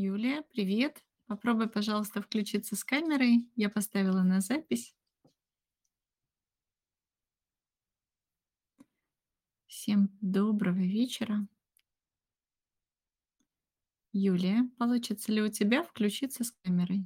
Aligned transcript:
Юлия, 0.00 0.42
привет. 0.52 1.02
Попробуй, 1.26 1.68
пожалуйста, 1.68 2.22
включиться 2.22 2.76
с 2.76 2.84
камерой. 2.84 3.50
Я 3.56 3.68
поставила 3.68 4.22
на 4.22 4.40
запись. 4.40 4.94
Всем 9.66 10.16
доброго 10.20 10.78
вечера. 10.78 11.48
Юлия, 14.12 14.70
получится 14.78 15.32
ли 15.32 15.42
у 15.42 15.48
тебя 15.48 15.82
включиться 15.82 16.44
с 16.44 16.52
камерой? 16.52 17.04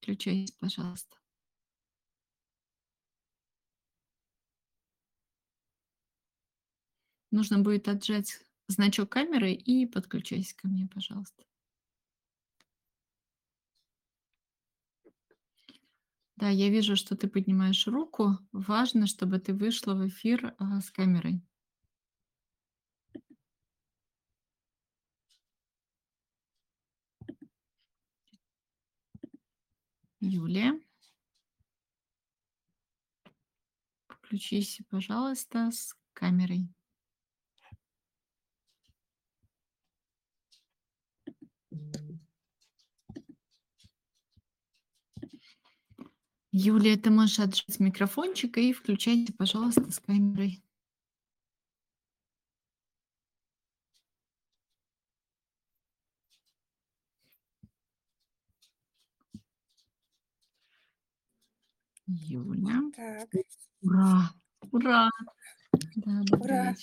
Включайся, 0.00 0.52
пожалуйста. 0.58 1.16
Нужно 7.30 7.60
будет 7.60 7.86
отжать 7.86 8.43
значок 8.68 9.10
камеры 9.10 9.52
и 9.52 9.86
подключайся 9.86 10.56
ко 10.56 10.68
мне, 10.68 10.88
пожалуйста. 10.92 11.44
Да, 16.36 16.48
я 16.48 16.68
вижу, 16.68 16.96
что 16.96 17.16
ты 17.16 17.28
поднимаешь 17.28 17.86
руку. 17.86 18.38
Важно, 18.52 19.06
чтобы 19.06 19.38
ты 19.38 19.54
вышла 19.54 19.94
в 19.94 20.08
эфир 20.08 20.54
а, 20.58 20.80
с 20.80 20.90
камерой. 20.90 21.40
Юлия. 30.20 30.80
Включись, 34.08 34.80
пожалуйста, 34.90 35.70
с 35.70 35.94
камерой. 36.14 36.68
Юлия, 46.56 46.96
ты 46.96 47.10
можешь 47.10 47.40
отжать 47.40 47.80
микрофончик 47.80 48.58
и 48.58 48.72
включайте, 48.72 49.32
пожалуйста, 49.32 49.90
с 49.90 49.98
камерой. 49.98 50.62
Юля. 62.06 62.80
Так, 62.94 63.28
Ура! 63.82 64.30
Ура! 64.70 65.10
Да, 65.96 66.22
ура! 66.30 66.74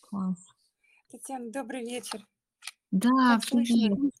Класс. 0.00 0.46
Татьяна, 1.10 1.52
добрый 1.52 1.84
вечер. 1.84 2.26
Да, 2.90 3.34
Как 3.34 3.44
слышно? 3.44 3.96
привет. 3.96 4.14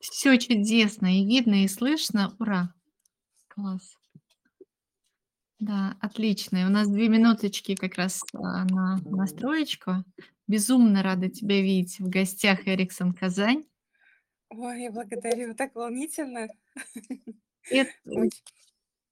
Все 0.00 0.38
чудесно, 0.38 1.18
и 1.18 1.24
видно, 1.24 1.64
и 1.64 1.68
слышно. 1.68 2.34
Ура! 2.38 2.72
Класс. 3.48 3.96
Да, 5.58 5.96
отлично. 6.00 6.58
И 6.58 6.64
у 6.64 6.70
нас 6.70 6.88
две 6.88 7.08
минуточки 7.08 7.74
как 7.74 7.96
раз 7.96 8.24
а, 8.32 8.64
на 8.64 8.98
настроечку. 9.04 10.04
Безумно 10.46 11.02
рада 11.02 11.28
тебя 11.28 11.60
видеть 11.60 12.00
в 12.00 12.08
гостях 12.08 12.66
Эриксон 12.66 13.12
Казань. 13.12 13.64
Ой, 14.48 14.88
благодарю. 14.90 15.54
Так 15.54 15.74
волнительно. 15.74 16.48
Это, 17.70 17.90
Очень. 18.06 18.42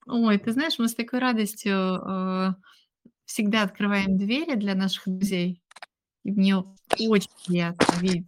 ой, 0.07 0.39
ты 0.39 0.53
знаешь, 0.53 0.79
мы 0.79 0.89
с 0.89 0.95
такой 0.95 1.19
радостью 1.19 1.75
э, 1.75 2.55
всегда 3.27 3.63
открываем 3.63 4.17
двери 4.17 4.55
для 4.57 4.75
наших 4.75 5.05
друзей. 5.07 5.63
И 6.25 6.33
мне 6.33 6.57
очень 6.57 7.31
приятно 7.47 7.95
видеть. 8.01 8.27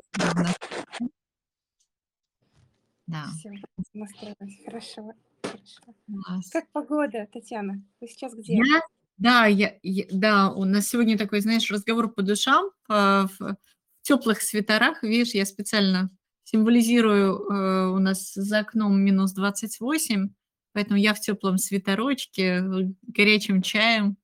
Да, 3.07 3.27
Все, 3.39 3.51
настроилась. 3.93 4.59
Хорошо. 4.65 5.13
Хорошо. 5.43 5.95
класс. 6.07 6.51
Как 6.51 6.69
погода, 6.71 7.27
Татьяна? 7.33 7.83
Вы 8.01 8.07
сейчас 8.07 8.35
где? 8.35 8.55
Я, 8.55 8.83
да, 9.19 9.47
я, 9.47 9.79
я- 9.83 10.07
да, 10.13 10.53
у 10.53 10.65
нас 10.65 10.89
сегодня 10.89 11.19
такой, 11.19 11.41
знаешь, 11.41 11.69
разговор 11.71 12.13
по 12.13 12.23
душам 12.23 12.71
а, 12.89 13.27
в 13.39 13.57
теплых 14.03 14.43
свитерах. 14.43 15.03
Видишь, 15.03 15.35
я 15.35 15.45
специально 15.45 16.09
символизирую, 16.45 17.35
э, 17.35 17.87
у 17.91 17.99
нас 17.99 18.33
за 18.35 18.61
окном 18.61 19.01
минус 19.01 19.33
28, 19.33 20.31
поэтому 20.73 20.99
я 20.99 21.15
в 21.15 21.21
теплом 21.21 21.59
свитерочке, 21.59 22.43
э, 22.43 22.63
горячим 23.03 23.63
чаем. 23.63 24.17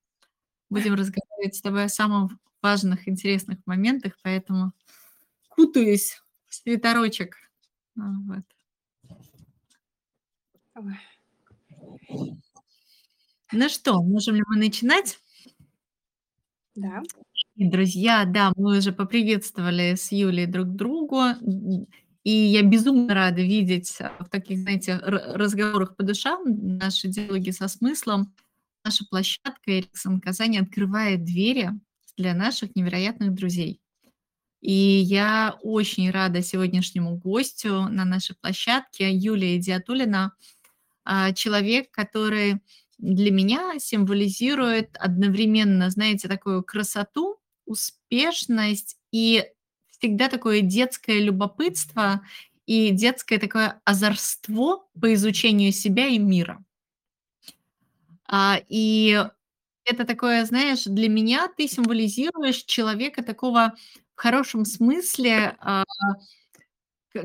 Будем 0.69 0.95
разговаривать 0.95 1.55
с 1.55 1.61
тобой 1.61 1.85
о 1.85 1.89
самых 1.89 2.33
важных, 2.61 3.07
интересных 3.07 3.59
моментах, 3.65 4.13
поэтому 4.23 4.71
кутаюсь 5.49 6.21
в 6.47 6.55
свитерочек. 6.55 7.35
А, 7.97 8.01
Вот. 8.27 8.43
Ну 13.53 13.69
что, 13.69 14.01
можем 14.03 14.35
ли 14.35 14.43
мы 14.47 14.57
начинать? 14.57 15.19
Да. 16.75 17.01
И, 17.55 17.67
друзья, 17.67 18.25
да, 18.25 18.51
мы 18.55 18.77
уже 18.77 18.91
поприветствовали 18.91 19.95
с 19.95 20.11
Юлей 20.11 20.45
друг 20.45 20.75
другу, 20.75 21.23
и 22.23 22.29
я 22.29 22.61
безумно 22.61 23.13
рада 23.13 23.41
видеть 23.41 23.97
а, 23.99 24.11
в 24.23 24.29
таких, 24.29 24.59
знаете, 24.59 24.97
разговорах 24.97 25.95
по 25.95 26.03
душам 26.03 26.43
наши 26.77 27.07
диалоги 27.07 27.49
со 27.51 27.67
смыслом. 27.67 28.33
Наша 28.83 29.05
площадка 29.09 29.79
Эриксон 29.79 30.19
Казань 30.19 30.57
открывает 30.57 31.23
двери 31.23 31.71
для 32.17 32.33
наших 32.33 32.75
невероятных 32.75 33.33
друзей. 33.33 33.79
И 34.61 34.71
я 34.73 35.57
очень 35.61 36.09
рада 36.09 36.41
сегодняшнему 36.41 37.15
гостю 37.15 37.83
на 37.89 38.05
нашей 38.05 38.35
площадке 38.35 39.11
Юлия 39.13 39.57
Диатулина, 39.59 40.33
а, 41.05 41.31
человек, 41.33 41.91
который 41.91 42.61
для 42.97 43.31
меня 43.31 43.79
символизирует 43.79 44.97
одновременно, 44.97 45.89
знаете, 45.91 46.27
такую 46.27 46.63
красоту, 46.63 47.37
успешность 47.65 48.97
и 49.11 49.45
всегда 49.99 50.29
такое 50.29 50.61
детское 50.61 51.19
любопытство 51.19 52.21
и 52.65 52.89
детское 52.91 53.39
такое 53.39 53.79
озорство 53.85 54.85
по 54.99 55.13
изучению 55.13 55.71
себя 55.71 56.07
и 56.07 56.17
мира. 56.17 56.63
А, 58.27 58.59
И 58.67 59.23
это 59.87 60.05
такое, 60.05 60.45
знаешь, 60.45 60.83
для 60.85 61.09
меня 61.09 61.47
ты 61.55 61.67
символизируешь 61.67 62.63
человека 62.65 63.23
такого 63.23 63.75
в 64.15 64.19
хорошем 64.21 64.65
смысле, 64.65 65.55
а, 65.59 65.83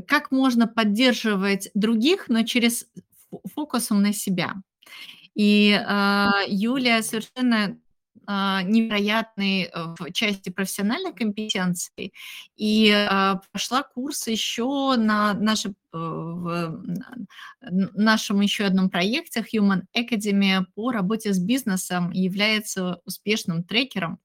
как 0.07 0.31
можно 0.31 0.67
поддерживать 0.67 1.71
других, 1.75 2.29
но 2.29 2.43
через 2.45 2.87
фо- 3.33 3.41
фокусом 3.55 4.03
на 4.03 4.13
себя. 4.13 4.55
И, 5.35 5.73
а, 5.87 6.31
Юлия 6.49 7.03
совершенно, 7.03 7.79
невероятный, 8.27 9.65
э, 9.65 9.95
в 9.99 10.13
части 10.13 10.51
профессиональной 10.51 11.13
компетенции 11.13 12.13
и, 12.57 12.91
а, 12.91 13.41
прошла 13.51 13.83
курс 13.83 14.27
еще 14.29 14.97
на 14.97 15.35
наше 15.35 15.71
э, 15.71 15.97
в 15.97 16.85
нашем 17.61 18.41
еще 18.41 18.65
одном 18.65 18.91
проекте 18.91 19.45
Human 19.53 19.83
Academy 19.97 20.65
по 20.75 20.91
работе 20.91 21.33
с 21.33 21.39
бизнесом 21.39 22.11
является 22.13 23.01
успешным 23.05 23.63
трекером. 23.65 24.19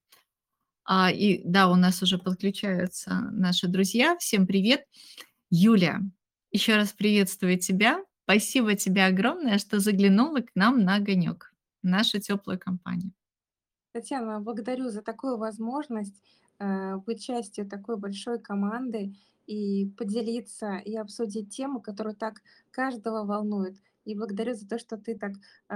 А, 0.86 1.12
и 1.12 1.42
да, 1.44 1.70
у 1.70 1.76
нас 1.76 2.02
уже 2.02 2.18
подключаются 2.18 3.28
наши 3.32 3.68
друзья. 3.68 4.18
Всем 4.18 4.48
привет. 4.48 4.86
Юля, 5.50 6.02
еще 6.52 6.78
раз 6.78 6.94
приветствую 6.94 7.60
тебя. 7.60 8.04
Спасибо 8.24 8.76
тебе 8.76 9.06
огромное, 9.06 9.58
что 9.58 9.80
заглянула 9.80 10.40
к 10.40 10.52
нам 10.56 10.84
на 10.84 10.96
огонек, 10.96 11.54
в 11.84 11.88
нашу 11.88 12.20
теплую 12.20 12.60
компанию. 12.60 13.12
Татьяна, 13.98 14.40
благодарю 14.40 14.90
за 14.90 15.02
такую 15.02 15.38
возможность 15.38 16.22
э, 16.60 16.98
быть 16.98 17.24
частью 17.24 17.68
такой 17.68 17.98
большой 17.98 18.40
команды 18.40 19.16
и 19.48 19.90
поделиться 19.98 20.78
и 20.78 20.96
обсудить 20.96 21.56
тему, 21.56 21.82
которая 21.82 22.14
так 22.14 22.42
каждого 22.70 23.26
волнует. 23.26 23.76
И 24.06 24.14
благодарю 24.14 24.54
за 24.54 24.68
то, 24.68 24.78
что 24.78 24.98
ты 24.98 25.18
так 25.18 25.32
э, 25.70 25.76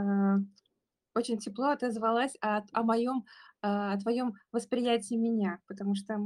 очень 1.15 1.39
тепло 1.39 1.69
отозвалась 1.69 2.35
о, 2.41 2.61
о 2.71 2.83
моем, 2.83 3.25
о 3.61 3.97
твоем 3.97 4.33
восприятии 4.51 5.15
меня, 5.15 5.59
потому 5.65 5.95
что 5.95 6.19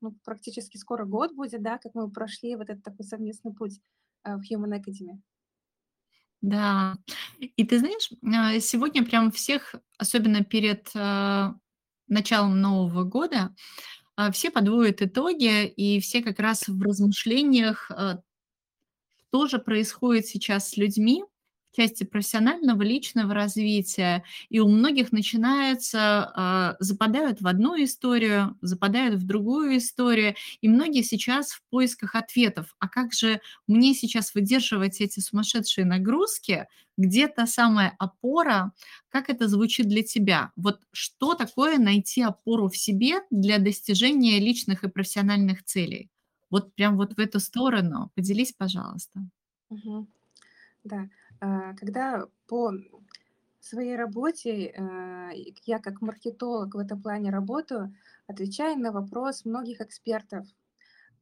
ну, 0.00 0.16
практически 0.24 0.78
скоро 0.78 1.04
год 1.04 1.34
будет, 1.34 1.62
да, 1.62 1.76
как 1.76 1.94
мы 1.94 2.10
прошли 2.10 2.56
вот 2.56 2.70
этот 2.70 2.82
такой 2.82 3.04
совместный 3.04 3.52
путь 3.52 3.80
э, 4.24 4.34
в 4.36 4.40
Human 4.50 4.80
Academy. 4.80 5.20
Да, 6.42 6.96
и 7.38 7.64
ты 7.64 7.78
знаешь, 7.78 8.10
а, 8.24 8.58
сегодня 8.58 9.04
прям 9.04 9.30
всех, 9.30 9.76
особенно 9.96 10.42
перед 10.44 10.90
а, 10.96 11.54
началом 12.08 12.60
Нового 12.60 13.04
года, 13.04 13.54
а, 14.16 14.32
все 14.32 14.50
подводят 14.50 15.02
итоги, 15.02 15.66
и 15.66 16.00
все 16.00 16.22
как 16.22 16.40
раз 16.40 16.68
в 16.68 16.82
размышлениях, 16.82 17.90
а, 17.90 18.20
что 19.28 19.46
же 19.46 19.58
происходит 19.58 20.26
сейчас 20.26 20.70
с 20.70 20.76
людьми 20.76 21.24
части 21.72 22.04
профессионального, 22.04 22.82
личного 22.82 23.34
развития, 23.34 24.24
и 24.50 24.60
у 24.60 24.68
многих 24.68 25.12
начинается, 25.12 26.30
а, 26.34 26.76
западают 26.80 27.40
в 27.40 27.46
одну 27.46 27.82
историю, 27.82 28.56
западают 28.60 29.16
в 29.16 29.26
другую 29.26 29.78
историю, 29.78 30.34
и 30.60 30.68
многие 30.68 31.02
сейчас 31.02 31.52
в 31.52 31.62
поисках 31.70 32.14
ответов: 32.14 32.74
"А 32.78 32.88
как 32.88 33.12
же 33.14 33.40
мне 33.66 33.94
сейчас 33.94 34.34
выдерживать 34.34 35.00
эти 35.00 35.20
сумасшедшие 35.20 35.84
нагрузки? 35.84 36.66
Где 36.96 37.26
та 37.28 37.46
самая 37.46 37.94
опора?" 37.98 38.72
Как 39.08 39.28
это 39.30 39.48
звучит 39.48 39.88
для 39.88 40.02
тебя? 40.02 40.52
Вот 40.56 40.80
что 40.92 41.34
такое 41.34 41.78
найти 41.78 42.22
опору 42.22 42.68
в 42.68 42.76
себе 42.76 43.20
для 43.30 43.58
достижения 43.58 44.38
личных 44.38 44.84
и 44.84 44.88
профессиональных 44.88 45.64
целей? 45.64 46.10
Вот 46.50 46.74
прям 46.74 46.96
вот 46.96 47.14
в 47.14 47.18
эту 47.18 47.40
сторону. 47.40 48.10
Поделись, 48.14 48.52
пожалуйста. 48.52 49.20
Мгм. 49.70 50.06
Да, 50.84 51.08
когда 51.76 52.26
по 52.46 52.72
своей 53.60 53.96
работе, 53.96 54.74
а, 54.76 55.30
я 55.66 55.78
как 55.78 56.00
маркетолог 56.00 56.74
в 56.74 56.78
этом 56.78 57.02
плане 57.02 57.30
работаю, 57.30 57.94
отвечаю 58.26 58.78
на 58.78 58.92
вопрос 58.92 59.44
многих 59.44 59.80
экспертов, 59.80 60.46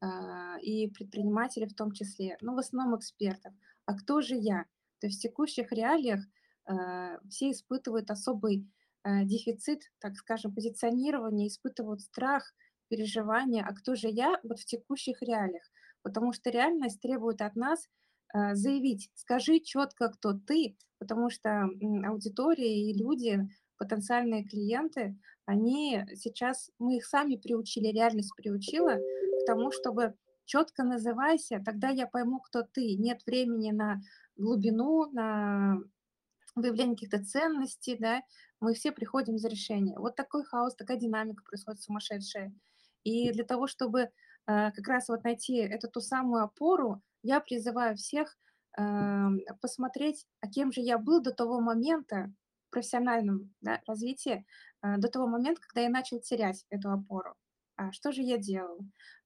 а, 0.01 0.59
и 0.63 0.89
предпринимателей 0.89 1.67
в 1.67 1.75
том 1.75 1.93
числе, 1.93 2.39
но 2.41 2.55
в 2.55 2.59
основном 2.59 2.99
экспертов. 2.99 3.53
А 3.85 3.95
кто 3.95 4.23
же 4.23 4.35
я? 4.35 4.65
То 4.99 5.07
есть 5.07 5.19
в 5.19 5.23
текущих 5.23 5.73
реалиях, 5.73 6.21
а, 6.65 7.19
все 7.29 7.51
испытывают 7.51 8.11
особый, 8.11 8.67
а, 9.03 9.25
дефицит, 9.25 9.83
так 9.99 10.17
скажем, 10.17 10.55
позиционирования, 10.55 11.49
испытывают 11.49 12.01
страх, 12.01 12.55
переживания. 12.89 13.65
А 13.69 13.75
кто 13.75 13.95
же 13.95 14.09
я 14.09 14.41
вот 14.43 14.59
в 14.59 14.65
текущих 14.65 15.21
реалиях? 15.23 15.71
Потому 16.03 16.33
что 16.33 16.51
реальность 16.51 17.01
требует 17.01 17.43
от 17.43 17.55
нас, 17.55 17.87
а, 17.87 17.91
заявить: 18.33 19.11
"Скажи 19.15 19.61
четко, 19.61 20.09
кто 20.09 20.33
ты". 20.35 20.77
Потому 20.99 21.31
что, 21.31 21.69
аудитория 22.07 22.91
и 22.91 22.93
люди, 22.93 23.49
потенциальные 23.79 24.45
клиенты, 24.45 25.17
они 25.47 26.05
сейчас 26.15 26.71
мы 26.79 26.99
их 26.99 27.07
сами 27.07 27.37
приучили, 27.37 27.89
реальность 27.89 28.35
приучила 28.37 28.97
к 28.97 29.45
тому, 29.47 29.73
чтобы 29.73 30.15
четко 30.45 30.83
называйся, 30.85 31.63
тогда 31.65 31.89
я 31.89 32.07
пойму, 32.07 32.41
кто 32.41 32.63
ты. 32.63 32.97
Нет 32.97 33.23
времени 33.27 33.71
на 33.71 34.01
глубину, 34.37 35.07
на 35.13 35.79
выявление 36.57 36.97
каких-то 36.97 37.25
ценностей, 37.25 37.97
да. 37.99 38.23
Мы 38.61 38.75
все 38.75 38.93
приходим 38.93 39.39
за 39.39 39.49
решение. 39.49 39.99
Вот 39.99 40.17
такой 40.17 40.45
хаос, 40.45 40.75
такая 40.77 40.99
динамика 40.99 41.43
происходит 41.45 41.83
сумасшедшая. 41.83 42.53
И 43.05 43.33
для 43.33 43.45
того, 43.45 43.67
чтобы, 43.67 44.11
а, 44.47 44.71
как 44.73 44.87
раз 44.89 45.09
вот 45.09 45.25
найти 45.25 45.57
эту 45.57 45.89
ту 45.89 46.01
самую 46.01 46.45
опору, 46.45 47.03
я 47.23 47.41
призываю 47.41 47.97
всех, 47.97 48.37
ам, 48.77 49.39
посмотреть, 49.61 50.27
а 50.41 50.49
кем 50.49 50.73
же 50.73 50.81
я 50.81 50.99
был 50.99 51.21
до 51.21 51.33
того 51.33 51.61
момента 51.61 52.33
в 52.69 52.71
профессиональном, 52.73 53.55
да, 53.61 53.81
развитии, 53.87 54.47
а, 54.81 54.99
до 54.99 55.09
того 55.09 55.27
момента, 55.27 55.61
когда 55.61 55.83
я 55.83 55.89
начал 55.91 56.21
терять 56.21 56.65
эту 56.71 56.91
опору. 56.93 57.35
А 57.77 57.93
что 57.93 58.13
же 58.13 58.23
я 58.23 58.39
делал? 58.39 58.79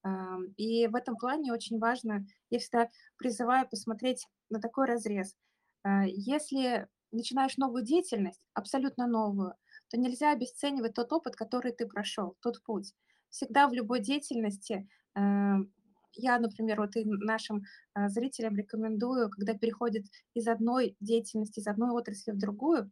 Ам, 0.03 0.47
и 0.57 0.87
в 0.87 0.95
этом 0.95 1.17
плане 1.17 1.53
очень 1.53 1.79
важно, 1.79 2.27
я 2.51 2.59
всегда 2.59 2.89
призываю 3.19 3.69
посмотреть 3.69 4.27
на 4.51 4.61
такой 4.61 4.87
разрез. 4.87 5.35
А, 5.83 6.05
если 6.07 6.89
начинаешь 7.13 7.57
новую 7.59 7.85
деятельность, 7.85 8.41
абсолютно 8.55 9.07
новую, 9.07 9.55
то 9.89 9.99
нельзя 9.99 10.33
обесценивать 10.33 10.95
тот 10.95 11.13
опыт, 11.13 11.37
который 11.37 11.73
ты 11.73 11.87
прошел, 11.87 12.37
тот 12.41 12.63
путь. 12.65 12.95
Всегда 13.31 13.69
в 13.69 13.73
любой 13.73 14.01
деятельности, 14.01 14.89
ам, 15.15 15.73
я, 16.17 16.39
например, 16.39 16.81
вот 16.81 16.97
и 16.97 17.05
нашим, 17.05 17.63
а, 17.95 18.09
зрителям 18.09 18.57
рекомендую, 18.57 19.31
когда 19.31 19.55
переходят 19.55 20.05
из 20.35 20.49
одной 20.49 20.97
деятельности, 21.01 21.61
из 21.61 21.67
одной 21.67 21.91
отрасли 21.91 22.33
в 22.33 22.39
другую, 22.39 22.91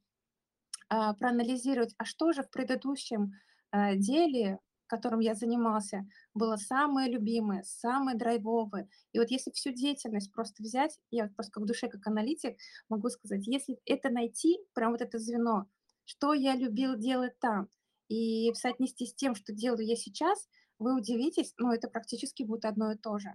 а, 0.89 1.15
проанализировать, 1.15 1.95
а 1.99 2.05
что 2.05 2.33
же 2.33 2.43
в 2.43 2.51
предыдущем, 2.51 3.33
а, 3.71 3.95
деле, 3.97 4.59
которым 4.87 5.21
я 5.21 5.35
занимался, 5.35 6.07
было 6.35 6.57
самое 6.57 7.11
любимое, 7.11 7.63
самое 7.65 8.17
драйвовое. 8.19 8.89
И 9.13 9.19
вот 9.19 9.31
если 9.31 9.51
всю 9.53 9.73
деятельность 9.73 10.33
просто 10.33 10.63
взять, 10.63 10.99
я 11.11 11.29
просто 11.29 11.53
как 11.53 11.63
в 11.63 11.67
душе, 11.67 11.89
как 11.89 12.07
аналитик 12.07 12.59
могу 12.91 13.09
сказать, 13.09 13.47
если 13.47 13.79
это 13.87 14.11
найти, 14.11 14.59
прям 14.75 14.93
вот 14.93 15.01
это 15.01 15.19
звено, 15.19 15.67
что 16.05 16.35
я 16.35 16.55
любил 16.55 16.97
делать 16.97 17.39
там, 17.39 17.69
и 18.09 18.53
соотнести 18.55 19.07
с 19.07 19.15
тем, 19.15 19.35
что 19.35 19.55
делаю 19.55 19.87
я 19.87 19.97
сейчас, 19.97 20.47
вы 20.83 20.97
удивитесь, 20.97 21.55
но 21.59 21.75
это 21.75 21.89
практически 21.89 22.43
будет 22.45 22.65
одно 22.67 22.93
и 22.93 22.97
то 22.99 23.19
же. 23.19 23.35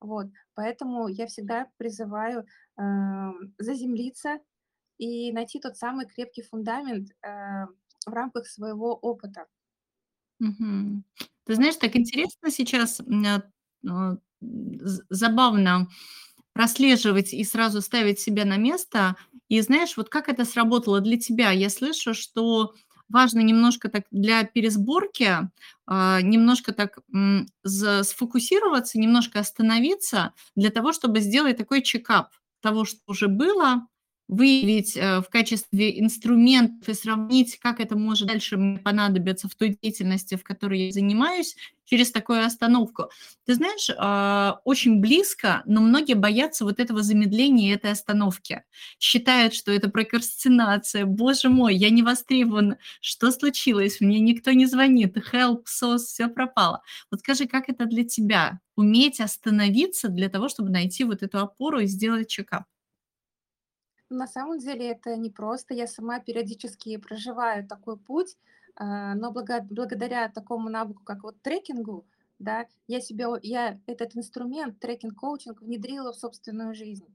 Вот, 0.00 0.28
поэтому 0.54 1.08
я 1.08 1.26
всегда 1.28 1.68
призываю, 1.78 2.46
ам, 2.76 3.54
заземлиться 3.58 4.40
и 4.98 5.32
найти 5.32 5.60
тот 5.60 5.76
самый 5.78 6.06
крепкий 6.06 6.42
фундамент, 6.42 7.10
а, 7.22 7.66
в 8.06 8.12
рамках 8.12 8.46
своего 8.48 8.94
опыта. 8.94 9.46
Мгм. 10.40 11.04
Ты 11.44 11.54
знаешь, 11.54 11.76
так 11.76 11.96
интересно 11.96 12.50
сейчас, 12.50 13.00
а, 13.00 14.16
з 14.40 15.02
забавно 15.10 15.88
прослеживать 16.52 17.34
и 17.34 17.44
сразу 17.44 17.82
ставить 17.82 18.20
себя 18.20 18.44
на 18.44 18.56
место. 18.56 19.16
И 19.48 19.60
знаешь, 19.60 19.96
вот 19.96 20.08
как 20.10 20.28
это 20.28 20.44
сработало 20.44 21.00
для 21.00 21.18
тебя? 21.18 21.50
Я 21.52 21.70
слышу, 21.70 22.14
что 22.14 22.74
важно 23.08 23.40
немножко 23.40 23.88
так 23.88 24.04
для 24.10 24.44
пересборки, 24.44 25.50
а, 25.86 26.20
немножко 26.22 26.72
так, 26.72 26.98
сфокусироваться, 27.64 28.98
немножко 28.98 29.40
остановиться 29.40 30.32
для 30.56 30.70
того, 30.70 30.92
чтобы 30.92 31.20
сделать 31.20 31.56
такой 31.56 31.82
чекап 31.82 32.30
того, 32.62 32.84
что 32.84 32.98
уже 33.06 33.28
было, 33.28 33.86
выявить, 34.28 34.96
э, 34.96 35.20
в 35.20 35.28
качестве 35.30 36.00
инструментов 36.00 36.88
и 36.88 36.94
сравнить, 36.94 37.58
как 37.58 37.80
это 37.80 37.96
может 37.96 38.28
дальше 38.28 38.56
мне 38.56 38.78
понадобиться 38.78 39.48
в 39.48 39.54
той 39.54 39.78
деятельности, 39.80 40.34
в 40.36 40.42
которой 40.42 40.86
я 40.86 40.92
занимаюсь, 40.92 41.56
через 41.84 42.10
такую 42.10 42.44
остановку. 42.44 43.10
Ты 43.46 43.54
знаешь, 43.54 43.88
а, 43.96 44.60
очень 44.64 45.00
близко, 45.00 45.62
но 45.66 45.80
многие 45.80 46.14
боятся 46.14 46.64
вот 46.64 46.80
этого 46.80 47.02
замедления 47.02 47.70
и 47.70 47.74
этой 47.76 47.92
остановки. 47.92 48.64
Считают, 48.98 49.54
что 49.54 49.70
это 49.72 49.88
прокрастинация. 49.88 51.04
Боже 51.06 51.48
мой, 51.48 51.76
я 51.76 51.90
не 51.90 52.02
востребован. 52.02 52.76
Что 53.00 53.30
случилось? 53.30 54.00
Мне 54.00 54.18
никто 54.20 54.50
не 54.52 54.66
звонит. 54.66 55.16
Help, 55.32 55.64
SOS, 55.66 55.98
всё 55.98 56.28
пропало. 56.28 56.82
Вот 57.10 57.20
скажи, 57.20 57.46
как 57.46 57.68
это 57.68 57.86
для 57.86 58.04
тебя? 58.04 58.60
Уметь 58.76 59.20
остановиться 59.20 60.08
для 60.08 60.28
того, 60.28 60.48
чтобы 60.48 60.70
найти 60.70 61.04
вот 61.04 61.22
эту 61.22 61.38
опору 61.38 61.78
и 61.80 61.86
сделать 61.86 62.28
чекап? 62.28 62.64
На 64.10 64.26
самом 64.26 64.58
деле 64.58 64.90
это 64.92 65.16
непросто. 65.16 65.74
Я 65.74 65.86
сама 65.86 66.20
периодически 66.20 66.96
проживаю 66.96 67.66
такой 67.66 67.96
путь, 67.98 68.36
а, 68.76 69.14
но 69.14 69.32
благодаря 69.32 70.28
такому 70.28 70.68
навыку, 70.68 71.02
как 71.04 71.24
вот 71.24 71.40
трекингу, 71.42 72.06
да, 72.38 72.66
я 72.86 73.00
себе 73.00 73.26
я 73.42 73.80
этот 73.86 74.14
инструмент, 74.16 74.78
трекинг-коучинг, 74.78 75.60
внедрила 75.62 76.12
в 76.12 76.16
собственную 76.16 76.74
жизнь. 76.74 77.06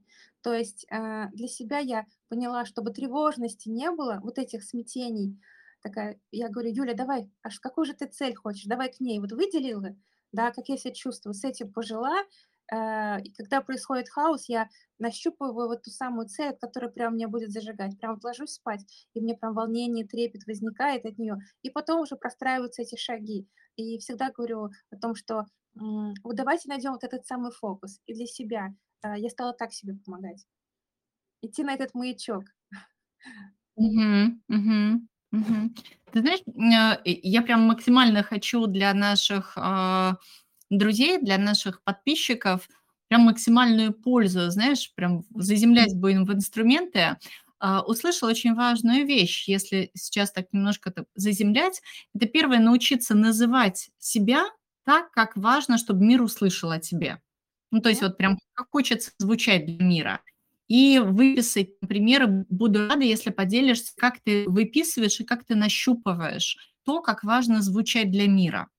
То 0.41 0.53
есть, 0.53 0.85
а, 0.89 1.27
для 1.29 1.47
себя 1.47 1.77
я 1.79 2.05
поняла, 2.27 2.65
чтобы 2.65 2.91
тревожности 2.91 3.69
не 3.69 3.89
было, 3.91 4.19
вот 4.23 4.37
этих 4.37 4.63
смятений. 4.63 5.39
Такая, 5.81 6.19
я 6.31 6.49
говорю: 6.49 6.71
"Юля, 6.73 6.93
давай, 6.93 7.31
аж 7.43 7.59
какую 7.59 7.85
же 7.85 7.93
ты 7.93 8.07
цель 8.07 8.35
хочешь? 8.35 8.65
Давай 8.65 8.91
к 8.91 8.99
ней". 8.99 9.19
Вот 9.19 9.31
выделила, 9.31 9.95
да, 10.31 10.51
как 10.51 10.67
я 10.69 10.77
себя 10.77 10.93
чувствую, 10.93 11.33
с 11.35 11.43
этим 11.43 11.71
пожила, 11.71 12.23
и 12.73 13.31
когда 13.33 13.61
происходит 13.61 14.09
хаос, 14.09 14.45
я 14.49 14.69
нащупываю 14.99 15.67
вот 15.67 15.83
ту 15.83 15.91
самую 15.91 16.27
цель, 16.29 16.55
которая 16.59 16.89
прям 16.91 17.15
меня 17.15 17.27
будет 17.27 17.51
зажигать. 17.51 17.97
Прям 17.99 18.13
вот 18.15 18.23
ложусь 18.23 18.53
спать, 18.53 18.85
и 19.13 19.21
мне 19.21 19.35
прям 19.35 19.53
волнение, 19.53 20.05
трепет 20.07 20.45
возникает 20.47 21.05
от 21.05 21.17
неё, 21.17 21.35
и 21.63 21.69
потом 21.69 22.01
уже 22.01 22.15
простраиваются 22.15 22.81
эти 22.83 22.95
шаги. 22.95 23.47
И 23.75 23.97
всегда 23.99 24.31
говорю 24.31 24.69
о 24.91 24.97
том, 25.01 25.15
что, 25.15 25.45
вот 25.75 26.35
давайте 26.35 26.69
найдём 26.69 26.93
вот 26.93 27.03
этот 27.03 27.25
самый 27.25 27.51
фокус 27.51 27.99
и 28.07 28.13
для 28.13 28.25
себя. 28.27 28.73
А, 29.01 29.17
я 29.17 29.29
стала 29.29 29.53
так 29.53 29.73
себе 29.73 29.95
помогать. 30.05 30.45
Идти 31.43 31.63
на 31.63 31.73
этот 31.75 31.95
маячок. 31.95 32.43
Мгм, 33.77 34.41
мгм, 34.49 35.07
мгм. 35.31 35.75
Ты 36.11 36.19
знаешь, 36.21 36.41
и 37.05 37.19
я 37.29 37.41
прям 37.41 37.61
максимально 37.63 38.23
хочу 38.23 38.67
для 38.67 38.93
наших, 38.93 39.57
друзей, 40.71 41.19
для 41.19 41.37
наших 41.39 41.83
подписчиков 41.83 42.69
прям 43.09 43.23
максимальную 43.23 43.93
пользу, 43.93 44.49
знаешь, 44.51 44.93
прям 44.95 45.23
заземлять 45.35 45.95
будем 45.95 46.25
в 46.25 46.33
инструменты. 46.33 47.17
А, 47.59 47.83
услышала 47.83 48.31
очень 48.31 48.55
важную 48.55 49.05
вещь, 49.07 49.47
если 49.49 49.91
сейчас 49.95 50.31
так 50.33 50.47
немножко 50.53 50.91
так 50.91 51.05
заземлять. 51.15 51.81
Это 52.15 52.27
1- 52.27 52.59
научиться 52.63 53.15
называть 53.15 53.91
себя 53.99 54.45
так, 54.85 55.11
как 55.11 55.37
важно, 55.37 55.77
чтоб 55.79 55.97
мир 55.97 56.23
услышал 56.23 56.71
о 56.71 56.79
тебе. 56.79 57.21
Ну, 57.71 57.81
то 57.81 57.89
есть 57.89 58.01
вот 58.03 58.17
прям 58.17 58.39
как 58.55 58.69
хочется 58.71 59.11
звучать 59.19 59.65
для 59.67 59.85
мира. 59.85 60.21
И 60.69 60.99
выписать 60.99 61.79
примеры. 61.81 62.45
Буду 62.49 62.87
рада, 62.89 63.03
если 63.03 63.29
поделишься, 63.31 63.93
как 63.97 64.19
ты 64.21 64.45
выписываешь 64.47 65.19
и 65.19 65.25
как 65.25 65.45
ты 65.45 65.55
нащупываешь 65.55 66.57
то, 66.85 67.01
как 67.01 67.23
важно 67.25 67.61
звучать 67.61 68.11
для 68.11 68.27
мира. 68.27 68.69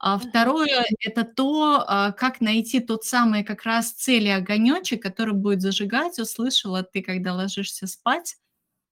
А. 0.00 0.18
2- 0.18 0.84
это 1.00 1.24
то, 1.24 1.84
а, 1.86 2.12
как 2.12 2.40
найти 2.40 2.80
тот 2.80 3.04
самый 3.04 3.42
как 3.44 3.64
раз 3.64 3.92
цель 3.92 4.26
и 4.26 4.30
огонёчек, 4.30 5.02
который 5.02 5.34
будет 5.34 5.60
зажигать. 5.60 6.18
Услышала 6.20 6.82
ты, 6.84 7.02
когда 7.02 7.34
ложишься 7.34 7.86
спать, 7.88 8.36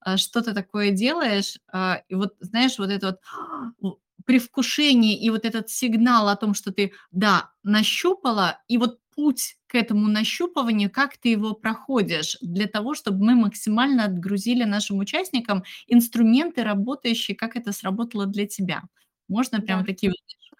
а, 0.00 0.16
что-то 0.18 0.54
такое 0.54 0.90
делаешь, 0.92 1.58
а, 1.72 2.02
и 2.08 2.14
вот 2.16 2.34
знаешь, 2.40 2.78
вот 2.78 2.90
это 2.90 3.06
вот 3.08 3.20
в 4.20 4.24
предвкушение 4.26 5.18
и 5.18 5.30
вот 5.30 5.44
этот 5.46 5.70
сигнал 5.70 6.28
о 6.28 6.36
том, 6.36 6.54
что 6.54 6.72
ты, 6.72 6.92
да, 7.12 7.50
нащупала, 7.64 8.60
и 8.68 8.78
вот 8.78 9.00
путь 9.16 9.58
к 9.68 9.74
этому 9.76 10.08
нащупыванию, 10.08 10.90
как 10.90 11.18
ты 11.18 11.30
его 11.30 11.54
проходишь 11.54 12.38
для 12.42 12.66
того, 12.68 12.94
чтобы 12.94 13.24
мы 13.24 13.34
максимально 13.36 14.04
отгрузили 14.06 14.64
нашим 14.64 14.98
участникам 15.00 15.64
инструменты, 15.88 16.64
работающие, 16.64 17.36
как 17.36 17.56
это 17.56 17.72
сработало 17.72 18.26
для 18.26 18.46
тебя. 18.48 18.84
Можно 19.28 19.60
прямо 19.62 19.82
Да, 19.82 19.86
такие 19.86 20.10
вот 20.12 20.18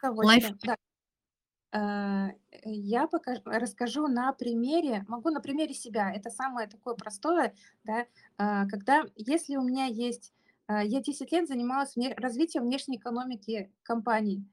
с 0.09 0.13
удовольствием, 0.13 0.59
лайфхаки? 0.65 0.67
да. 0.67 0.77
Э, 1.73 2.31
я 2.65 3.07
покаж 3.07 3.39
расскажу 3.45 4.07
на 4.09 4.33
примере, 4.33 5.05
могу 5.09 5.31
на 5.31 5.41
примере 5.41 5.75
себя. 5.75 6.13
Это 6.13 6.31
самое 6.31 6.69
такое 6.69 6.95
простое, 6.95 7.55
да. 7.85 8.07
А, 8.39 8.67
когда 8.67 9.05
если 9.17 9.57
у 9.57 9.63
меня 9.63 9.87
есть 9.87 10.33
а, 10.69 10.83
я 10.83 11.01
10 11.01 11.31
лет 11.33 11.49
занималась 11.49 11.95
развитием 12.17 12.65
внешней 12.65 12.97
экономики 12.97 13.73
компаний, 13.83 14.45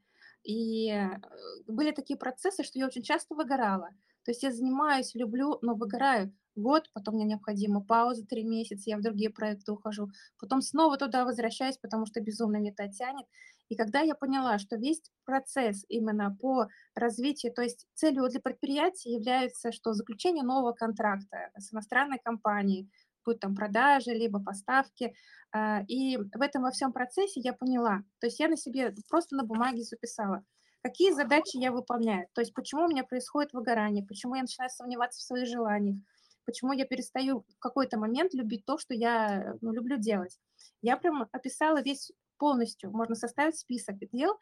и, 0.44 0.90
э, 0.90 1.20
были 1.66 1.90
такие 1.90 2.18
процессы, 2.18 2.62
что 2.62 2.78
я 2.78 2.86
очень 2.86 3.02
часто 3.02 3.34
выгорала. 3.34 3.90
То 4.24 4.30
есть 4.30 4.42
я 4.42 4.52
занимаюсь, 4.52 5.14
люблю, 5.14 5.58
но 5.62 5.74
выгораю 5.74 6.32
год, 6.56 6.90
потом 6.92 7.14
мне 7.14 7.24
необходима 7.24 7.82
пауза 7.82 8.26
3 8.26 8.44
месяца, 8.44 8.90
я 8.90 8.96
в 8.96 9.02
другие 9.02 9.30
проекты 9.30 9.72
ухожу, 9.72 10.10
потом 10.38 10.62
снова 10.62 10.96
туда 10.96 11.24
возвращаюсь, 11.24 11.78
потому 11.78 12.06
что 12.06 12.20
безумно 12.20 12.56
меня 12.56 12.70
туда 12.70 12.88
тянет. 12.88 13.26
И 13.68 13.76
когда 13.76 14.00
я 14.00 14.14
поняла, 14.14 14.58
что 14.58 14.76
весь 14.76 15.02
процесс 15.24 15.84
именно 15.88 16.36
по 16.40 16.68
развитию, 16.94 17.52
то 17.52 17.62
есть 17.62 17.86
целью 17.94 18.28
для 18.28 18.40
предприятия 18.40 19.12
является, 19.12 19.72
что 19.72 19.94
заключение 19.94 20.44
нового 20.44 20.72
контракта 20.72 21.50
с 21.56 21.72
иностранной 21.72 22.18
компанией, 22.22 22.90
будь 23.24 23.40
там 23.40 23.54
продажи 23.54 24.10
либо 24.10 24.42
поставки. 24.42 25.14
А, 25.52 25.82
и 25.88 26.16
в 26.16 26.40
этом 26.40 26.62
во 26.62 26.70
всем 26.70 26.92
процессе 26.92 27.40
я 27.40 27.52
поняла, 27.52 28.02
то 28.20 28.26
есть 28.26 28.38
я 28.40 28.48
на 28.48 28.56
себе 28.56 28.94
просто 29.08 29.36
на 29.36 29.44
бумаге 29.44 29.82
записала, 29.82 30.44
какие 30.82 31.12
задачи 31.12 31.56
я 31.56 31.72
выполняю, 31.72 32.26
то 32.34 32.40
есть 32.40 32.52
почему 32.54 32.84
у 32.84 32.88
меня 32.88 33.04
происходит 33.04 33.52
выгорание, 33.52 34.04
почему 34.04 34.34
я 34.34 34.42
начинаю 34.42 34.70
сомневаться 34.70 35.20
в 35.20 35.24
своих 35.24 35.48
желаниях, 35.48 35.98
почему 36.44 36.72
я 36.72 36.84
перестаю 36.86 37.44
в 37.48 37.58
какой-то 37.58 37.98
момент 37.98 38.34
любить 38.34 38.64
то, 38.64 38.78
что 38.78 38.94
я, 38.94 39.54
ну, 39.60 39.72
люблю 39.72 39.96
делать. 39.96 40.38
Я 40.82 40.96
прям 40.96 41.28
описала 41.32 41.82
весь 41.82 42.12
полностью, 42.38 42.90
можно 42.90 43.14
составить 43.14 43.58
список 43.58 43.96
дел, 44.12 44.38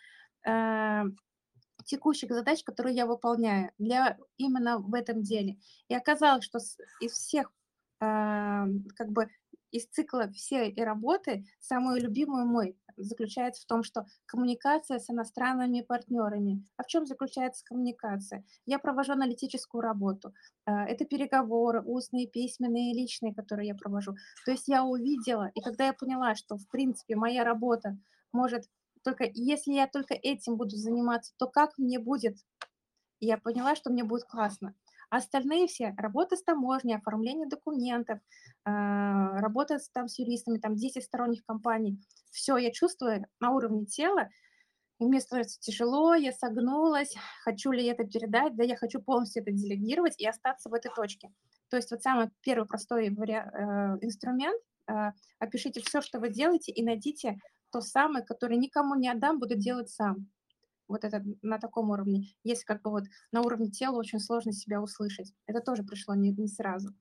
э, 0.47 1.05
текущих 1.85 2.31
задач, 2.31 2.63
которые 2.63 2.95
я 2.95 3.07
выполняю 3.07 3.73
для 3.79 4.19
именно 4.37 4.79
в 4.79 4.95
этом 4.95 5.23
деле. 5.23 5.57
И 5.89 5.95
оказалось, 5.95 6.45
что 6.45 6.59
из 7.01 7.13
всех, 7.13 7.53
а, 8.01 8.67
как 8.97 9.11
бы 9.11 9.29
из 9.73 9.87
цикла 9.87 10.31
всей 10.31 10.75
работы 10.85 11.45
самую 11.59 12.01
любимую 12.01 12.47
мой 12.47 12.77
заключается 12.97 13.63
в 13.63 13.67
том, 13.67 13.83
что 13.83 14.07
коммуникация 14.27 14.99
с 14.99 15.09
иностранными 15.11 15.81
партнерами. 15.81 16.65
А 16.77 16.83
в 16.83 16.87
чем 16.87 17.07
заключается 17.07 17.65
коммуникация? 17.65 18.45
Я 18.67 18.79
провожу 18.79 19.13
аналитическую 19.13 19.81
работу. 19.81 20.35
А, 20.67 20.85
это 20.85 21.05
переговоры 21.05 21.81
устные, 21.83 22.27
письменные, 22.27 22.95
личные, 22.95 23.35
которые 23.35 23.69
я 23.69 23.75
провожу. 23.75 24.15
То 24.45 24.53
есть 24.53 24.69
я 24.69 24.85
увидела, 24.85 25.51
и 25.55 25.61
когда 25.61 25.87
я 25.87 25.95
поняла, 25.95 26.35
что 26.35 26.57
в 26.57 26.69
принципе 26.69 27.17
моя 27.17 27.45
работа 27.45 27.99
может 28.33 28.65
только 29.03 29.25
если 29.35 29.73
я 29.73 29.89
только 29.89 30.15
этим 30.15 30.57
буду 30.57 30.77
заниматься, 30.77 31.33
то 31.37 31.49
как 31.49 31.77
мне 31.77 31.99
будет? 31.99 32.37
Я 33.21 33.39
поняла, 33.39 33.75
что 33.75 33.91
мне 33.91 34.05
будет 34.05 34.25
классно. 34.25 34.75
А 35.13 35.19
остальные 35.19 35.67
все: 35.67 35.95
работа 35.99 36.37
с 36.37 36.43
таможней, 36.43 36.97
оформление 36.97 37.47
документов, 37.47 38.19
а, 38.65 39.39
работа 39.43 39.79
с 39.79 39.91
там 39.91 40.09
с 40.09 40.19
юристами, 40.19 40.57
там 40.59 40.75
10 40.75 41.05
сторонних 41.05 41.45
компаний. 41.45 41.99
Всё, 42.31 42.57
я 42.57 42.71
чувствую 42.71 43.27
на 43.39 43.51
уровне 43.51 43.85
тела, 43.85 44.31
и 45.01 45.07
мне 45.07 45.21
становится 45.21 45.61
тяжело, 45.61 46.15
я 46.15 46.33
согнулась. 46.33 47.15
Хочу 47.45 47.73
ли 47.73 47.85
я 47.85 47.93
это 47.93 48.05
передать? 48.05 48.57
Да, 48.57 48.65
я 48.65 48.77
хочу 48.77 49.03
полностью 49.03 49.43
это 49.43 49.53
делегировать 49.53 50.15
и 50.21 50.27
остаться 50.27 50.71
в 50.71 50.75
этой 50.75 50.91
точке. 50.95 51.31
То 51.71 51.77
есть 51.79 51.91
вот 51.93 52.03
самый 52.03 52.31
1 52.43 52.67
простой 52.67 53.09
э, 53.09 53.13
инструмент, 54.03 54.61
а, 54.89 55.13
опишите 55.41 55.81
всё, 55.83 56.03
что 56.03 56.21
вы 56.21 56.31
делаете, 56.31 56.73
и 56.73 56.85
найдите 56.85 57.39
то 57.73 57.81
самое, 57.83 58.25
которое 58.25 58.57
никому 58.57 58.97
не 58.97 59.09
отдам, 59.11 59.41
буду 59.41 59.57
делать 59.57 59.91
сам. 59.91 60.29
Вот 60.93 61.05
это 61.05 61.25
на 61.43 61.59
таком 61.59 61.91
уровне. 61.91 62.29
Если 62.45 62.65
как 62.65 62.83
бы 62.83 62.91
вот 62.91 63.05
на 63.33 63.41
уровне 63.43 63.71
тела 63.71 63.97
очень 63.97 64.21
сложно 64.21 64.53
себя 64.53 64.81
услышать. 64.81 65.33
Это 65.47 65.61
тоже 65.61 65.83
пришло 65.83 66.15
не 66.15 66.31
не 66.31 66.49
сразу. 66.49 66.95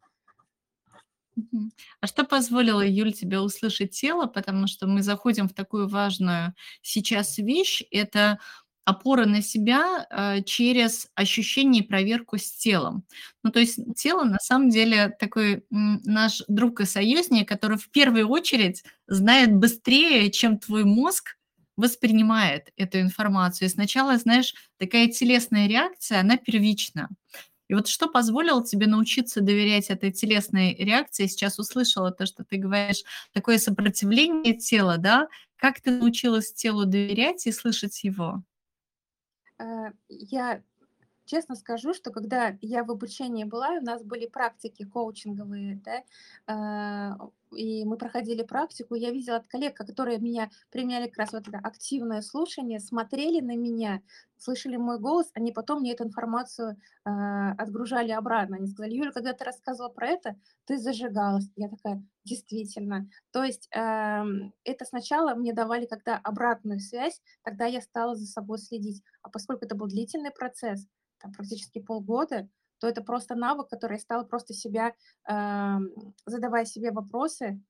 А 2.01 2.07
что 2.07 2.23
позволило, 2.25 2.85
Юль, 2.85 3.13
тебе 3.13 3.39
услышать 3.39 3.91
тело? 3.91 4.25
Потому 4.25 4.67
что 4.67 4.87
мы 4.87 5.01
заходим 5.01 5.47
в 5.47 5.53
такую 5.53 5.87
важную 5.87 6.53
сейчас 6.81 7.37
вещь- 7.37 7.83
это 7.91 8.39
опора 8.83 9.25
на 9.25 9.41
себя, 9.41 10.05
а, 10.09 10.41
через 10.41 11.07
ощущение 11.15 11.83
и 11.83 11.87
проверку 11.87 12.37
с 12.37 12.51
телом. 12.51 13.03
Ну, 13.43 13.51
то 13.51 13.59
есть 13.59 13.79
тело 13.95 14.23
на 14.23 14.39
самом 14.39 14.69
деле 14.69 15.15
такой, 15.19 15.63
наш 15.69 16.43
друг 16.47 16.81
и 16.81 16.85
союзник, 16.85 17.47
который 17.47 17.77
в 17.77 17.89
первую 17.91 18.27
очередь 18.27 18.83
знает 19.07 19.55
быстрее, 19.55 20.31
чем 20.31 20.57
твой 20.57 20.83
мозг 20.83 21.37
воспринимает 21.81 22.71
эту 22.77 22.99
информацию. 22.99 23.67
И 23.67 23.71
сначала, 23.71 24.17
знаешь, 24.17 24.53
такая 24.77 25.07
телесная 25.07 25.67
реакция, 25.67 26.21
она 26.21 26.37
первична. 26.37 27.09
И 27.67 27.73
вот 27.73 27.87
что 27.87 28.07
позволило 28.09 28.63
тебе 28.65 28.85
научиться 28.87 29.41
доверять 29.41 29.89
этой 29.89 30.11
телесной 30.11 30.75
реакции? 30.75 31.27
Сейчас 31.27 31.57
услышала 31.57 32.11
то, 32.11 32.25
что 32.25 32.43
ты 32.43 32.57
говоришь, 32.57 33.03
такое 33.33 33.57
сопротивление 33.59 34.55
тела, 34.55 34.97
да? 34.97 35.29
Как 35.55 35.79
ты 35.79 35.91
научилась 35.91 36.53
телу 36.53 36.85
доверять 36.85 37.47
и 37.47 37.51
слышать 37.51 38.03
его? 38.03 38.43
Э, 39.57 39.91
я 40.09 40.61
честно 41.25 41.55
скажу, 41.55 41.93
что 41.93 42.11
когда 42.11 42.57
я 42.61 42.83
в 42.83 42.91
обучении 42.91 43.45
была, 43.45 43.69
у 43.69 43.81
нас 43.81 44.03
были 44.03 44.27
практики 44.27 44.83
коучинговые, 44.83 45.81
да, 45.85 46.03
а, 46.47 47.29
и 47.53 47.85
мы 47.85 47.97
проходили 47.97 48.43
практику, 48.43 48.95
я 48.95 49.11
видела 49.11 49.37
от 49.37 49.47
коллег, 49.47 49.75
которые 49.75 50.19
меня 50.19 50.49
применяли 50.71 51.07
как 51.07 51.17
раз 51.19 51.33
вот 51.33 51.47
это 51.47 51.57
активное 51.57 52.21
слушание, 52.21 52.79
смотрели 52.79 53.41
на 53.41 53.55
меня, 53.55 54.01
слышали 54.37 54.75
мой 54.77 54.99
голос, 54.99 55.29
они 55.33 55.51
потом 55.51 55.81
мне 55.81 55.93
эту 55.93 56.03
информацию, 56.03 56.77
а, 57.05 57.51
отгружали 57.53 58.11
обратно. 58.11 58.57
Они 58.57 58.67
сказали: 58.67 58.95
"Юля, 58.95 59.11
когда 59.11 59.33
ты 59.33 59.43
рассказывала 59.45 59.89
про 59.91 60.07
это, 60.07 60.35
ты 60.65 60.77
зажигалась". 60.77 61.49
Я 61.55 61.69
такая: 61.69 62.03
"Действительно". 62.23 63.09
То 63.31 63.43
есть, 63.43 63.69
ам, 63.75 64.53
это 64.63 64.85
сначала 64.85 65.35
мне 65.35 65.53
давали 65.53 65.85
когда 65.85 66.17
обратную 66.17 66.79
связь, 66.79 67.21
тогда 67.43 67.65
я 67.65 67.81
стала 67.81 68.15
за 68.15 68.25
собой 68.25 68.57
следить. 68.59 69.03
А 69.21 69.29
поскольку 69.29 69.65
это 69.65 69.75
был 69.75 69.87
длительный 69.87 70.31
процесс, 70.31 70.87
там 71.19 71.31
практически 71.33 71.79
полгода, 71.79 72.49
то 72.81 72.87
это 72.89 73.03
просто 73.03 73.35
навык, 73.35 73.69
который 73.69 73.95
я 73.95 73.99
стала 74.01 74.25
просто 74.25 74.55
себя, 74.55 74.93
ам, 75.25 75.89
задавая 76.27 76.65
себе 76.65 76.91
вопросы, 76.91 77.63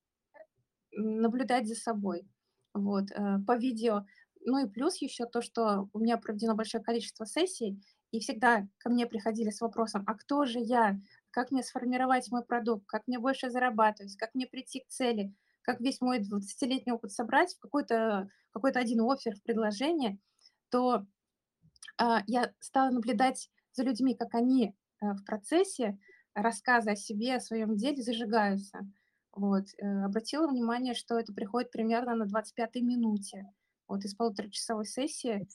наблюдать 0.93 1.67
за 1.67 1.75
собой. 1.75 2.27
Вот, 2.73 3.11
э, 3.11 3.39
по 3.47 3.57
видео. 3.57 4.05
Ну 4.45 4.65
и 4.65 4.69
плюс 4.69 4.97
еще 5.01 5.25
то, 5.27 5.41
что 5.41 5.89
у 5.93 5.99
меня 5.99 6.17
проведено 6.17 6.55
большое 6.55 6.83
количество 6.83 7.25
сессий, 7.27 7.81
и 8.11 8.19
всегда 8.21 8.67
ко 8.79 8.89
мне 8.89 9.07
приходили 9.07 9.51
с 9.51 9.61
вопросом: 9.61 10.03
"А 10.07 10.15
кто 10.15 10.45
же 10.45 10.59
я? 10.59 10.99
Как 11.31 11.51
мне 11.51 11.63
сформировать 11.63 12.31
мой 12.31 12.43
продукт? 12.45 12.85
Как 12.87 13.03
мне 13.07 13.19
больше 13.19 13.49
зарабатывать? 13.51 14.17
Как 14.17 14.35
мне 14.35 14.47
прийти 14.47 14.81
к 14.81 14.87
цели? 14.89 15.33
Как 15.63 15.79
весь 15.81 16.01
мой 16.01 16.19
двадцатилетний 16.19 16.93
опыт 16.93 17.11
собрать 17.13 17.55
в 17.55 17.59
какой-то 17.59 18.29
какой-то 18.51 18.79
1 18.79 19.01
оффер, 19.01 19.35
в 19.35 19.43
предложение?" 19.43 20.19
То, 20.71 21.05
а, 21.99 22.23
я 22.27 22.53
стала 22.59 22.91
наблюдать 22.91 23.49
за 23.73 23.83
людьми, 23.83 24.15
как 24.15 24.35
они, 24.35 24.69
э, 24.69 24.73
в 25.01 25.23
процессе 25.25 25.97
рассказа 26.33 26.91
о 26.91 26.95
себе, 26.95 27.35
о 27.35 27.41
своем 27.41 27.75
деле 27.75 28.01
зажигаются. 28.01 28.79
Вот, 29.33 29.65
э, 29.77 29.85
обратила 30.03 30.47
внимание, 30.47 30.93
что 30.93 31.17
это 31.17 31.33
приходит 31.33 31.71
примерно 31.71 32.15
на 32.15 32.25
25 32.25 32.75
минуте. 32.81 33.45
Вот 33.87 34.03
из 34.05 34.15
полуторачасовой 34.15 34.85
сессии, 34.85 35.47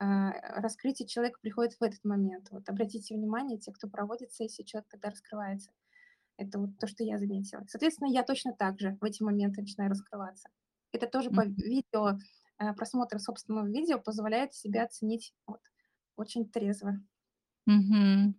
а, 0.00 0.32
раскрытие 0.60 1.08
человека 1.08 1.38
приходит 1.40 1.74
в 1.74 1.82
этот 1.82 2.04
момент. 2.04 2.48
Вот 2.50 2.68
обратите 2.68 3.14
внимание, 3.14 3.58
те, 3.58 3.72
кто 3.72 3.88
проводит 3.88 4.32
сессию, 4.32 4.66
человек 4.66 4.88
тогда 4.90 5.10
раскрывается. 5.10 5.72
Это 6.36 6.58
вот 6.60 6.78
то, 6.78 6.86
что 6.86 7.02
я 7.02 7.18
заметила. 7.18 7.64
Соответственно, 7.68 8.08
я 8.08 8.22
точно 8.22 8.52
так 8.52 8.78
же 8.78 8.96
в 9.00 9.04
эти 9.04 9.22
моменты 9.22 9.60
начинаю 9.62 9.90
раскрываться. 9.90 10.48
Это 10.92 11.06
тоже 11.06 11.30
по 11.30 11.44
видео, 11.44 12.18
э, 12.58 12.72
просмотр 12.74 13.18
собственного 13.18 13.66
видео 13.66 13.98
позволяет 13.98 14.54
себя 14.54 14.84
оценить 14.84 15.34
вот 15.46 15.60
очень 16.16 16.48
трезво. 16.48 17.00
Мгм. 17.68 18.34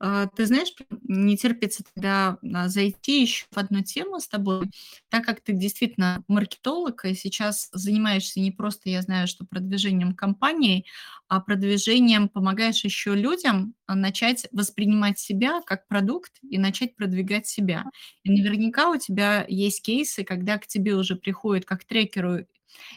А, 0.00 0.26
ты 0.28 0.46
знаешь, 0.46 0.72
не 1.08 1.36
терпится 1.38 1.84
тогда, 1.94 2.38
а, 2.54 2.68
зайти 2.68 3.22
еще 3.22 3.46
в 3.52 3.58
одну 3.58 3.82
тему 3.82 4.20
с 4.20 4.28
тобой. 4.28 4.70
Так 5.10 5.24
как 5.26 5.40
ты 5.42 5.52
действительно 5.54 6.24
маркетолог 6.28 7.04
и 7.06 7.14
сейчас 7.14 7.68
занимаешься 7.72 8.40
не 8.40 8.52
просто, 8.52 8.90
я 8.90 9.02
знаю, 9.02 9.28
что 9.28 9.46
продвижением 9.46 10.14
компании, 10.14 10.86
а 11.28 11.40
продвижением 11.40 12.28
помогаешь 12.30 12.84
еще 12.84 13.14
людям, 13.14 13.74
а, 13.86 13.94
начать 13.96 14.48
воспринимать 14.52 15.18
себя 15.20 15.62
как 15.66 15.86
продукт 15.88 16.32
и 16.50 16.58
начать 16.58 16.96
продвигать 16.96 17.46
себя. 17.48 17.84
И 18.24 18.30
наверняка 18.30 18.90
у 18.90 18.98
тебя 18.98 19.46
есть 19.48 19.82
кейсы, 19.82 20.24
когда 20.24 20.58
к 20.58 20.66
тебе 20.66 20.94
уже 20.96 21.16
приходят 21.16 21.64
как 21.66 21.84
трекеру 21.84 22.40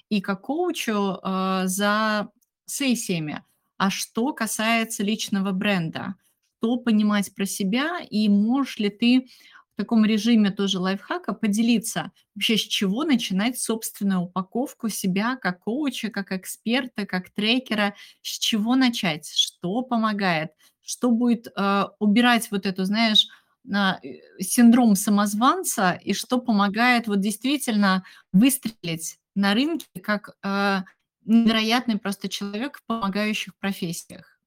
и 0.10 0.22
как 0.22 0.42
коучу, 0.44 1.20
а, 1.24 1.68
за 1.68 2.30
сессиями. 2.68 3.44
А 3.79 3.89
что 3.89 4.33
касается 4.33 5.03
личного 5.03 5.53
бренда, 5.53 6.15
что 6.59 6.75
понимать 6.77 7.33
про 7.33 7.45
себя 7.45 8.01
и 8.09 8.27
можешь 8.27 8.77
ли 8.77 8.89
ты 8.89 9.29
в 9.74 9.77
таком 9.77 10.03
режиме 10.03 10.51
тоже 10.51 10.79
лайфхака 10.79 11.33
поделиться 11.33 12.12
вообще, 12.36 12.57
с 12.57 12.62
чего 12.62 13.05
начинать 13.05 13.57
собственную 13.57 14.19
упаковку 14.24 14.89
себя 14.89 15.38
как 15.38 15.62
коуча, 15.62 16.09
как 16.09 16.33
эксперта, 16.33 17.05
как 17.05 17.29
трекера? 17.29 17.95
С 18.21 18.38
чего 18.38 18.75
начать? 18.75 19.29
Что 19.33 19.81
помогает? 19.81 20.51
Что 20.81 21.09
будет, 21.12 21.48
э, 21.55 21.86
убирать 22.00 22.51
вот 22.51 22.65
эту, 22.65 22.83
знаешь, 22.83 23.27
на 23.63 23.98
э, 24.03 24.41
синдром 24.41 24.95
самозванца 24.98 25.93
и 26.03 26.13
что 26.13 26.39
помогает 26.39 27.07
вот 27.07 27.21
действительно 27.21 28.03
выстрелить 28.33 29.19
на 29.36 29.53
рынке 29.53 29.86
как, 30.03 30.36
э, 30.43 30.81
невероятный 31.25 31.97
просто 31.99 32.29
человек 32.29 32.77
в 32.79 32.83
помогающих 32.85 33.55
профессиях? 33.57 34.39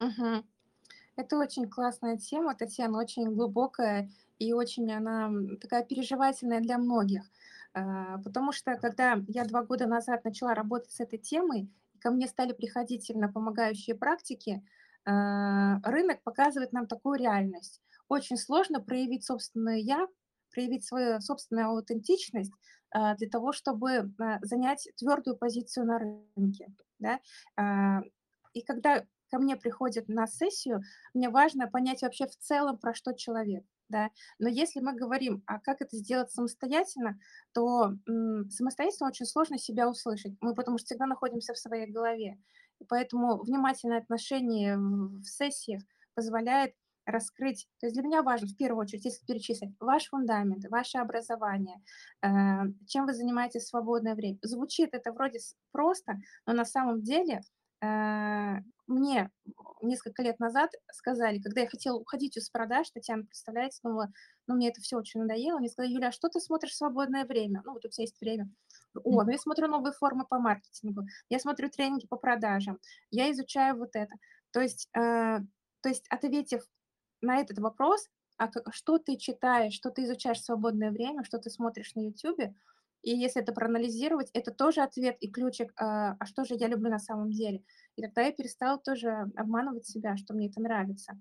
Мгм. 0.00 0.44
Это 1.16 1.38
очень 1.38 1.68
классная 1.70 2.18
тема, 2.18 2.54
Татьяна, 2.56 2.98
очень 2.98 3.34
глубокая 3.34 4.10
и 4.38 4.52
очень 4.52 4.90
она, 4.92 5.30
такая 5.60 5.84
переживательная 5.84 6.60
для 6.60 6.78
многих. 6.78 7.24
А, 7.74 8.18
потому 8.18 8.52
что 8.52 8.76
когда 8.76 9.18
я 9.28 9.44
2 9.44 9.64
года 9.64 9.86
назад 9.86 10.24
начала 10.24 10.54
работать 10.54 10.92
с 10.92 11.00
этой 11.00 11.18
темой, 11.18 11.70
ко 12.00 12.10
мне 12.10 12.28
стали 12.28 12.52
приходить 12.52 13.10
именно 13.10 13.32
помогающие 13.32 13.96
практики, 13.96 14.64
а, 15.06 15.80
рынок 15.84 16.22
показывает 16.22 16.72
нам 16.72 16.86
такую 16.88 17.18
реальность. 17.20 17.82
Очень 18.08 18.38
сложно 18.38 18.80
проявить 18.80 19.24
собственное 19.26 19.78
"я", 19.78 20.08
проявить 20.52 20.86
свою 20.86 21.20
собственную 21.20 21.68
аутентичность, 21.70 22.52
для 23.18 23.28
того, 23.28 23.52
чтобы, 23.52 24.12
а, 24.18 24.38
занять 24.42 24.88
твердую 24.96 25.36
позицию 25.36 25.86
на 25.86 25.98
рынке, 25.98 26.68
да. 26.98 27.20
А, 27.56 28.00
и 28.54 28.62
когда 28.62 29.04
ко 29.30 29.38
мне 29.38 29.56
приходят 29.56 30.08
на 30.08 30.26
сессию, 30.26 30.82
мне 31.14 31.28
важно 31.28 31.68
понять 31.68 32.02
вообще 32.02 32.26
в 32.26 32.36
целом, 32.36 32.78
про 32.78 32.94
что 32.94 33.12
человек, 33.12 33.64
да. 33.88 34.10
Но 34.38 34.48
если 34.48 34.80
мы 34.80 34.94
говорим, 34.94 35.42
а 35.46 35.60
как 35.60 35.80
это 35.82 35.96
сделать 35.96 36.30
самостоятельно, 36.30 37.18
то, 37.52 37.92
самостоятельно 38.50 39.08
очень 39.08 39.26
сложно 39.26 39.58
себя 39.58 39.88
услышать. 39.88 40.32
Мы 40.40 40.54
потому 40.54 40.78
что 40.78 40.86
всегда 40.86 41.06
находимся 41.06 41.54
в 41.54 41.58
своей 41.58 41.90
голове. 41.90 42.38
И 42.78 42.84
поэтому 42.84 43.42
внимательное 43.42 43.98
отношение 43.98 44.76
в 44.78 45.24
сессиях 45.24 45.82
позволяет 46.14 46.74
раскрыть 47.06 47.68
то 47.80 47.86
есть 47.86 47.94
для 47.96 48.04
меня 48.06 48.22
важно, 48.22 48.48
в 48.48 48.56
первую 48.56 48.82
очередь, 48.82 49.04
если 49.06 49.24
перечислить: 49.26 49.74
ваш 49.80 50.08
фундамент, 50.08 50.64
ваше 50.70 50.98
образование, 50.98 51.76
э, 52.22 52.28
чем 52.88 53.06
вы 53.06 53.14
занимаетесь 53.14 53.64
в 53.64 53.68
свободное 53.68 54.14
время. 54.16 54.38
Звучит 54.42 54.90
это 54.94 55.12
вроде 55.12 55.38
просто, 55.72 56.16
но 56.46 56.52
на 56.54 56.64
самом 56.64 57.02
деле, 57.02 57.40
э, 57.82 58.56
мне 58.88 59.30
несколько 59.82 60.22
лет 60.22 60.38
назад 60.40 60.70
сказали, 60.92 61.40
когда 61.40 61.62
я 61.62 61.68
хотела 61.68 61.98
уходить 61.98 62.36
из 62.36 62.50
продаж, 62.50 62.90
Татьяна, 62.90 63.24
представляете, 63.24 63.78
думала, 63.82 64.12
ну, 64.48 64.54
мне 64.56 64.68
это 64.70 64.80
всё 64.80 64.98
очень 64.98 65.20
надоело. 65.20 65.58
Мне 65.58 65.68
сказали: 65.68 65.92
"Юля, 65.92 66.08
а 66.08 66.12
что 66.12 66.28
ты 66.28 66.40
смотришь 66.40 66.72
в 66.72 66.76
свободное 66.76 67.24
время? 67.26 67.62
Ну, 67.66 67.72
вот 67.74 67.84
у 67.84 67.88
тя 67.88 68.02
есть 68.02 68.20
время". 68.20 68.48
О, 69.04 69.22
ну, 69.24 69.30
я 69.30 69.38
смотрю 69.38 69.68
новые 69.68 69.92
формы 69.92 70.24
по 70.26 70.38
маркетингу, 70.38 71.02
я 71.30 71.38
смотрю 71.40 71.68
тренинги 71.70 72.06
по 72.08 72.16
продажам, 72.16 72.78
я 73.10 73.30
изучаю 73.32 73.76
вот 73.78 73.90
это. 73.94 74.14
То 74.52 74.60
есть, 74.62 74.88
э, 74.96 75.40
то 75.82 75.88
есть 75.88 76.06
ответив 76.10 76.62
на 77.22 77.38
этот 77.40 77.58
вопрос, 77.58 78.08
а 78.38 78.48
к 78.48 78.62
что 78.72 78.98
ты 78.98 79.16
читаешь, 79.16 79.74
что 79.74 79.90
ты 79.90 80.04
изучаешь 80.04 80.38
в 80.40 80.44
свободное 80.44 80.90
время, 80.90 81.24
что 81.24 81.38
ты 81.38 81.50
смотришь 81.50 81.94
на 81.94 82.00
"Ютубе", 82.00 82.54
и 83.02 83.10
если 83.16 83.42
это 83.42 83.52
проанализировать, 83.52 84.30
это 84.34 84.50
тоже 84.52 84.82
ответ 84.82 85.16
и 85.20 85.30
ключик, 85.30 85.72
а, 85.76 86.16
а 86.20 86.26
что 86.26 86.44
же 86.44 86.54
я 86.56 86.68
люблю 86.68 86.90
на 86.90 86.98
самом 86.98 87.30
деле. 87.30 87.62
И 87.96 88.02
тогда 88.02 88.22
я 88.22 88.32
перестала 88.32 88.78
тоже 88.78 89.10
обманывать 89.36 89.86
себя, 89.86 90.16
что 90.16 90.34
мне 90.34 90.48
это 90.48 90.60
нравится. 90.60 91.18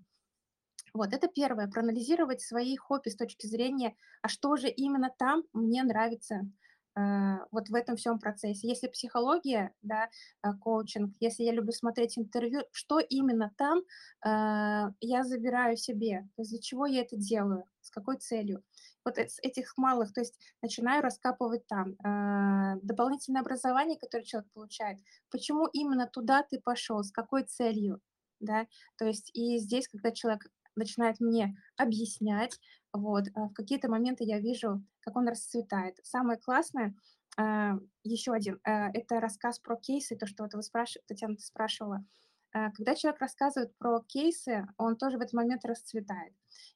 Вот 0.93 1.13
это 1.13 1.27
первое- 1.27 1.67
проанализировать 1.69 2.41
свои 2.41 2.75
хобби 2.77 3.09
с 3.09 3.17
точки 3.17 3.47
зрения, 3.47 3.95
а 4.23 4.29
что 4.29 4.57
же 4.57 4.69
именно 4.69 5.11
там 5.17 5.43
мне 5.53 5.83
нравится, 5.83 6.41
вот 7.51 7.69
в 7.69 7.75
этом 7.75 7.97
всем 7.97 8.19
процессе. 8.19 8.67
Если 8.67 8.87
психология, 8.87 9.73
да, 9.81 10.09
э, 10.43 10.53
коучинг, 10.61 11.15
если 11.19 11.43
я 11.43 11.51
люблю 11.51 11.71
смотреть 11.71 12.17
интервью, 12.17 12.61
что 12.71 12.99
именно 12.99 13.51
там, 13.57 13.79
э, 13.79 14.93
я 15.01 15.23
забираю 15.23 15.77
себе, 15.77 16.27
то 16.35 16.41
есть 16.41 16.51
для 16.51 16.61
чего 16.61 16.85
я 16.85 17.01
это 17.01 17.17
делаю, 17.17 17.65
с 17.81 17.89
какой 17.89 18.17
целью. 18.17 18.63
Вот 19.03 19.17
с 19.17 19.39
этих 19.43 19.77
малых, 19.77 20.13
то 20.13 20.21
есть 20.21 20.39
начинаю 20.61 21.03
раскапывать 21.03 21.67
там. 21.67 21.95
Э, 22.03 22.79
дополнительное 22.81 23.41
образование, 23.41 23.99
которое 23.99 24.23
человек 24.23 24.49
получает, 24.53 24.99
почему 25.29 25.67
именно 25.67 26.07
туда 26.07 26.43
ты 26.43 26.59
пошел, 26.59 27.03
с 27.03 27.11
какой 27.11 27.43
целью, 27.43 27.99
да. 28.39 28.67
То 28.97 29.05
есть 29.05 29.31
и 29.33 29.57
здесь, 29.59 29.87
когда 29.87 30.11
человек 30.11 30.47
начинает 30.75 31.19
мне 31.19 31.55
объяснять, 31.77 32.59
вот, 32.97 33.25
а, 33.33 33.47
в 33.49 33.53
какие-то 33.53 33.89
моменты 33.89 34.23
я 34.23 34.39
вижу, 34.39 34.83
как 35.01 35.15
он 35.15 35.27
расцветает. 35.27 35.97
Самое 36.03 36.39
классное, 36.39 36.95
э, 37.37 37.71
еще 38.03 38.33
один, 38.33 38.59
э, 38.63 38.89
это 38.93 39.19
рассказ 39.19 39.59
про 39.59 39.75
кейсы, 39.75 40.15
то, 40.15 40.27
что 40.27 40.43
вот 40.43 40.53
вы 40.53 40.63
спраш 40.63 40.97
Татьяна, 41.07 41.35
ты 41.35 41.43
спрашивала. 41.43 42.05
Когда 42.77 42.95
человек 42.95 43.19
рассказывает 43.19 43.77
про 43.77 43.99
кейсы, 44.07 44.65
он 44.77 44.95
тоже 44.95 45.17
в 45.17 45.21
этот 45.21 45.33
момент 45.33 45.65
расцветает. 45.65 46.33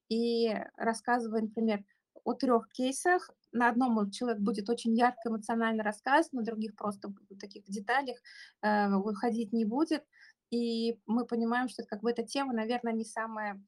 И 0.09 0.53
рассказывая, 0.75 1.43
например, 1.43 1.85
о 2.25 2.33
3 2.33 2.51
кейсах, 2.73 3.29
на 3.53 3.69
одном 3.69 4.11
человек 4.11 4.41
будет 4.41 4.69
очень 4.69 4.93
ярко 4.93 5.29
эмоционально 5.29 5.83
рассказывать, 5.83 6.33
на 6.33 6.43
других 6.43 6.75
просто 6.75 7.07
в 7.07 7.37
таких 7.39 7.63
деталях, 7.63 8.17
выходить 8.61 9.53
не 9.53 9.63
будет. 9.63 10.03
И 10.51 10.99
мы 11.05 11.25
понимаем, 11.25 11.69
что 11.69 11.83
как 11.83 12.01
бы 12.01 12.09
эта 12.09 12.23
тема, 12.23 12.53
наверно, 12.53 12.89
не 12.89 13.05
самая, 13.05 13.63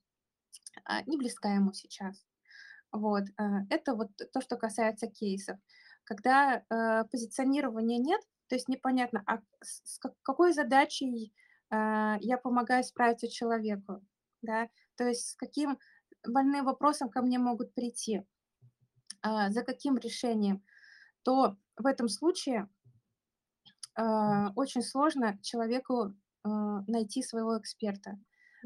а, 0.84 1.04
не 1.04 1.18
близка 1.18 1.54
ему 1.54 1.74
сейчас. 1.74 2.26
Вот, 2.92 3.24
э, 3.38 3.44
это 3.70 3.96
вот 3.96 4.10
то, 4.34 4.42
что 4.42 4.58
касается 4.58 5.08
кейсов. 5.08 5.58
Когда, 6.04 6.64
э, 6.70 7.06
позиционирования 7.12 8.00
нет, 8.00 8.22
то 8.48 8.56
есть 8.56 8.68
непонятно, 8.68 9.24
а 9.28 9.40
с 9.64 9.82
с 9.96 10.00
ка 10.00 10.14
какой 10.24 10.54
задачей, 10.54 11.34
э, 11.72 12.16
я 12.20 12.38
помогаю 12.38 12.84
справиться 12.84 13.30
человеку, 13.30 14.02
да, 14.42 14.70
то 14.98 15.06
есть 15.08 15.30
с 15.30 15.36
каким 15.36 15.80
больным 16.28 16.66
вопросом 16.66 17.10
ко 17.10 17.22
мне 17.22 17.40
могут 17.40 17.74
прийти, 17.74 18.24
за 19.24 19.64
каким 19.64 19.98
решением, 19.98 20.64
то 21.24 21.58
в 21.78 21.86
этом 21.88 22.10
случае, 22.10 22.70
э, 23.98 24.48
очень 24.56 24.84
сложно 24.84 25.40
человеку, 25.44 26.14
э, 26.46 26.50
найти 26.88 27.24
своего 27.24 27.60
эксперта. 27.60 28.20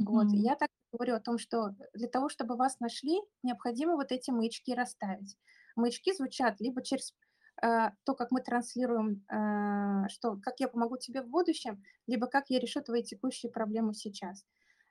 Вот. 0.05 0.27
Мгм. 0.27 0.33
Я 0.33 0.55
так 0.55 0.69
говорю 0.95 1.15
о 1.15 1.19
том, 1.19 1.38
что 1.38 1.75
для 1.93 2.08
того, 2.08 2.29
чтобы 2.29 2.55
вас 2.55 2.79
нашли, 2.79 3.19
необходимо 3.43 3.95
вот 3.95 4.12
эти 4.12 4.31
маячки 4.31 4.73
расставить. 4.75 5.38
Маячки 5.75 6.13
звучат 6.13 6.60
либо 6.62 6.81
через, 6.84 7.13
э, 7.62 7.89
то, 8.05 8.15
как 8.15 8.31
мы 8.31 8.41
транслируем, 8.41 9.25
э, 9.29 10.08
что 10.10 10.38
как 10.41 10.60
я 10.60 10.67
помогу 10.67 10.97
тебе 10.97 11.21
в 11.21 11.27
будущем, 11.29 11.84
либо 12.08 12.27
как 12.27 12.49
я 12.49 12.60
решу 12.60 12.81
твои 12.81 13.03
текущие 13.03 13.51
проблемы 13.51 13.93
сейчас. 13.93 14.45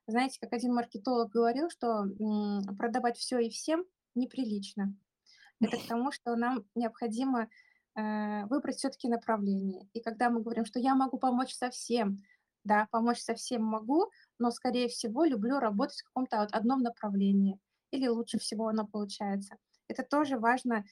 Знаете, 0.07 0.38
как 0.40 0.53
один 0.53 0.75
маркетолог 0.75 1.31
говорил, 1.31 1.71
что, 1.71 2.05
м, 2.05 2.62
продавать 2.79 3.17
всё 3.19 3.38
и 3.38 3.51
всем 3.51 3.85
неприлично. 4.14 4.97
Это 5.61 5.79
к 5.79 5.85
тому, 5.87 6.12
что 6.12 6.37
нам 6.37 6.67
необходимо, 6.75 7.49
э, 7.97 8.47
выбрать 8.47 8.77
всё-таки 8.77 9.09
направление. 9.09 9.88
И 9.95 10.01
когда 10.01 10.31
мы 10.31 10.43
говорим, 10.43 10.64
что 10.67 10.81
я 10.81 10.95
могу 10.95 11.19
помочь 11.19 11.55
со 11.55 11.71
всем, 11.71 12.19
да, 12.64 12.88
помочь 12.90 13.20
со 13.20 13.35
всем 13.35 13.62
могу, 13.64 14.11
но, 14.38 14.50
скорее 14.50 14.88
всего, 14.88 15.24
люблю 15.24 15.59
работать 15.59 16.00
в 16.00 16.05
каком-то 16.05 16.38
вот 16.40 16.53
одном 16.53 16.83
направлении 16.83 17.59
или 17.90 18.09
лучше 18.09 18.38
всего 18.38 18.68
оно 18.68 18.87
получается. 18.87 19.57
Это 19.88 20.03
тоже 20.03 20.38
важно, 20.38 20.85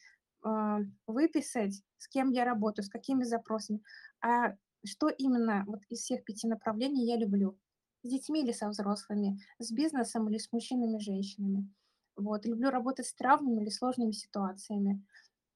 э, 0.44 0.78
выписать, 1.06 1.82
с 1.98 2.08
кем 2.08 2.30
я 2.30 2.44
работаю, 2.44 2.84
с 2.84 2.88
какими 2.88 3.24
запросами, 3.24 3.80
а 4.20 4.54
что 4.84 5.08
именно 5.08 5.64
вот 5.66 5.80
из 5.88 6.00
всех 6.00 6.24
5 6.24 6.48
направлений 6.48 7.06
я 7.06 7.16
люблю: 7.16 7.58
с 8.04 8.08
детьми 8.10 8.42
или 8.42 8.52
со 8.52 8.68
взрослыми, 8.68 9.38
с 9.58 9.70
бизнесом 9.72 10.28
или 10.28 10.38
с 10.38 10.52
мужчинами, 10.52 10.98
женщинами. 10.98 11.68
Вот. 12.16 12.44
Люблю 12.46 12.70
работать 12.70 13.06
с 13.06 13.14
травмами 13.14 13.62
или 13.62 13.70
сложными 13.70 14.12
ситуациями. 14.12 15.04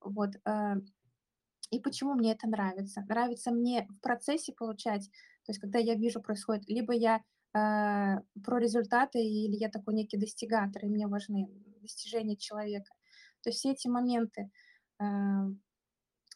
Вот, 0.00 0.30
э, 0.46 0.74
и 1.70 1.80
почему 1.80 2.14
мне 2.14 2.32
это 2.32 2.48
нравится? 2.48 3.04
Нравится 3.08 3.50
мне 3.50 3.86
в 3.88 4.00
процессе 4.00 4.52
получать, 4.52 5.10
то 5.46 5.52
есть 5.52 5.60
когда 5.60 5.78
я 5.78 5.94
вижу, 5.94 6.20
происходит, 6.20 6.68
либо 6.68 6.92
я, 6.92 7.22
э, 7.54 8.20
про 8.44 8.58
результаты 8.58 9.18
или 9.20 9.56
я 9.56 9.70
такой 9.70 9.94
некий 9.94 10.16
достигатор, 10.16 10.84
и 10.84 10.88
мне 10.88 11.06
важны 11.06 11.48
достижения 11.80 12.36
человека. 12.36 12.92
То 13.42 13.50
есть 13.50 13.60
все 13.60 13.70
эти 13.70 13.88
моменты. 13.88 14.50
Э, 15.00 15.04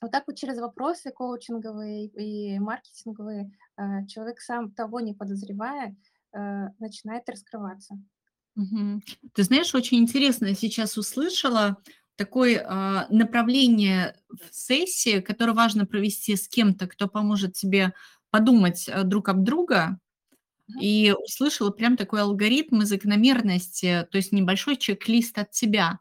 вот 0.01 0.13
так 0.13 0.25
вот 0.27 0.37
через 0.37 0.59
вопросы 0.59 1.11
коучинговые 1.11 2.07
и 2.07 2.59
маркетинговые 2.59 3.53
э, 3.77 4.07
человек 4.07 4.41
сам 4.41 4.73
того 4.73 5.01
не 5.01 5.13
подозревая 5.13 5.97
э, 6.33 6.39
начинает 6.79 7.29
раскрываться. 7.29 7.99
Ты 9.35 9.43
знаешь, 9.43 9.75
очень 9.75 9.99
интересно 9.99 10.47
я 10.47 10.55
сейчас 10.55 10.97
услышала 10.97 11.77
такое, 12.17 12.63
а, 12.69 13.07
направление 13.09 14.15
в 14.29 14.55
сессии, 14.55 15.21
которое 15.21 15.55
важно 15.55 15.87
провести 15.87 16.37
с 16.37 16.49
кем-то, 16.49 16.87
кто 16.87 17.09
поможет 17.09 17.55
тебе 17.55 17.95
подумать, 18.31 18.89
э, 18.89 19.03
друг 19.05 19.29
об 19.29 19.43
друга. 19.45 19.99
И 20.81 21.15
услышала 21.27 21.71
прям 21.71 21.97
такой 21.97 22.23
алгоритм 22.23 22.83
и 22.83 22.85
закономерности, 22.87 24.07
то 24.11 24.17
есть 24.19 24.33
небольшой 24.33 24.77
чек-лист 24.77 25.39
от 25.39 25.51
тебя. 25.51 25.99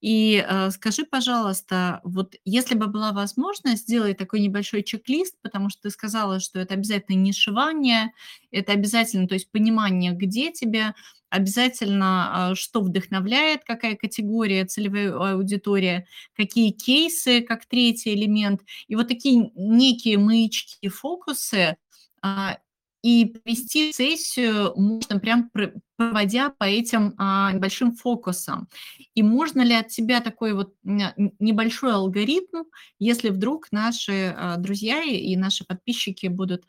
И, 0.00 0.44
э, 0.48 0.70
скажи, 0.70 1.04
пожалуйста, 1.04 2.00
вот 2.04 2.34
если 2.44 2.74
бы 2.76 2.86
была 2.86 3.12
возможность 3.12 3.82
сделать 3.84 4.18
такой 4.18 4.40
небольшой 4.40 4.82
чек-лист, 4.82 5.36
потому 5.42 5.70
что 5.70 5.82
ты 5.84 5.90
сказала, 5.90 6.40
что 6.40 6.60
это 6.60 6.74
обязательно 6.74 7.16
нишевание, 7.16 8.12
это 8.52 8.72
обязательно, 8.72 9.28
то 9.28 9.34
есть 9.34 9.50
понимание, 9.50 10.12
где 10.12 10.52
тебе, 10.52 10.94
обязательно, 11.30 12.50
а, 12.50 12.54
что 12.54 12.80
вдохновляет, 12.80 13.64
какая 13.64 13.96
категория, 13.96 14.64
целевая 14.64 15.12
аудитория, 15.34 16.06
какие 16.34 16.70
кейсы, 16.70 17.40
как 17.42 17.66
третий 17.66 18.14
элемент. 18.14 18.60
И 18.88 18.96
вот 18.96 19.08
такие 19.08 19.50
некие 19.54 20.18
маячки, 20.18 20.88
фокусы, 20.88 21.76
а, 22.22 22.58
и 23.02 23.36
вести 23.44 23.92
сессию 23.92 24.72
можно 24.76 25.20
прям 25.20 25.50
пр 25.50 25.74
проводя 25.96 26.50
по 26.50 26.64
этим, 26.64 27.14
а, 27.18 27.52
небольшим 27.52 27.94
фокусам. 27.94 28.68
И 29.14 29.22
можно 29.22 29.62
ли 29.62 29.74
от 29.74 29.88
тебя 29.88 30.20
такой 30.20 30.52
вот 30.54 30.74
небольшой 30.82 31.92
алгоритм, 31.94 32.64
если 32.98 33.30
вдруг 33.30 33.68
наши, 33.72 34.36
друзья 34.58 35.02
и 35.02 35.36
наши 35.36 35.64
подписчики 35.64 36.26
будут, 36.26 36.64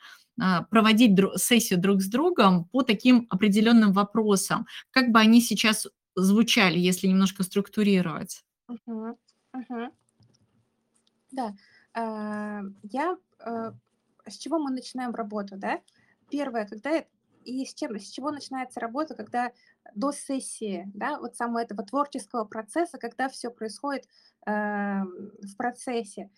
проводить 0.70 1.16
дру 1.16 1.32
сессию 1.38 1.80
друг 1.80 2.02
с 2.02 2.08
другом 2.08 2.66
по 2.66 2.84
таким 2.84 3.28
определенным 3.30 3.94
вопросам? 3.94 4.68
Как 4.92 5.12
бы 5.12 5.20
они 5.20 5.42
сейчас 5.42 5.88
звучали, 6.16 6.80
если 6.80 7.08
немножко 7.08 7.44
структурировать? 7.44 8.44
Мгм, 8.70 9.16
мгм. 9.54 9.92
Да, 11.32 11.54
а, 11.94 12.62
я, 12.84 13.18
э, 13.40 13.72
с 14.28 14.38
чего 14.38 14.60
мы 14.60 14.72
начинаем 14.72 15.14
работу, 15.14 15.56
да? 15.58 15.82
Первое, 16.30 16.66
когда 16.66 17.04
и 17.46 17.66
с 17.66 17.74
чем 17.74 17.98
с 17.98 18.10
чего 18.10 18.32
начинается 18.32 18.80
работа, 18.82 19.16
когда 19.16 19.52
до 19.96 20.12
сессии, 20.12 20.90
да, 20.94 21.18
вот 21.20 21.36
самого 21.38 21.60
этого 21.60 21.84
творческого 21.84 22.44
процесса, 22.46 22.98
когда 22.98 23.30
всё 23.30 23.52
происходит, 23.52 24.06
эм, 24.46 25.32
в 25.42 25.56
процессе. 25.58 26.30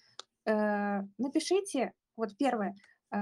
Э, 0.46 1.02
напишите, 1.20 1.94
вот 2.18 2.38
первое, 2.38 2.76
э, 3.12 3.18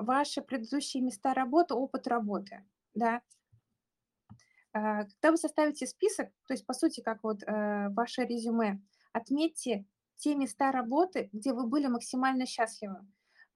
ваши 0.00 0.42
предыдущие 0.42 1.02
места 1.02 1.34
работы, 1.34 1.74
опыт 1.74 2.06
работы, 2.08 2.64
да. 2.94 3.22
А, 4.72 5.04
когда 5.04 5.32
вы 5.32 5.36
составите 5.36 5.86
список, 5.86 6.28
то 6.46 6.54
есть, 6.54 6.66
по 6.66 6.74
сути, 6.74 7.00
как 7.00 7.22
вот, 7.24 7.42
э, 7.42 7.88
ваше 7.90 8.22
резюме, 8.24 8.80
отметьте 9.12 9.84
те 10.16 10.34
места 10.34 10.70
работы, 10.72 11.28
где 11.32 11.52
вы 11.52 11.66
были 11.66 11.86
максимально 11.88 12.46
счастливы. 12.46 13.00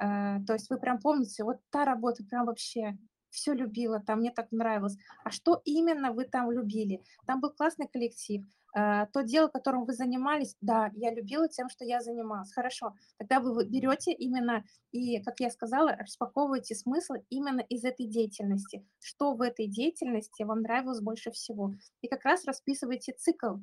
Э, 0.01 0.39
то 0.47 0.55
есть 0.55 0.71
вы 0.71 0.79
прям 0.79 0.99
помните: 1.01 1.45
"Вот 1.45 1.59
та 1.71 1.85
работа 1.85 2.25
прям 2.25 2.47
вообще 2.47 2.99
всё 3.31 3.53
любила, 3.55 4.01
там 4.01 4.21
мне 4.21 4.33
так 4.33 4.51
нравилось". 4.51 4.97
А 5.25 5.31
что 5.31 5.61
именно 5.65 6.13
вы 6.13 6.25
там 6.25 6.51
любили? 6.51 7.03
Там 7.27 7.41
был 7.41 7.51
классный 7.51 7.87
коллектив, 7.89 8.45
то 8.75 9.23
дело, 9.23 9.47
которым 9.49 9.85
вы 9.85 9.93
занимались, 9.93 10.57
да, 10.61 10.91
я 10.95 11.15
любила 11.15 11.49
тем, 11.49 11.69
что 11.69 11.85
я 11.85 12.01
занималась. 12.01 12.53
Хорошо, 12.53 12.95
тогда 13.19 13.39
вы 13.39 13.65
берете 13.67 14.13
именно 14.13 14.65
и, 14.91 15.23
как 15.23 15.39
я 15.41 15.51
сказала, 15.51 15.93
распаковываете 15.97 16.75
смысл 16.75 17.15
именно 17.31 17.61
из 17.61 17.85
этой 17.85 18.07
деятельности. 18.07 18.85
Что 19.01 19.35
в 19.35 19.43
этой 19.43 19.69
деятельности 19.69 20.43
вам 20.43 20.63
нравилось 20.63 21.01
больше 21.01 21.31
всего? 21.31 21.75
И 22.03 22.09
как 22.09 22.25
раз 22.25 22.45
расписываете 22.45 23.13
цикл. 23.13 23.57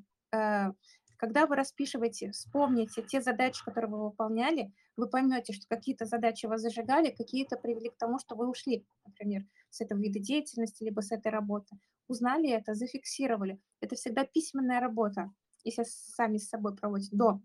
Когда 1.21 1.45
вы 1.45 1.55
расписываете, 1.55 2.31
вспомните 2.31 3.03
те 3.03 3.21
задачи, 3.21 3.63
которые 3.63 3.91
вы 3.91 4.05
выполняли, 4.05 4.73
вы 4.97 5.07
поймете, 5.07 5.53
что 5.53 5.67
какие-то 5.67 6.05
задачи 6.05 6.47
вас 6.47 6.61
зажигали, 6.61 7.11
какие-то 7.11 7.57
привели 7.57 7.91
к 7.91 7.97
тому, 7.97 8.17
что 8.17 8.33
вы 8.33 8.49
ушли, 8.49 8.87
например, 9.05 9.45
с 9.69 9.81
этого 9.81 9.99
вида 9.99 10.17
деятельности 10.19 10.83
либо 10.83 11.01
с 11.01 11.11
этой 11.11 11.31
работы. 11.31 11.77
Узнали 12.07 12.49
это, 12.49 12.73
зафиксировали. 12.73 13.59
Это 13.81 13.95
всегда 13.95 14.25
письменная 14.25 14.79
работа, 14.79 15.31
если 15.63 15.83
сами 15.83 16.37
с 16.37 16.49
собой 16.49 16.75
проводите 16.75 17.15
до. 17.15 17.39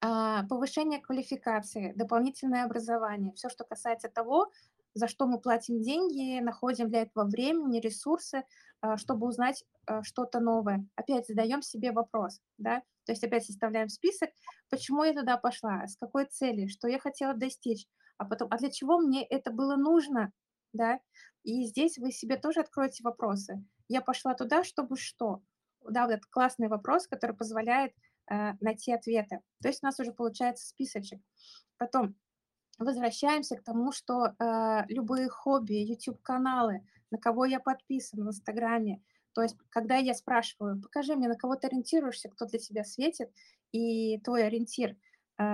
А, 0.00 0.44
повышение 0.44 1.00
квалификации, 1.00 1.92
дополнительное 1.96 2.64
образование, 2.64 3.32
всё, 3.34 3.48
что 3.48 3.64
касается 3.64 4.08
того, 4.08 4.52
за 4.94 5.08
что 5.08 5.26
мы 5.26 5.40
платим 5.40 5.80
деньги, 5.80 6.40
находим 6.40 6.88
для 6.88 7.02
этого 7.02 7.24
времени, 7.24 7.80
ресурсы, 7.80 8.44
а, 8.80 8.96
чтобы 8.96 9.26
узнать, 9.26 9.64
э, 9.86 10.02
что-то 10.02 10.40
новое. 10.40 10.86
Опять 10.96 11.26
задаем 11.26 11.62
себе 11.62 11.92
вопрос, 11.92 12.40
да, 12.58 12.82
то 13.04 13.12
есть 13.12 13.24
опять 13.24 13.44
составляем 13.44 13.88
список: 13.88 14.30
почему 14.68 15.04
я 15.04 15.12
туда 15.12 15.36
пошла, 15.36 15.86
с 15.86 15.96
какой 15.96 16.26
целью, 16.26 16.68
что 16.68 16.88
я 16.88 16.98
хотела 16.98 17.34
достичь, 17.34 17.86
а 18.18 18.24
потом: 18.24 18.48
а 18.50 18.58
для 18.58 18.70
чего 18.70 18.98
мне 18.98 19.24
это 19.24 19.50
было 19.50 19.76
нужно, 19.76 20.32
да? 20.72 21.00
И 21.42 21.64
здесь 21.64 21.98
вы 21.98 22.12
себе 22.12 22.36
тоже 22.36 22.60
откроете 22.60 23.02
вопросы: 23.02 23.64
я 23.88 24.00
пошла 24.00 24.34
туда, 24.34 24.64
чтобы 24.64 24.96
что? 24.96 25.42
Да, 25.88 26.04
вот 26.04 26.12
этот 26.12 26.26
классный 26.26 26.68
вопрос, 26.68 27.06
который 27.06 27.36
позволяет, 27.36 27.92
э, 28.30 28.52
найти 28.60 28.92
ответы. 28.92 29.40
То 29.62 29.68
есть 29.68 29.82
у 29.82 29.86
нас 29.86 29.98
уже 29.98 30.12
получается 30.12 30.66
списочек. 30.66 31.20
Потом 31.78 32.14
возвращаемся 32.80 33.56
к 33.56 33.62
тому, 33.64 33.92
что, 33.92 34.34
э, 34.38 34.84
любые 34.88 35.28
хобби, 35.28 35.74
YouTube-каналы, 35.74 36.82
на 37.10 37.18
кого 37.18 37.44
я 37.46 37.60
подписана 37.60 38.24
в 38.26 38.28
"Инстаграме". 38.28 39.02
То 39.34 39.42
есть 39.42 39.56
когда 39.70 39.96
я 39.96 40.14
спрашиваю: 40.14 40.80
"Покажи 40.82 41.16
мне, 41.16 41.28
на 41.28 41.36
кого 41.36 41.56
ты 41.56 41.68
ориентируешься, 41.68 42.28
кто 42.28 42.46
для 42.46 42.58
тебя 42.58 42.84
светит 42.84 43.30
и 43.72 44.18
твой 44.20 44.44
ориентир". 44.46 44.96
Э, 45.38 45.44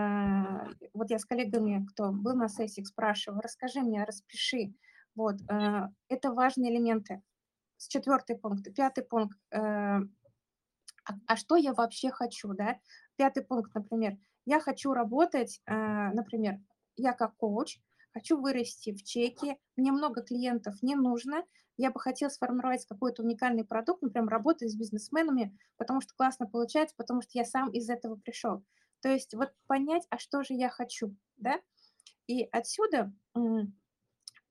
вот 0.95 1.11
я 1.11 1.19
с 1.19 1.25
коллегами, 1.27 1.87
кто 1.93 2.11
был 2.12 2.35
на 2.37 2.49
сессиях, 2.49 2.87
спрашиваю: 2.89 3.41
"Расскажи 3.43 3.81
мне, 3.83 4.05
распиши". 4.05 4.75
Вот, 5.15 5.37
э, 5.51 5.89
это 6.09 6.33
важные 6.33 6.73
элементы. 6.75 7.23
С 7.79 7.89
4 7.89 8.37
пункт. 8.37 8.75
5 8.75 9.03
пункт, 9.03 9.39
э, 9.53 9.59
а 9.59 10.03
а 11.27 11.37
что 11.37 11.57
я 11.57 11.73
вообще 11.73 12.11
хочу, 12.11 12.53
да? 12.55 12.79
5 13.17 13.43
пункт, 13.43 13.75
например: 13.75 14.17
я 14.47 14.61
хочу 14.61 14.93
работать, 14.93 15.61
э, 15.67 15.75
например, 16.12 16.61
я 16.97 17.13
как 17.13 17.37
коуч 17.37 17.79
хочу 18.13 18.41
вырасти 18.41 18.93
в 18.95 19.03
чеке, 19.03 19.59
мне 19.77 19.93
много 19.93 20.23
клиентов 20.23 20.83
не 20.83 20.95
нужно, 20.97 21.45
я 21.77 21.91
бы 21.91 22.01
хотела 22.01 22.31
сформировать 22.31 22.87
какой-то 22.87 23.23
уникальный 23.23 23.65
продукт, 23.65 24.03
например, 24.03 24.29
работать 24.31 24.71
с 24.71 24.77
бизнесменами, 24.77 25.59
потому 25.77 26.01
что 26.01 26.15
классно 26.15 26.47
получается, 26.47 26.95
потому 26.97 27.21
что 27.21 27.33
я 27.35 27.45
сам 27.45 27.71
из 27.71 27.91
этого 27.91 28.17
пришел. 28.17 28.65
То 29.01 29.11
есть 29.11 29.35
вот 29.35 29.53
понять, 29.67 30.07
а 30.11 30.19
что 30.19 30.43
же 30.43 30.55
я 30.55 30.71
хочу, 30.71 31.15
да? 31.37 31.61
И 32.29 32.45
отсюда, 32.53 33.13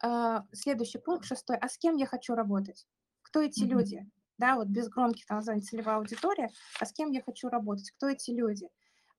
а, 0.01 0.45
следующий 0.53 0.99
пункт, 0.99 1.25
6: 1.25 1.59
а 1.61 1.69
с 1.69 1.77
кем 1.77 1.95
я 1.95 2.05
хочу 2.05 2.35
работать? 2.35 2.87
Кто 3.21 3.41
эти 3.41 3.63
Мгм. 3.63 3.65
люди? 3.65 4.09
Да, 4.37 4.55
вот 4.55 4.67
без 4.67 4.89
громких 4.89 5.25
там 5.25 5.37
названий, 5.37 5.61
целевая 5.61 5.97
аудитория, 5.97 6.49
а 6.79 6.85
с 6.85 6.91
кем 6.91 7.11
я 7.11 7.21
хочу 7.21 7.47
работать? 7.49 7.91
Кто 7.91 8.09
эти 8.09 8.31
люди? 8.31 8.69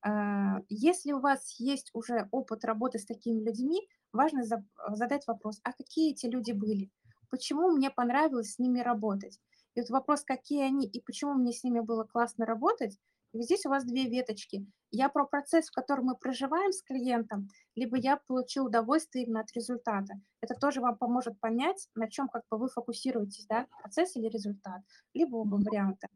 А, 0.08 0.60
если 0.68 1.12
у 1.12 1.20
вас 1.20 1.56
есть 1.58 1.90
уже 1.92 2.28
опыт 2.30 2.64
работы 2.64 2.98
с 3.00 3.04
такими 3.06 3.40
людьми, 3.42 3.80
важно 4.12 4.44
заб 4.44 4.62
задать 4.90 5.26
вопрос: 5.26 5.60
а 5.64 5.72
какие 5.72 6.12
эти 6.12 6.26
люди 6.26 6.52
были? 6.52 6.90
Почему 7.30 7.70
мне 7.72 7.90
понравилось 7.90 8.52
с 8.54 8.58
ними 8.60 8.78
работать? 8.80 9.40
И 9.74 9.80
вот 9.80 9.90
вопрос, 9.90 10.22
какие 10.22 10.62
они 10.64 10.86
и 10.86 11.00
почему 11.02 11.34
мне 11.34 11.52
с 11.52 11.64
ними 11.64 11.80
было 11.80 12.04
классно 12.04 12.46
работать, 12.46 12.98
и 13.32 13.42
здесь 13.42 13.66
у 13.66 13.70
вас 13.70 13.84
2 13.84 14.04
веточки. 14.08 14.64
Я 14.92 15.08
про 15.08 15.26
процесс, 15.26 15.66
в 15.68 15.72
котором 15.74 16.04
мы 16.06 16.16
проживаем 16.16 16.70
с 16.72 16.82
клиентом, 16.82 17.48
либо 17.74 17.96
я 17.98 18.16
получил 18.28 18.66
удовольствие 18.66 19.24
именно 19.24 19.40
от 19.40 19.52
результата. 19.54 20.14
Это 20.40 20.54
тоже 20.54 20.80
вам 20.80 20.96
поможет 20.96 21.40
понять, 21.40 21.88
на 21.96 22.08
чём 22.08 22.28
как 22.28 22.44
бы 22.50 22.58
вы 22.58 22.68
фокусируетесь, 22.68 23.46
да, 23.48 23.66
процесс 23.82 24.14
или 24.16 24.28
результат, 24.28 24.82
либо 25.14 25.36
оба 25.36 25.56
варианта. 25.56 26.06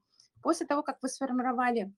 После 0.42 0.66
того, 0.66 0.82
как 0.82 0.98
вы 1.02 1.08
сформировали, 1.08 1.92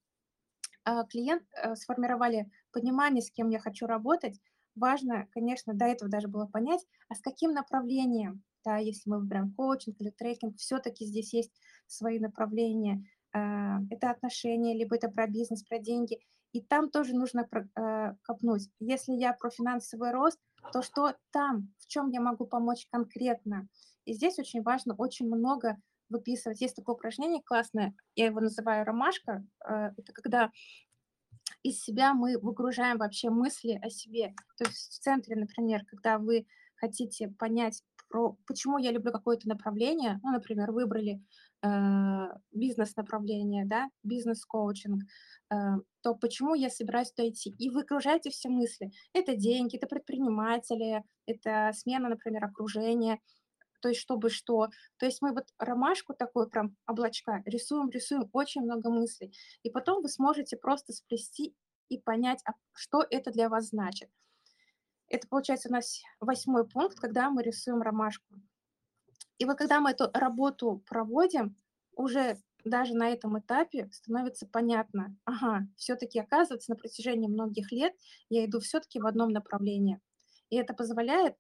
клиент 1.09 1.45
э, 1.55 1.75
сформировали 1.77 2.51
понимание, 2.73 3.23
с 3.23 3.31
кем 3.31 3.51
я 3.51 3.59
хочу 3.59 3.87
работать, 3.87 4.40
важно, 4.75 5.27
конечно, 5.33 5.75
до 5.75 5.85
этого 5.87 6.11
даже 6.11 6.29
было 6.29 6.47
понять, 6.47 6.85
а 7.09 7.14
с 7.14 7.21
каким 7.21 7.53
направлением, 7.53 8.42
да, 8.64 8.79
если 8.79 9.11
мы 9.11 9.18
выбираем 9.18 9.53
коучинг 9.53 10.01
или 10.01 10.11
трекинг, 10.11 10.57
всё-таки 10.59 11.05
здесь 11.05 11.33
есть 11.33 11.53
свои 11.87 12.18
направления. 12.18 13.05
А, 13.33 13.79
это 13.90 14.11
отношения, 14.11 14.75
либо 14.77 14.97
это 14.97 15.09
про 15.09 15.27
бизнес, 15.27 15.62
про 15.64 15.79
деньги. 15.79 16.21
И 16.53 16.61
там 16.61 16.90
тоже 16.90 17.14
нужно 17.14 17.49
э, 17.51 18.14
копнуть. 18.23 18.68
Если 18.79 19.12
я 19.14 19.33
про 19.33 19.51
финансовый 19.51 20.12
рост, 20.12 20.38
то 20.73 20.83
что 20.83 21.14
там? 21.31 21.73
В 21.79 21.87
чем 21.87 22.11
я 22.11 22.21
могу 22.21 22.47
помочь 22.47 22.87
конкретно? 22.90 23.68
И 24.05 24.12
здесь 24.12 24.38
очень 24.38 24.62
важно 24.62 24.95
очень 24.95 25.27
много 25.27 25.79
выписывать. 26.12 26.61
Есть 26.61 26.77
такое 26.77 26.94
упражнение 26.94 27.42
классное, 27.42 27.94
я 28.14 28.27
его 28.27 28.40
называю 28.40 28.85
ромашка. 28.85 29.44
Э, 29.66 29.90
это 29.96 30.12
когда 30.12 30.51
из 31.62 31.81
себя 31.81 32.14
мы 32.14 32.38
выгружаем 32.38 32.98
вообще 32.98 33.31
мысли 33.31 33.79
о 33.83 33.90
себе. 33.90 34.35
То 34.59 34.64
есть 34.64 34.92
в 34.92 34.98
центре, 35.01 35.37
например, 35.37 35.85
когда 35.87 36.18
вы 36.18 36.46
хотите 36.77 37.29
понять, 37.29 37.83
про 38.09 38.37
почему 38.46 38.79
я 38.79 38.90
люблю 38.90 39.11
какое-то 39.11 39.48
направление, 39.48 40.20
ну, 40.22 40.33
например, 40.33 40.70
выбрали 40.72 41.22
э, 41.62 41.68
бизнес-направление, 42.53 43.64
да, 43.64 43.88
бизнес-коучинг, 44.03 45.03
э, 45.51 45.55
то 46.03 46.14
почему 46.14 46.55
я 46.55 46.68
собираюсь 46.68 47.11
туда 47.12 47.29
идти? 47.29 47.55
И 47.59 47.70
выгружайте 47.70 48.31
все 48.31 48.51
мысли. 48.51 48.90
Это 49.14 49.35
деньги, 49.35 49.77
это 49.77 49.87
предприниматели, 49.87 51.03
это 51.27 51.70
смена, 51.75 52.11
например, 52.11 52.44
окружения, 52.44 53.18
то 53.83 53.88
есть 53.88 54.01
чтобы 54.01 54.31
что. 54.31 54.68
То 54.97 55.07
есть 55.07 55.21
мы 55.21 55.33
вот 55.33 55.49
ромашку 55.59 56.14
такой 56.14 56.49
прям 56.49 56.77
облачка 56.87 57.42
рисуем, 57.45 57.90
рисуем 57.90 58.31
очень 58.33 58.62
много 58.62 58.90
мыслей. 58.90 59.37
И 59.62 59.71
потом 59.71 60.03
вы 60.03 60.09
сможете 60.09 60.57
просто 60.57 60.92
сплести 60.92 61.55
и 61.88 61.99
понять, 61.99 62.40
а 62.47 62.53
что 62.73 63.05
это 63.11 63.31
для 63.31 63.49
вас 63.49 63.68
значит. 63.68 64.09
Это 65.09 65.29
получается 65.29 65.68
у 65.68 65.73
нас 65.73 66.01
восьмой 66.21 66.66
пункт, 66.66 66.99
когда 66.99 67.29
мы 67.29 67.42
рисуем 67.42 67.83
ромашку. 67.83 68.35
И 69.38 69.45
вот 69.45 69.59
когда 69.59 69.81
мы 69.81 69.90
эту 69.90 70.11
работу 70.14 70.83
проводим, 70.87 71.57
уже 71.95 72.38
даже 72.64 72.95
на 72.95 73.11
этом 73.11 73.38
этапе 73.38 73.90
становится 73.92 74.47
понятно, 74.47 75.16
ага, 75.25 75.66
все-таки 75.77 76.21
оказывается 76.21 76.71
на 76.71 76.77
протяжении 76.77 77.27
многих 77.27 77.73
лет 77.73 77.92
я 78.29 78.45
иду 78.47 78.61
все-таки 78.61 79.01
в 79.01 79.07
одном 79.07 79.31
направлении. 79.31 80.01
И 80.49 80.57
это 80.57 80.73
позволяет 80.73 81.37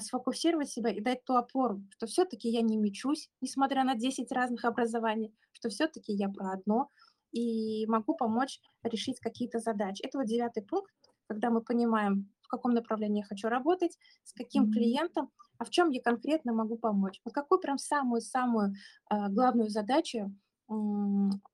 сфокусировать 0.00 0.70
себя 0.70 0.90
и 0.90 1.00
дать 1.00 1.24
ту 1.24 1.34
опору, 1.34 1.82
что 1.90 2.06
все-таки 2.06 2.48
я 2.48 2.62
не 2.62 2.76
мечусь, 2.76 3.30
несмотря 3.40 3.84
на 3.84 3.94
10 3.94 4.30
разных 4.32 4.64
образований, 4.64 5.32
что 5.52 5.68
все-таки 5.68 6.12
я 6.12 6.28
про 6.28 6.52
одно 6.52 6.90
и 7.32 7.86
могу 7.86 8.14
помочь 8.14 8.60
решить 8.82 9.20
какие-то 9.20 9.58
задачи. 9.58 10.02
Это 10.04 10.18
вот 10.18 10.26
девятый 10.26 10.62
пункт, 10.62 10.92
когда 11.26 11.50
мы 11.50 11.60
понимаем, 11.60 12.30
в 12.42 12.48
каком 12.48 12.72
направлении 12.72 13.20
я 13.20 13.26
хочу 13.26 13.48
работать, 13.48 13.98
с 14.24 14.32
каким 14.32 14.64
mm-hmm. 14.64 14.72
клиентом, 14.72 15.30
а 15.58 15.64
в 15.64 15.70
чем 15.70 15.90
я 15.90 16.00
конкретно 16.00 16.52
могу 16.52 16.78
помочь. 16.78 17.20
Вот 17.24 17.34
какую 17.34 17.60
прям 17.60 17.78
самую-самую 17.78 18.72
э, 19.10 19.28
главную 19.28 19.68
задачу 19.68 20.34
э, 20.70 20.72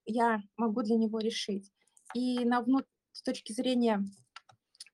я 0.06 0.40
могу 0.56 0.82
для 0.82 0.96
него 0.96 1.18
решить. 1.18 1.72
И 2.14 2.44
на 2.44 2.60
внут... 2.60 2.86
с 3.12 3.22
точки 3.22 3.52
зрения, 3.52 4.04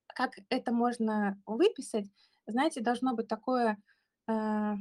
как 0.07 0.31
это 0.49 0.71
можно 0.73 1.39
выписать, 1.45 2.07
знаете, 2.51 2.81
должно 2.81 3.15
быть 3.15 3.27
такое, 3.27 3.77
э, 4.27 4.73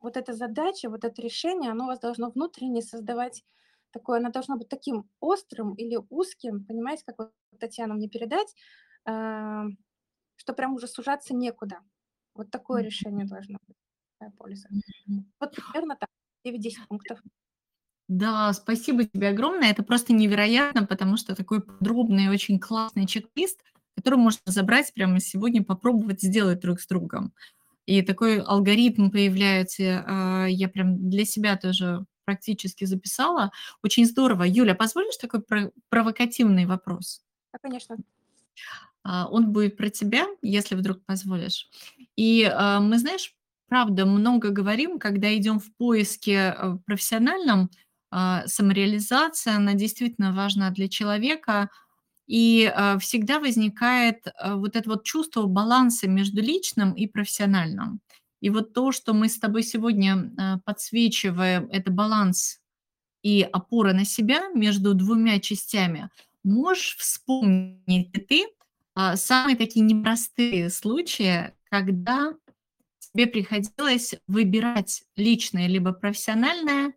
вот 0.00 0.16
эта 0.16 0.32
задача, 0.32 0.88
вот 0.88 1.04
это 1.04 1.20
решение, 1.22 1.70
оно 1.70 1.84
у 1.84 1.86
вас 1.88 2.00
должно 2.00 2.30
внутренне 2.30 2.82
создавать 2.82 3.44
такое, 3.90 4.18
оно 4.18 4.30
должно 4.30 4.56
быть 4.56 4.68
таким 4.68 5.08
острым 5.20 5.74
или 5.74 5.98
узким, 6.10 6.64
понимаете, 6.64 7.04
как 7.06 7.18
вот 7.18 7.32
Татьяна 7.58 7.94
мне 7.94 8.08
передать, 8.08 8.54
э, 9.06 9.64
что 10.36 10.52
прям 10.54 10.74
уже 10.74 10.86
сужаться 10.86 11.34
некуда. 11.34 11.80
Вот 12.34 12.50
такое 12.50 12.82
решение 12.82 13.26
должно 13.26 13.58
быть 13.66 13.76
полиса. 14.38 14.68
Вот 15.38 15.54
примерно 15.54 15.96
так, 15.96 16.08
9-10 16.44 16.86
пунктов. 16.88 17.20
Да, 18.08 18.52
спасибо 18.52 19.04
тебе 19.04 19.28
огромное. 19.28 19.70
Это 19.70 19.82
просто 19.82 20.12
невероятно, 20.12 20.84
потому 20.84 21.16
что 21.16 21.36
такой 21.36 21.62
подробный, 21.62 22.28
очень 22.28 22.58
классный 22.58 23.06
чек-лист, 23.06 23.62
который 23.96 24.18
можно 24.18 24.40
забрать 24.46 24.92
прямо 24.94 25.20
сегодня, 25.20 25.62
попробовать 25.62 26.22
сделать 26.22 26.60
друг 26.60 26.80
с 26.80 26.86
другом. 26.86 27.32
И 27.86 28.02
такой 28.02 28.40
алгоритм 28.40 29.10
появляется, 29.10 30.04
а, 30.06 30.46
я 30.46 30.68
прям 30.68 31.10
для 31.10 31.24
себя 31.24 31.56
тоже 31.56 32.04
практически 32.24 32.84
записала. 32.84 33.50
Очень 33.82 34.06
здорово. 34.06 34.44
Юля, 34.44 34.76
позволишь 34.76 35.16
такой 35.16 35.42
провокативный 35.88 36.66
вопрос? 36.66 37.22
Да, 37.52 37.58
конечно. 37.60 37.96
А, 39.02 39.26
он 39.28 39.52
будет 39.52 39.76
про 39.76 39.90
тебя, 39.90 40.26
если 40.40 40.76
вдруг 40.76 41.04
позволишь. 41.04 41.68
И 42.14 42.44
а, 42.44 42.78
мы, 42.78 42.96
знаешь, 42.98 43.34
правда, 43.68 44.06
много 44.06 44.50
говорим, 44.50 45.00
когда 45.00 45.34
идем 45.36 45.58
в 45.58 45.74
поиске 45.74 46.54
э, 46.56 46.78
профессиональном, 46.86 47.70
самореализация, 48.46 49.54
она 49.54 49.74
действительно 49.74 50.32
важна 50.32 50.70
для 50.70 50.88
человека, 50.88 51.70
и 52.30 52.72
всегда 53.00 53.40
возникает 53.40 54.24
вот 54.40 54.76
это 54.76 54.88
вот 54.88 55.04
чувство 55.04 55.46
баланса 55.46 56.08
между 56.08 56.40
личным 56.40 56.92
и 56.92 57.08
профессиональным. 57.08 58.00
И 58.40 58.50
вот 58.50 58.72
то, 58.72 58.92
что 58.92 59.14
мы 59.14 59.28
с 59.28 59.38
тобой 59.38 59.64
сегодня 59.64 60.60
подсвечиваем, 60.64 61.68
это 61.72 61.90
баланс 61.90 62.60
и 63.22 63.42
опора 63.42 63.92
на 63.92 64.04
себя 64.04 64.48
между 64.54 64.94
двумя 64.94 65.40
частями. 65.40 66.08
Можешь 66.44 66.96
вспомнить 66.98 68.12
ты 68.28 68.46
а, 68.94 69.16
самые 69.16 69.56
такие 69.56 69.84
непростые 69.84 70.70
случаи, 70.70 71.52
когда 71.70 72.34
тебе 72.98 73.26
приходилось 73.26 74.14
выбирать 74.26 75.02
личное 75.16 75.66
либо 75.66 75.92
профессиональное, 75.92 76.94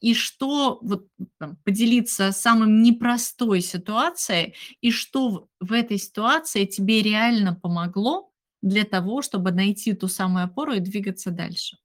и 0.00 0.14
что 0.14 0.78
вот 0.82 1.08
там, 1.38 1.56
поделиться 1.64 2.32
самым 2.32 2.82
непростой 2.82 3.60
ситуацией, 3.60 4.54
и 4.80 4.90
что 4.90 5.48
в 5.60 5.72
этой 5.72 5.98
ситуации 5.98 6.66
тебе 6.66 7.02
реально 7.02 7.54
помогло 7.54 8.30
для 8.60 8.84
того, 8.84 9.22
чтобы 9.22 9.52
найти 9.52 9.94
ту 9.94 10.08
самую 10.08 10.44
опору 10.44 10.72
и 10.72 10.80
двигаться 10.80 11.30
дальше. 11.30 11.78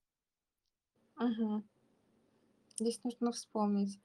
Ага. 1.15 1.63
Здесь 2.77 2.99
нужно 3.03 3.31
вспомнить. 3.31 3.99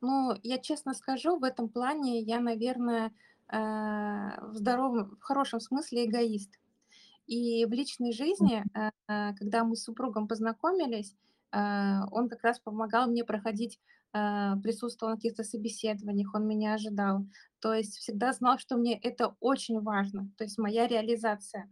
Ну, 0.00 0.34
я 0.42 0.58
честно 0.58 0.94
скажу, 0.94 1.38
в 1.38 1.44
этом 1.44 1.68
плане 1.68 2.20
я, 2.20 2.40
наверное, 2.40 3.12
Э, 3.52 4.40
в 4.42 4.56
здоровом, 4.56 5.16
в 5.16 5.22
хорошем 5.22 5.60
смысле 5.60 6.06
эгоист. 6.06 6.50
И 7.26 7.64
в 7.64 7.72
личной 7.72 8.12
жизни, 8.12 8.64
э, 8.74 8.90
когда 9.34 9.64
мы 9.64 9.74
с 9.74 9.84
супругом 9.84 10.28
познакомились, 10.28 11.14
он 11.52 12.28
как 12.28 12.42
раз 12.42 12.60
помогал 12.60 13.08
мне 13.08 13.24
проходить, 13.24 13.78
присутствовал 14.12 15.12
на 15.12 15.16
каких-то 15.16 15.44
собеседованиях, 15.44 16.34
он 16.34 16.46
меня 16.46 16.74
ожидал. 16.74 17.26
То 17.60 17.74
есть 17.74 17.96
всегда 17.96 18.32
знал, 18.32 18.58
что 18.58 18.76
мне 18.76 18.98
это 18.98 19.34
очень 19.40 19.80
важно, 19.80 20.30
то 20.36 20.44
есть 20.44 20.58
моя 20.58 20.86
реализация. 20.86 21.68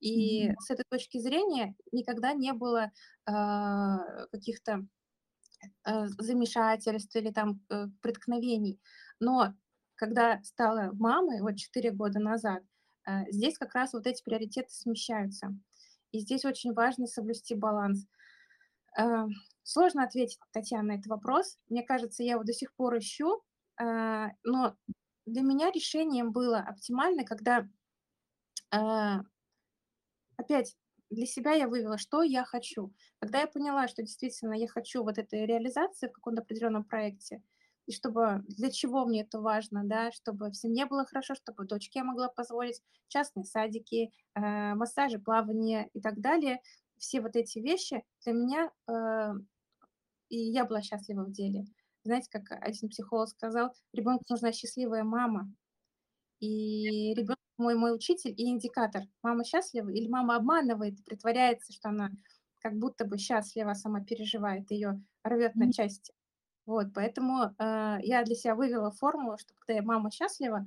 И 0.00 0.48
mm-hmm. 0.48 0.54
с 0.60 0.70
этой 0.70 0.84
точки 0.88 1.18
зрения 1.18 1.74
никогда 1.92 2.32
не 2.32 2.52
было 2.52 2.90
каких-то 3.24 4.86
замешательств 5.84 7.16
или 7.16 7.30
там 7.30 7.60
преткновений. 8.00 8.80
Но 9.20 9.54
когда 9.98 10.40
стала 10.44 10.90
мамой, 10.92 11.40
вот 11.40 11.56
4 11.56 11.90
года 11.90 12.20
назад, 12.20 12.62
э, 13.06 13.30
здесь 13.30 13.58
как 13.58 13.74
раз 13.74 13.92
вот 13.92 14.06
эти 14.06 14.22
приоритеты 14.22 14.70
смещаются. 14.70 15.48
И 16.12 16.20
здесь 16.20 16.44
очень 16.44 16.72
важно 16.72 17.06
соблюсти 17.06 17.54
баланс. 17.54 18.06
Э, 18.98 19.26
сложно 19.62 20.04
ответить, 20.04 20.38
Татьяна, 20.52 20.88
на 20.88 20.92
этот 20.94 21.06
вопрос. 21.06 21.58
Мне 21.68 21.82
кажется, 21.82 22.22
я 22.22 22.32
его 22.32 22.44
до 22.44 22.52
сих 22.52 22.74
пор 22.74 22.98
ищу, 22.98 23.42
э, 23.80 24.28
но 24.44 24.76
для 25.26 25.42
меня 25.42 25.70
решением 25.70 26.32
было 26.32 26.58
оптимально, 26.58 27.24
когда 27.24 27.66
опять 30.36 30.76
для 31.10 31.26
себя 31.26 31.52
я 31.52 31.68
вывела, 31.68 31.96
что 31.98 32.22
я 32.22 32.44
хочу. 32.44 32.92
Когда 33.18 33.40
я 33.40 33.46
поняла, 33.46 33.88
что 33.88 34.02
действительно 34.02 34.52
я 34.54 34.68
хочу 34.68 35.02
вот 35.02 35.16
этой 35.18 35.46
реализации 35.46 36.08
в 36.08 36.12
каком-то 36.12 36.42
определенном 36.42 36.84
проекте, 36.84 37.42
и 37.86 37.92
чтобы 37.92 38.44
для 38.48 38.70
чего 38.70 39.06
мне 39.06 39.22
это 39.22 39.40
важно, 39.40 39.82
да, 39.84 40.12
чтобы 40.12 40.50
всем 40.50 40.72
не 40.72 40.84
было 40.84 41.06
хорошо, 41.06 41.34
чтобы 41.34 41.64
дочке 41.64 42.00
я 42.00 42.04
могла 42.04 42.28
позволить 42.28 42.82
частные 43.08 43.44
садики, 43.44 44.12
э, 44.34 44.74
массажи, 44.74 45.18
плавание 45.18 45.88
и 45.94 46.00
так 46.02 46.20
далее. 46.20 46.60
Все 46.98 47.20
вот 47.20 47.36
эти 47.36 47.58
вещи 47.58 48.04
для 48.24 48.32
меня, 48.32 48.70
э, 48.88 49.32
и 50.28 50.36
я 50.38 50.64
была 50.64 50.82
счастлива 50.82 51.24
в 51.24 51.32
деле. 51.32 51.64
Знаете, 52.04 52.28
как 52.30 52.52
один 52.62 52.88
психолог 52.88 53.28
сказал, 53.28 53.74
ребенку 53.92 54.24
нужна 54.28 54.52
счастливая 54.52 55.04
мама. 55.04 55.50
И 56.40 57.14
ребенок 57.14 57.38
мой, 57.58 57.74
мой 57.74 57.94
учитель 57.94 58.34
и 58.36 58.48
индикатор. 58.48 59.02
Мама 59.22 59.44
счастлива 59.44 59.90
или 59.90 60.08
мама 60.08 60.36
обманывает, 60.36 61.04
притворяется, 61.04 61.72
что 61.72 61.88
она 61.88 62.10
как 62.60 62.74
будто 62.76 63.04
бы 63.04 63.18
счастлива, 63.18 63.74
сама 63.74 64.02
переживает, 64.04 64.70
ее 64.70 65.00
рвет 65.24 65.54
на 65.56 65.72
части. 65.72 66.12
Вот, 66.66 66.88
поэтому 66.94 67.54
э, 67.58 67.98
я 68.02 68.22
для 68.24 68.34
себя 68.34 68.54
вывела 68.54 68.90
формулу, 68.90 69.38
что 69.38 69.54
когда 69.54 69.74
я 69.74 69.82
мама 69.82 70.10
счастлива, 70.10 70.66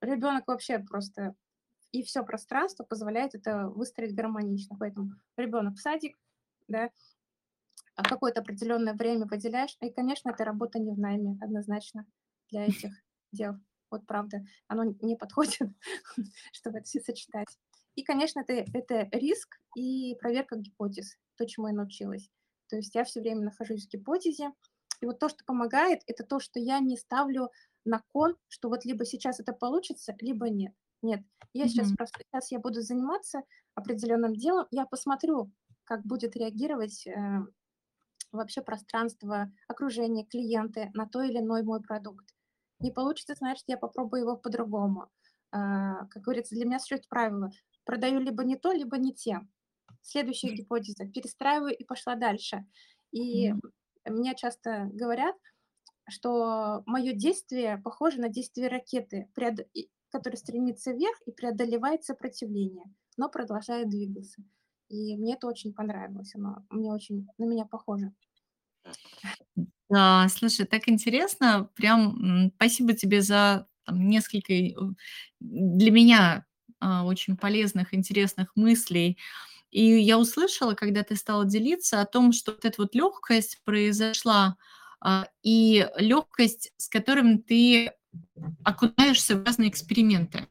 ребенок 0.00 0.44
вообще 0.46 0.78
просто 0.78 1.34
и 1.92 2.02
все 2.02 2.24
пространство 2.24 2.84
позволяет 2.84 3.34
это 3.34 3.68
выстроить 3.68 4.14
гармонично. 4.14 4.76
Поэтому 4.78 5.12
ребенок 5.36 5.76
в 5.76 5.80
садик, 5.80 6.18
да, 6.66 6.90
а 7.94 8.02
какое-то 8.02 8.40
определенное 8.40 8.94
время 8.94 9.26
выделяешь. 9.26 9.76
И, 9.80 9.90
конечно, 9.90 10.30
это 10.30 10.44
работа 10.44 10.78
не 10.78 10.90
в 10.92 10.98
найме, 10.98 11.38
однозначно, 11.40 12.06
для 12.50 12.66
этих 12.66 12.92
дел. 13.32 13.56
Вот 13.90 14.06
правда, 14.06 14.44
оно 14.68 14.84
не 15.02 15.16
подходит, 15.16 15.68
чтобы 16.52 16.78
это 16.78 16.86
все 16.86 17.00
сочетать. 17.00 17.58
И, 17.94 18.02
конечно, 18.02 18.40
это 18.40 18.64
это 18.72 19.08
риск 19.12 19.60
и 19.76 20.16
проверка 20.18 20.56
гипотез, 20.56 21.18
то, 21.36 21.46
чему 21.46 21.68
я 21.68 21.74
научилась. 21.74 22.30
То 22.68 22.76
есть 22.76 22.94
я 22.94 23.04
все 23.04 23.20
время 23.20 23.42
нахожусь 23.42 23.86
в 23.86 23.90
гипотезе, 23.90 24.52
и 25.02 25.06
вот 25.06 25.18
то, 25.18 25.28
что 25.28 25.44
помогает, 25.44 26.00
это 26.06 26.24
то, 26.24 26.40
что 26.40 26.58
я 26.58 26.78
не 26.78 26.96
ставлю 26.96 27.50
на 27.84 28.02
кон, 28.12 28.36
что 28.48 28.70
вот 28.70 28.86
либо 28.86 29.04
сейчас 29.04 29.40
это 29.40 29.52
получится, 29.52 30.16
либо 30.20 30.48
нет. 30.48 30.72
Нет, 31.02 31.22
я 31.52 31.68
сейчас 31.68 31.90
Мгм. 31.90 31.96
просто 31.96 32.22
щас 32.34 32.52
я 32.52 32.60
буду 32.60 32.80
заниматься 32.80 33.42
определенным 33.74 34.34
делом, 34.36 34.66
я 34.70 34.86
посмотрю, 34.86 35.52
как 35.84 36.04
будет 36.04 36.36
реагировать, 36.36 37.06
э, 37.06 37.40
вообще 38.32 38.62
пространство, 38.62 39.52
окружение, 39.68 40.26
клиенты 40.26 40.90
на 40.94 41.06
той 41.08 41.30
или 41.30 41.38
иной 41.40 41.62
мой 41.62 41.82
продукт. 41.82 42.34
Не 42.80 42.90
получится, 42.92 43.34
значит, 43.36 43.64
я 43.68 43.76
попробую 43.78 44.22
его 44.22 44.36
по-другому. 44.36 45.08
А, 45.52 46.06
как 46.08 46.22
говорится, 46.24 46.54
для 46.56 46.66
меня 46.66 46.78
существует 46.78 47.08
правило: 47.08 47.50
продаю 47.84 48.20
либо 48.20 48.44
не 48.44 48.56
то, 48.56 48.72
либо 48.72 48.98
не 48.98 49.14
те. 49.14 49.40
Следующая 50.02 50.52
гипотеза, 50.54 51.06
перестраиваю 51.06 51.76
и 51.76 51.84
пошла 51.84 52.16
дальше. 52.16 52.66
И 53.12 53.54
Мгм. 53.54 53.60
мне 54.06 54.34
часто 54.36 54.88
говорят, 54.92 55.36
что 56.08 56.82
мое 56.86 57.12
действие 57.14 57.78
похоже 57.84 58.20
на 58.20 58.28
действие 58.28 58.68
ракеты, 58.68 59.30
которая 60.12 60.38
стремится 60.38 60.92
вверх 60.92 61.18
и 61.26 61.32
преодолевает 61.32 62.04
сопротивление, 62.04 62.84
но 63.18 63.28
продолжает 63.30 63.90
двигаться. 63.90 64.42
И 64.88 65.16
мне 65.16 65.34
это 65.34 65.48
очень 65.48 65.74
понравилось, 65.74 66.34
оно 66.36 66.66
мне 66.70 66.92
очень 66.92 67.28
на 67.38 67.44
меня 67.46 67.66
похоже. 67.66 68.12
Да, 69.90 70.26
слушай, 70.30 70.66
так 70.66 70.88
интересно. 70.88 71.68
Прям, 71.74 72.50
спасибо 72.56 72.94
тебе 72.94 73.20
за 73.22 73.66
там 73.84 74.08
несколько 74.08 74.52
для 75.40 75.90
меня, 75.90 76.46
а, 76.80 77.04
очень 77.04 77.36
полезных, 77.36 77.94
интересных 77.94 78.52
мыслей. 78.56 79.18
И 79.70 79.82
я 79.84 80.18
услышала, 80.18 80.74
когда 80.74 81.02
ты 81.04 81.16
стала 81.16 81.44
делиться 81.46 82.00
о 82.02 82.06
том, 82.06 82.32
что 82.32 82.52
вот 82.52 82.64
эта 82.66 82.82
вот 82.82 82.94
лёгкость 82.94 83.60
произошла, 83.64 84.56
а, 85.00 85.28
и 85.42 85.88
лёгкость, 85.98 86.72
с 86.78 86.88
которым 86.88 87.42
ты 87.42 87.92
окунаешься 88.64 89.36
в 89.36 89.44
разные 89.44 89.70
эксперименты. 89.70 90.48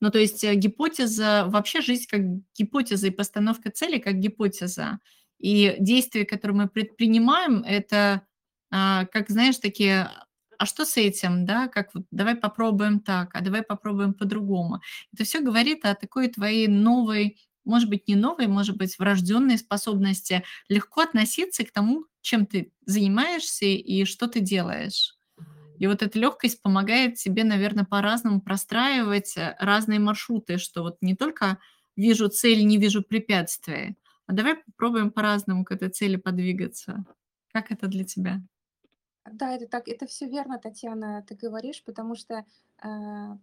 Ну, 0.00 0.10
то 0.10 0.18
есть, 0.18 0.44
э, 0.44 0.54
гипотеза 0.56 1.46
вообще 1.48 1.80
жизнь 1.82 2.06
как 2.10 2.22
гипотеза 2.58 3.08
и 3.08 3.10
постановка 3.10 3.70
цели 3.72 3.98
как 3.98 4.16
гипотеза. 4.20 5.00
И 5.40 5.76
действия, 5.80 6.24
которые 6.26 6.56
мы 6.58 6.68
предпринимаем, 6.68 7.62
это, 7.66 8.22
а, 8.72 9.06
как, 9.06 9.30
знаешь, 9.30 9.58
такие: 9.58 10.10
"А 10.58 10.66
что 10.66 10.84
с 10.86 10.96
этим?" 10.98 11.46
Да, 11.46 11.68
как 11.68 11.94
вот: 11.94 12.04
"Давай 12.12 12.36
попробуем 12.36 13.00
так, 13.00 13.30
а 13.34 13.40
давай 13.42 13.62
попробуем 13.62 14.14
по-другому". 14.14 14.80
Это 15.14 15.24
всё 15.24 15.42
говорит 15.42 15.84
о 15.86 15.94
такой 15.96 16.28
твоей 16.28 16.68
новой, 16.68 17.38
может 17.66 17.88
быть, 17.90 18.08
не 18.08 18.16
новой, 18.16 18.46
может 18.48 18.76
быть, 18.78 18.98
врождённой 18.98 19.58
способности 19.58 20.44
легко 20.70 21.02
относиться 21.02 21.64
к 21.64 21.72
тому, 21.72 22.06
чем 22.22 22.46
ты 22.46 22.72
занимаешься 22.86 23.66
и 23.66 24.04
что 24.06 24.28
ты 24.28 24.40
делаешь. 24.40 25.17
И 25.78 25.86
вот 25.86 26.02
эта 26.02 26.18
лёгкость 26.18 26.62
помогает 26.62 27.14
тебе, 27.16 27.44
наверно, 27.44 27.84
по-разному 27.84 28.40
простраивать, 28.40 29.36
э, 29.36 29.56
разные 29.60 29.98
маршруты, 30.00 30.58
что 30.58 30.82
вот 30.82 30.98
не 31.02 31.14
только 31.16 31.58
вижу 31.96 32.28
цель, 32.28 32.64
не 32.66 32.78
вижу 32.78 33.02
препятствия, 33.02 33.96
а 34.26 34.32
давай 34.32 34.56
попробуем 34.56 35.10
по-разному 35.10 35.64
к 35.64 35.72
этой 35.72 35.88
цели 35.90 36.16
подвигаться. 36.16 37.04
Как 37.52 37.72
это 37.72 37.86
для 37.88 38.04
тебя? 38.04 38.42
Да, 39.32 39.54
это 39.54 39.66
так, 39.66 39.88
это 39.88 40.06
всё 40.06 40.26
верно, 40.28 40.58
Татьяна, 40.58 41.22
ты 41.26 41.34
говоришь, 41.34 41.82
потому 41.84 42.14
что, 42.14 42.34
э, 42.82 42.86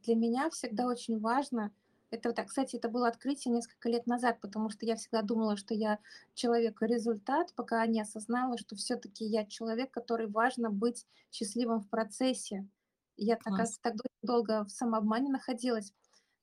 для 0.03 0.15
меня 0.15 0.49
всегда 0.49 0.85
очень 0.87 1.19
важно 1.19 1.71
это 2.15 2.29
вот, 2.29 2.39
а, 2.39 2.43
кстати, 2.45 2.75
это 2.77 2.89
было 2.89 3.07
открытие 3.07 3.53
несколько 3.53 3.89
лет 3.89 4.07
назад, 4.07 4.39
потому 4.41 4.69
что 4.69 4.85
я 4.85 4.95
всегда 4.95 5.21
думала, 5.21 5.57
что 5.57 5.73
я 5.73 5.99
человек-результат, 6.35 7.53
пока 7.55 7.85
не 7.87 8.01
осознала, 8.01 8.57
что 8.57 8.75
всё-таки 8.75 9.25
я 9.25 9.45
человек, 9.45 9.91
который 9.91 10.27
важно 10.27 10.69
быть 10.71 11.05
счастливым 11.31 11.81
в 11.81 11.89
процессе. 11.89 12.67
Я, 13.17 13.35
Класс. 13.41 13.75
оказывается, 13.75 13.81
так 13.81 13.95
дол 13.95 14.03
долго 14.23 14.65
в 14.65 14.71
самообмане 14.71 15.29
находилась. 15.29 15.93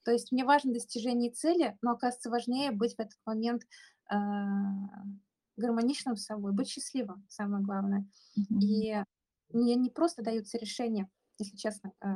То 0.05 0.13
есть 0.13 0.33
мне 0.33 0.45
важно 0.45 0.73
достижение 0.75 1.31
цели, 1.33 1.79
но, 1.83 1.93
оказывается, 1.93 2.31
важнее 2.31 2.73
быть 2.73 2.97
в 2.97 3.01
этот 3.01 3.19
момент, 3.27 3.65
а, 4.09 4.17
гармоничным 5.57 6.17
с 6.17 6.25
собой, 6.27 6.53
быть 6.53 6.69
счастливым, 6.69 7.27
самое 7.29 7.65
главное. 7.65 8.07
Мгм. 8.37 8.63
И 8.63 8.95
мне 9.53 9.77
не 9.77 9.91
просто 9.91 10.23
даются 10.23 10.59
решения, 10.59 11.09
если 11.43 11.57
честно, 11.57 11.93
э, 12.03 12.07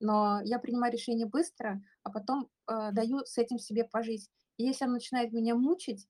но 0.00 0.40
я 0.44 0.58
принимаю 0.58 0.92
решение 0.92 1.26
быстро, 1.26 1.82
а 2.04 2.10
потом, 2.10 2.50
э, 2.68 2.90
даю 2.92 3.20
с 3.26 3.38
этим 3.38 3.58
себе 3.58 3.84
пожить. 3.84 4.30
И 4.58 4.64
если 4.64 4.84
оно 4.84 4.94
начинает 4.94 5.32
меня 5.32 5.54
мучить, 5.56 6.08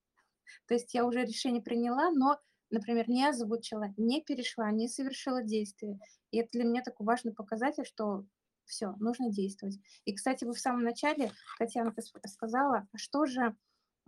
то 0.68 0.74
есть 0.74 0.94
я 0.94 1.06
уже 1.06 1.24
решение 1.24 1.62
приняла, 1.62 2.11
но, 2.12 2.38
например, 2.70 3.08
не 3.11 3.26
озвучила, 3.28 3.94
не 3.98 4.22
перешла, 4.22 4.70
не 4.72 4.88
совершила 4.88 5.42
действие. 5.42 6.00
И 6.32 6.38
это 6.38 6.50
для 6.52 6.64
меня 6.64 6.82
такой 6.82 7.06
важный 7.06 7.35
показатель, 7.35 7.85
что 7.87 8.24
всё, 8.66 8.94
нужно 9.00 9.30
действовать. 9.32 9.78
И, 10.06 10.14
кстати, 10.14 10.44
вы 10.44 10.54
в 10.54 10.61
самом 10.61 10.85
начале, 10.85 11.32
Татьяна, 11.58 11.92
ты 11.92 12.02
сказала, 12.28 12.88
а 12.92 12.98
что 12.98 13.26
же, 13.26 13.56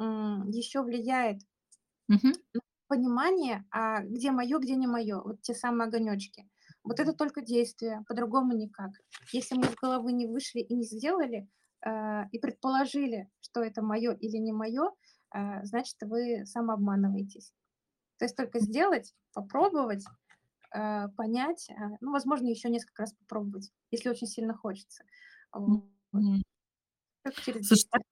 м, 0.01 0.51
ещё 0.51 0.83
влияет 0.85 1.41
Мгм. 2.09 2.35
на 2.55 2.61
понимание, 2.89 3.65
а 3.71 4.01
где 4.03 4.31
моё, 4.31 4.59
где 4.59 4.77
не 4.77 4.87
моё, 4.87 5.23
вот 5.23 5.43
те 5.43 5.55
самые 5.55 5.89
огонёчки. 5.89 6.49
Вот 6.85 7.01
это 7.01 7.15
только 7.15 7.41
действие, 7.41 8.05
по-другому 8.09 8.53
никак. 8.55 8.91
Если 9.33 9.57
мы 9.57 9.63
из 9.67 9.75
головы 9.75 10.13
не 10.13 10.27
вышли 10.27 10.61
и 10.61 10.75
не 10.75 10.85
сделали, 10.85 11.49
э, 11.85 12.25
и 12.31 12.39
предположили, 12.39 13.31
что 13.41 13.63
это 13.63 13.83
моё 13.83 14.13
или 14.13 14.37
не 14.37 14.53
моё, 14.53 14.91
э, 15.35 15.65
значит, 15.65 15.97
вы 16.03 16.45
самообманываетесь. 16.45 17.53
То 18.19 18.27
есть 18.27 18.37
только 18.37 18.61
сделать, 18.61 19.15
попробовать, 19.35 20.05
э, 20.75 21.09
понять, 21.17 21.69
э, 21.71 21.75
ну, 22.01 22.13
возможно, 22.13 22.49
ещё 22.49 22.69
несколько 22.71 23.03
раз 23.05 23.15
попробовать, 23.15 23.73
если 23.93 24.11
очень 24.11 24.29
сильно 24.29 24.55
хочется. 24.55 25.05
Только 27.25 27.41
через 27.43 27.67
Слушай, 27.67 27.89
действие. 27.93 28.05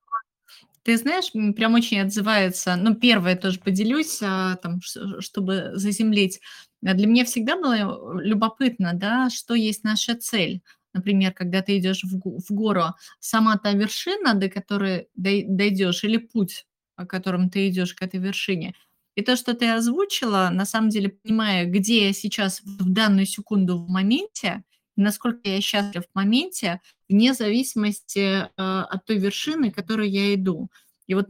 Ты 0.87 0.97
знаешь, 0.97 1.31
прям 1.55 1.75
очень 1.75 2.01
отзывается. 2.01 2.75
Ну, 2.77 2.95
1 2.97 3.37
тоже 3.37 3.61
поделюсь, 3.61 4.18
а, 4.23 4.57
там, 4.57 4.81
чтобы 5.21 5.71
заземлить. 5.75 6.40
А, 6.85 6.95
для 6.95 7.07
меня 7.07 7.25
всегда 7.25 7.57
было, 7.57 8.21
любопытно, 8.21 8.92
да, 8.95 9.31
что 9.31 9.55
есть 9.55 9.85
наша 9.85 10.16
цель. 10.16 10.61
Например, 10.92 11.33
когда 11.33 11.62
ты 11.62 11.79
идёшь 11.79 12.03
в 12.05 12.21
в 12.21 12.51
гору, 12.53 12.87
сама 13.21 13.57
та 13.59 13.73
вершина, 13.73 14.35
до 14.35 14.49
которой 14.51 15.07
дой 15.14 15.45
дойдёшь, 15.49 16.03
или 16.05 16.16
путь, 16.18 16.66
по 16.97 17.07
которым 17.07 17.49
ты 17.49 17.68
идёшь 17.68 17.95
к 17.95 18.03
этой 18.03 18.18
вершине. 18.21 18.75
И 19.14 19.23
то, 19.23 19.37
что 19.37 19.55
ты 19.55 19.71
озвучила, 19.71 20.51
на 20.53 20.64
самом 20.64 20.88
деле, 20.90 21.11
понимая, 21.11 21.64
где 21.66 22.07
я 22.09 22.12
сейчас 22.12 22.61
в 22.64 22.90
данную 22.90 23.27
секунду 23.27 23.79
в 23.79 23.88
моменте, 23.88 24.64
насколько 24.97 25.49
я 25.49 25.61
счастлив 25.61 26.03
в 26.05 26.14
моменте, 26.14 26.81
вне 27.12 27.35
зависимости, 27.35 28.18
э, 28.18 28.48
от 28.57 29.05
той 29.05 29.18
вершины, 29.18 29.70
к 29.70 29.75
которой 29.77 30.09
я 30.11 30.35
иду. 30.35 30.70
И 31.07 31.14
вот 31.14 31.29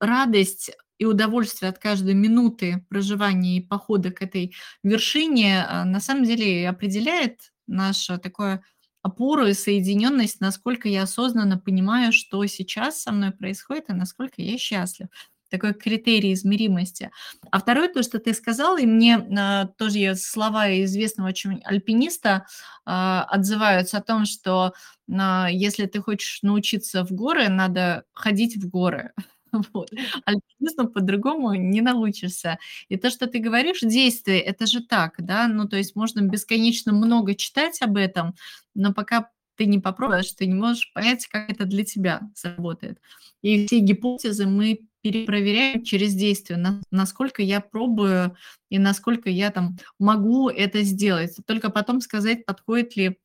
радость 0.00 0.70
и 0.98 1.04
удовольствие 1.04 1.70
от 1.70 1.78
каждой 1.78 2.14
минуты 2.14 2.84
проживания 2.88 3.58
и 3.58 3.60
похода 3.66 4.10
к 4.10 4.22
этой 4.22 4.54
вершине, 4.82 5.64
а, 5.68 5.84
на 5.84 6.00
самом 6.00 6.24
деле 6.24 6.68
определяет 6.68 7.52
нашу 7.66 8.18
такое 8.18 8.62
опору 9.02 9.46
и 9.46 9.54
соединённость, 9.54 10.40
насколько 10.40 10.88
я 10.88 11.02
осознанно 11.04 11.58
понимаю, 11.58 12.12
что 12.12 12.44
сейчас 12.46 13.02
со 13.02 13.12
мной 13.12 13.30
происходит 13.30 13.90
и 13.90 13.92
насколько 13.92 14.42
я 14.42 14.58
счастлив. 14.58 15.08
Такой 15.50 15.74
критерий 15.74 16.32
измеримости. 16.34 17.10
А 17.50 17.60
2, 17.60 17.88
то, 17.88 18.02
что 18.02 18.18
ты 18.18 18.34
сказал, 18.34 18.76
и 18.76 18.86
мне, 18.86 19.16
а, 19.38 19.66
тоже 19.66 19.98
я 19.98 20.14
слова 20.14 20.68
известного 20.84 21.28
очень 21.28 21.60
альпиниста, 21.64 22.46
а, 22.84 23.24
отзываются 23.24 23.98
о 23.98 24.02
том, 24.02 24.24
что, 24.26 24.74
на 25.06 25.48
если 25.48 25.86
ты 25.86 26.00
хочешь 26.02 26.40
научиться 26.42 27.04
в 27.04 27.12
горы, 27.12 27.48
надо 27.48 28.04
ходить 28.12 28.56
в 28.56 28.68
горы. 28.68 29.12
Вот. 29.72 29.90
Альпинизму 30.26 30.88
по-другому 30.90 31.54
не 31.54 31.80
научишься. 31.80 32.58
И 32.90 32.96
то, 32.98 33.08
что 33.10 33.26
ты 33.26 33.38
говоришь, 33.38 33.80
действие- 33.80 34.40
это 34.42 34.66
же 34.66 34.82
так, 34.82 35.14
да. 35.18 35.48
Ну, 35.48 35.66
то 35.66 35.76
есть 35.78 35.96
можно 35.96 36.20
бесконечно 36.20 36.92
много 36.92 37.34
читать 37.34 37.80
об 37.80 37.96
этом, 37.96 38.34
но 38.74 38.92
пока 38.92 39.30
ты 39.56 39.64
не 39.66 39.78
попробуешь, 39.78 40.32
ты 40.32 40.46
не 40.46 40.54
можешь 40.54 40.92
понять, 40.92 41.26
как 41.28 41.50
это 41.50 41.64
для 41.64 41.82
тебя 41.84 42.20
сработает. 42.34 42.98
И 43.42 43.66
все 43.66 43.78
гипотезы 43.80 44.46
мы 44.46 44.80
перепроверяем 45.10 45.84
через 45.84 46.14
действие, 46.14 46.58
на 46.58 46.80
насколько 46.90 47.42
я 47.42 47.60
пробую 47.60 48.36
и 48.70 48.78
насколько 48.78 49.30
я 49.30 49.50
там 49.50 49.76
могу 49.98 50.48
это 50.48 50.82
сделать. 50.82 51.36
Только 51.46 51.70
потом 51.70 52.00
сказать, 52.00 52.44
подходит 52.44 52.96
ли 52.96 53.18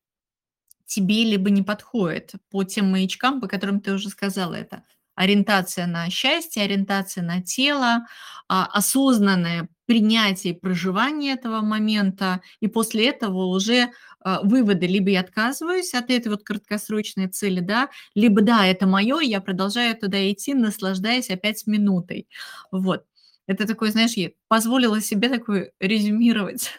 тебе, 0.85 1.23
либо 1.23 1.49
не 1.49 1.63
подходит 1.63 2.33
по 2.49 2.63
тем 2.63 2.91
маячкам, 2.91 3.41
по 3.41 3.47
которым 3.47 3.79
ты 3.79 3.93
уже 3.93 4.09
сказала 4.09 4.53
это. 4.55 4.83
Ориентация 5.15 5.85
на 5.85 6.09
счастье, 6.09 6.63
ориентация 6.63 7.23
на 7.23 7.41
тело, 7.41 8.07
а, 8.47 8.65
осознанное 8.65 9.69
принятие 9.85 10.53
и 10.53 10.57
проживание 10.59 11.33
этого 11.33 11.61
момента. 11.61 12.41
И 12.61 12.67
после 12.67 13.09
этого 13.09 13.45
уже, 13.47 13.91
а, 14.21 14.41
выводы: 14.43 14.87
либо 14.87 15.09
я 15.11 15.21
отказываюсь 15.21 15.93
от 15.93 16.09
этой 16.11 16.29
вот 16.29 16.43
краткосрочной 16.43 17.27
цели, 17.27 17.59
да, 17.59 17.89
либо 18.15 18.41
да, 18.41 18.65
это 18.67 18.87
моё, 18.87 19.19
и 19.19 19.27
я 19.27 19.41
продолжаю 19.41 19.95
туда 19.97 20.31
идти, 20.31 20.53
наслаждаясь 20.53 21.29
опять 21.29 21.67
минутой. 21.67 22.27
Вот. 22.71 23.05
Это 23.47 23.67
такой, 23.67 23.91
знаешь, 23.91 24.13
я 24.13 24.31
позволила 24.47 25.01
себе 25.01 25.29
такое 25.29 25.71
резюмировать. 25.79 26.71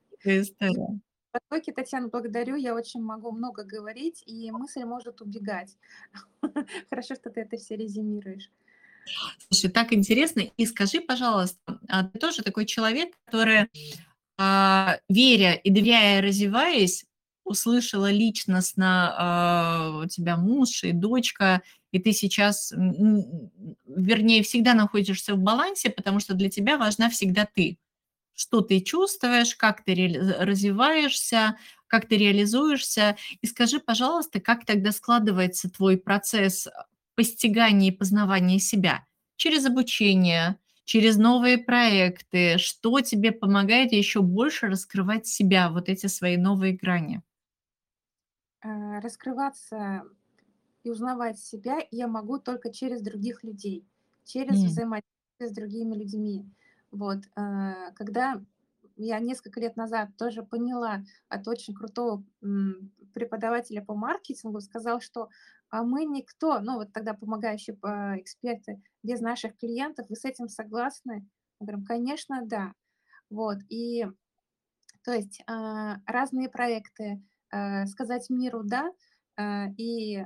Такая 0.12 0.42
история. 0.42 1.00
Потоке, 1.32 1.72
Татьяна, 1.72 2.08
благодарю. 2.08 2.56
Я 2.56 2.74
очень 2.74 3.02
могу 3.02 3.32
много 3.32 3.64
говорить, 3.64 4.22
и 4.26 4.50
мысль 4.52 4.84
может 4.84 5.20
убегать. 5.22 5.76
Хорошо, 6.90 7.14
что 7.16 7.30
ты 7.30 7.42
это 7.42 7.56
все 7.58 7.76
резюмируешь. 7.76 8.50
Слушай, 9.48 9.70
так 9.70 9.92
интересно. 9.92 10.40
И 10.56 10.66
скажи, 10.66 11.00
пожалуйста, 11.00 11.58
а 11.88 12.04
ты 12.04 12.18
тоже 12.18 12.42
такой 12.42 12.66
человек, 12.66 13.14
который, 13.24 13.68
а, 14.38 14.98
веря 15.08 15.54
и 15.54 15.70
доверяя, 15.70 16.22
развиваясь, 16.22 17.04
услышала 17.44 18.10
личностно, 18.10 19.14
а, 19.16 20.00
у 20.04 20.06
тебя 20.08 20.36
муж 20.36 20.84
и 20.84 20.92
дочка, 20.92 21.62
и 21.90 21.98
ты 21.98 22.12
сейчас, 22.12 22.72
вернее, 22.72 24.42
всегда 24.44 24.74
находишься 24.74 25.34
в 25.34 25.38
балансе, 25.38 25.90
потому 25.90 26.20
что 26.20 26.34
для 26.34 26.48
тебя 26.48 26.78
важна 26.78 27.10
всегда 27.10 27.48
ты. 27.52 27.78
Что 28.34 28.60
ты 28.62 28.80
чувствуешь, 28.80 29.54
как 29.56 29.84
ты 29.84 29.94
реали 29.94 30.18
развиваешься, 30.38 31.56
как 31.88 32.06
ты 32.08 32.16
реализуешься. 32.16 33.16
И 33.42 33.46
скажи, 33.46 33.80
пожалуйста, 33.80 34.40
как 34.40 34.64
тогда 34.64 34.92
складывается 34.92 35.68
твой 35.68 35.98
процесс, 35.98 36.68
постигания 37.20 37.88
и 37.88 37.92
познавания 37.92 38.58
себя? 38.58 39.04
Через 39.36 39.66
обучение, 39.66 40.56
через 40.84 41.16
новые 41.18 41.58
проекты? 41.58 42.58
Что 42.58 43.00
тебе 43.02 43.32
помогает 43.32 43.92
еще 43.92 44.22
больше 44.22 44.68
раскрывать 44.68 45.26
себя, 45.26 45.68
вот 45.70 45.88
эти 45.90 46.06
свои 46.06 46.36
новые 46.38 46.74
грани? 46.74 47.22
А, 48.62 49.00
раскрываться 49.00 50.04
и 50.84 50.90
узнавать 50.90 51.38
себя 51.38 51.78
я 51.90 52.08
могу 52.08 52.38
только 52.38 52.72
через 52.72 53.02
других 53.02 53.44
людей, 53.44 53.86
через 54.24 54.64
М. 54.64 54.64
взаимодействие 54.64 55.48
с 55.50 55.52
другими 55.52 55.96
людьми. 55.96 56.46
Вот, 56.92 57.20
а, 57.36 57.92
когда 57.92 58.42
я 59.06 59.20
несколько 59.20 59.60
лет 59.60 59.76
назад 59.76 60.10
тоже 60.18 60.42
поняла 60.42 61.02
от 61.28 61.48
очень 61.48 61.74
крутого, 61.74 62.24
преподавателя 63.14 63.82
по 63.84 63.94
маркетингу, 63.94 64.60
сказал, 64.60 65.00
что, 65.00 65.28
а, 65.70 65.82
мы 65.84 66.04
никто, 66.04 66.60
ну, 66.60 66.76
вот 66.76 66.92
тогда 66.92 67.14
помогающие 67.14 67.76
па 67.76 68.18
эксперты, 68.20 68.82
без 69.02 69.20
наших 69.20 69.56
клиентов. 69.58 70.06
Вы 70.10 70.16
с 70.16 70.24
этим 70.24 70.48
согласны? 70.48 71.26
Мы 71.60 71.66
говорим: 71.66 71.84
"Конечно, 71.86 72.42
да". 72.46 72.74
Вот, 73.30 73.58
и 73.70 74.06
то 75.04 75.12
есть, 75.14 75.42
а, 75.48 75.98
разные 76.06 76.48
проекты, 76.50 77.22
а, 77.52 77.86
сказать 77.86 78.30
миру 78.30 78.62
"да", 78.64 78.92
а, 79.36 79.68
и 79.78 80.24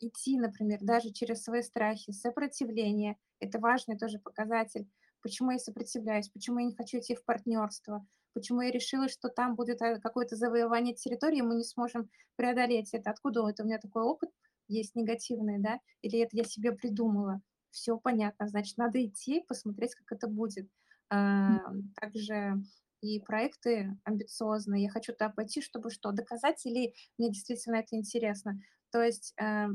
идти, 0.00 0.38
например, 0.38 0.78
даже 0.82 1.10
через 1.12 1.42
свои 1.44 1.62
страхи, 1.62 2.12
сопротивление- 2.12 3.16
это 3.40 3.58
важный 3.60 3.98
тоже 3.98 4.18
показатель. 4.20 4.88
Почему 5.22 5.52
я 5.52 5.58
сопротивляюсь? 5.58 6.28
Почему 6.28 6.58
я 6.58 6.66
не 6.66 6.74
хочу 6.74 6.98
идти 6.98 7.14
в 7.14 7.24
партнерство? 7.24 8.06
Почему 8.34 8.60
я 8.62 8.70
решила, 8.70 9.08
что 9.08 9.28
там 9.28 9.54
будет, 9.54 9.80
а, 9.82 10.00
какое-то 10.00 10.36
завоевание 10.36 10.94
территории, 10.94 11.42
мы 11.42 11.54
не 11.54 11.64
сможем 11.64 12.10
преодолеть 12.36 12.92
это? 12.92 13.10
Откуда 13.10 13.48
это 13.48 13.62
у 13.62 13.66
меня 13.66 13.78
такой 13.78 14.02
опыт 14.02 14.30
есть 14.68 14.94
негативный, 14.96 15.58
да? 15.60 15.78
Или 16.02 16.18
это 16.20 16.36
я 16.36 16.44
себе 16.44 16.72
придумала? 16.72 17.40
Всё 17.70 17.98
понятно, 17.98 18.48
значит, 18.48 18.76
надо 18.78 19.04
идти, 19.04 19.44
посмотреть, 19.46 19.94
как 19.94 20.12
это 20.12 20.26
будет. 20.28 20.68
А, 21.10 21.58
также 22.00 22.62
и 23.00 23.20
проекты 23.20 23.96
амбициозные. 24.04 24.84
Я 24.84 24.90
хочу 24.90 25.12
туда 25.12 25.28
пойти, 25.30 25.60
чтобы 25.60 25.90
что? 25.90 26.10
Доказать 26.12 26.64
или 26.66 26.94
мне 27.18 27.30
действительно 27.30 27.76
это 27.76 27.96
интересно? 27.96 28.60
То 28.90 29.02
есть, 29.02 29.34
э 29.40 29.66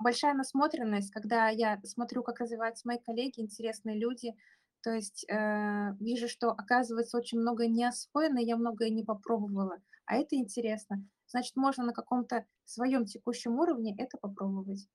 большая 0.00 0.34
насмотренность, 0.34 1.10
когда 1.12 1.48
я 1.48 1.80
смотрю, 1.84 2.22
как 2.22 2.40
развиваются 2.40 2.88
мои 2.88 2.98
коллеги, 2.98 3.40
интересные 3.40 3.98
люди. 3.98 4.34
То 4.82 4.92
есть, 4.92 5.26
э, 5.28 5.92
вижу, 6.00 6.28
что, 6.28 6.50
оказывается, 6.52 7.18
очень 7.18 7.38
многое 7.40 7.68
не 7.68 7.84
освоено, 7.84 8.38
я 8.38 8.56
многое 8.56 8.90
не 8.90 9.04
попробовала, 9.04 9.78
а 10.06 10.16
это 10.16 10.36
интересно. 10.36 11.04
Значит, 11.26 11.56
можно 11.56 11.84
на 11.84 11.92
каком-то 11.92 12.46
своем 12.64 13.04
текущем 13.06 13.58
уровне 13.58 13.94
это 13.98 14.18
попробовать. 14.18 14.88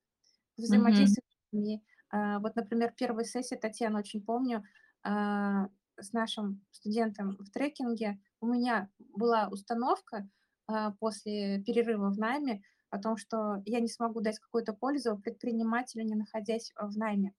Взаимодействие 0.58 1.24
с 1.28 1.53
людьми. 1.53 1.84
А, 2.12 2.39
вот, 2.39 2.56
например, 2.56 2.93
1 2.95 3.26
сессия, 3.26 3.58
Татьяна, 3.58 3.99
очень 3.99 4.24
помню, 4.24 4.64
а, 5.03 5.70
с 5.99 6.14
нашим 6.14 6.66
студентом 6.72 7.38
в 7.39 7.49
трекинге. 7.51 8.20
У 8.41 8.47
меня 8.47 8.89
была 8.99 9.47
установка, 9.49 10.30
а, 10.68 10.91
после 10.93 11.62
перерыва 11.64 12.10
в 12.12 12.18
найме 12.20 12.62
о 12.96 13.02
том, 13.02 13.18
что 13.18 13.62
я 13.66 13.80
не 13.80 13.88
смогу 13.89 14.22
дать 14.22 14.39
какую-то 14.39 14.74
пользу 14.74 15.18
предпринимателю, 15.18 16.04
не 16.06 16.16
находясь 16.16 16.74
в 16.80 16.98
найме. 16.98 17.34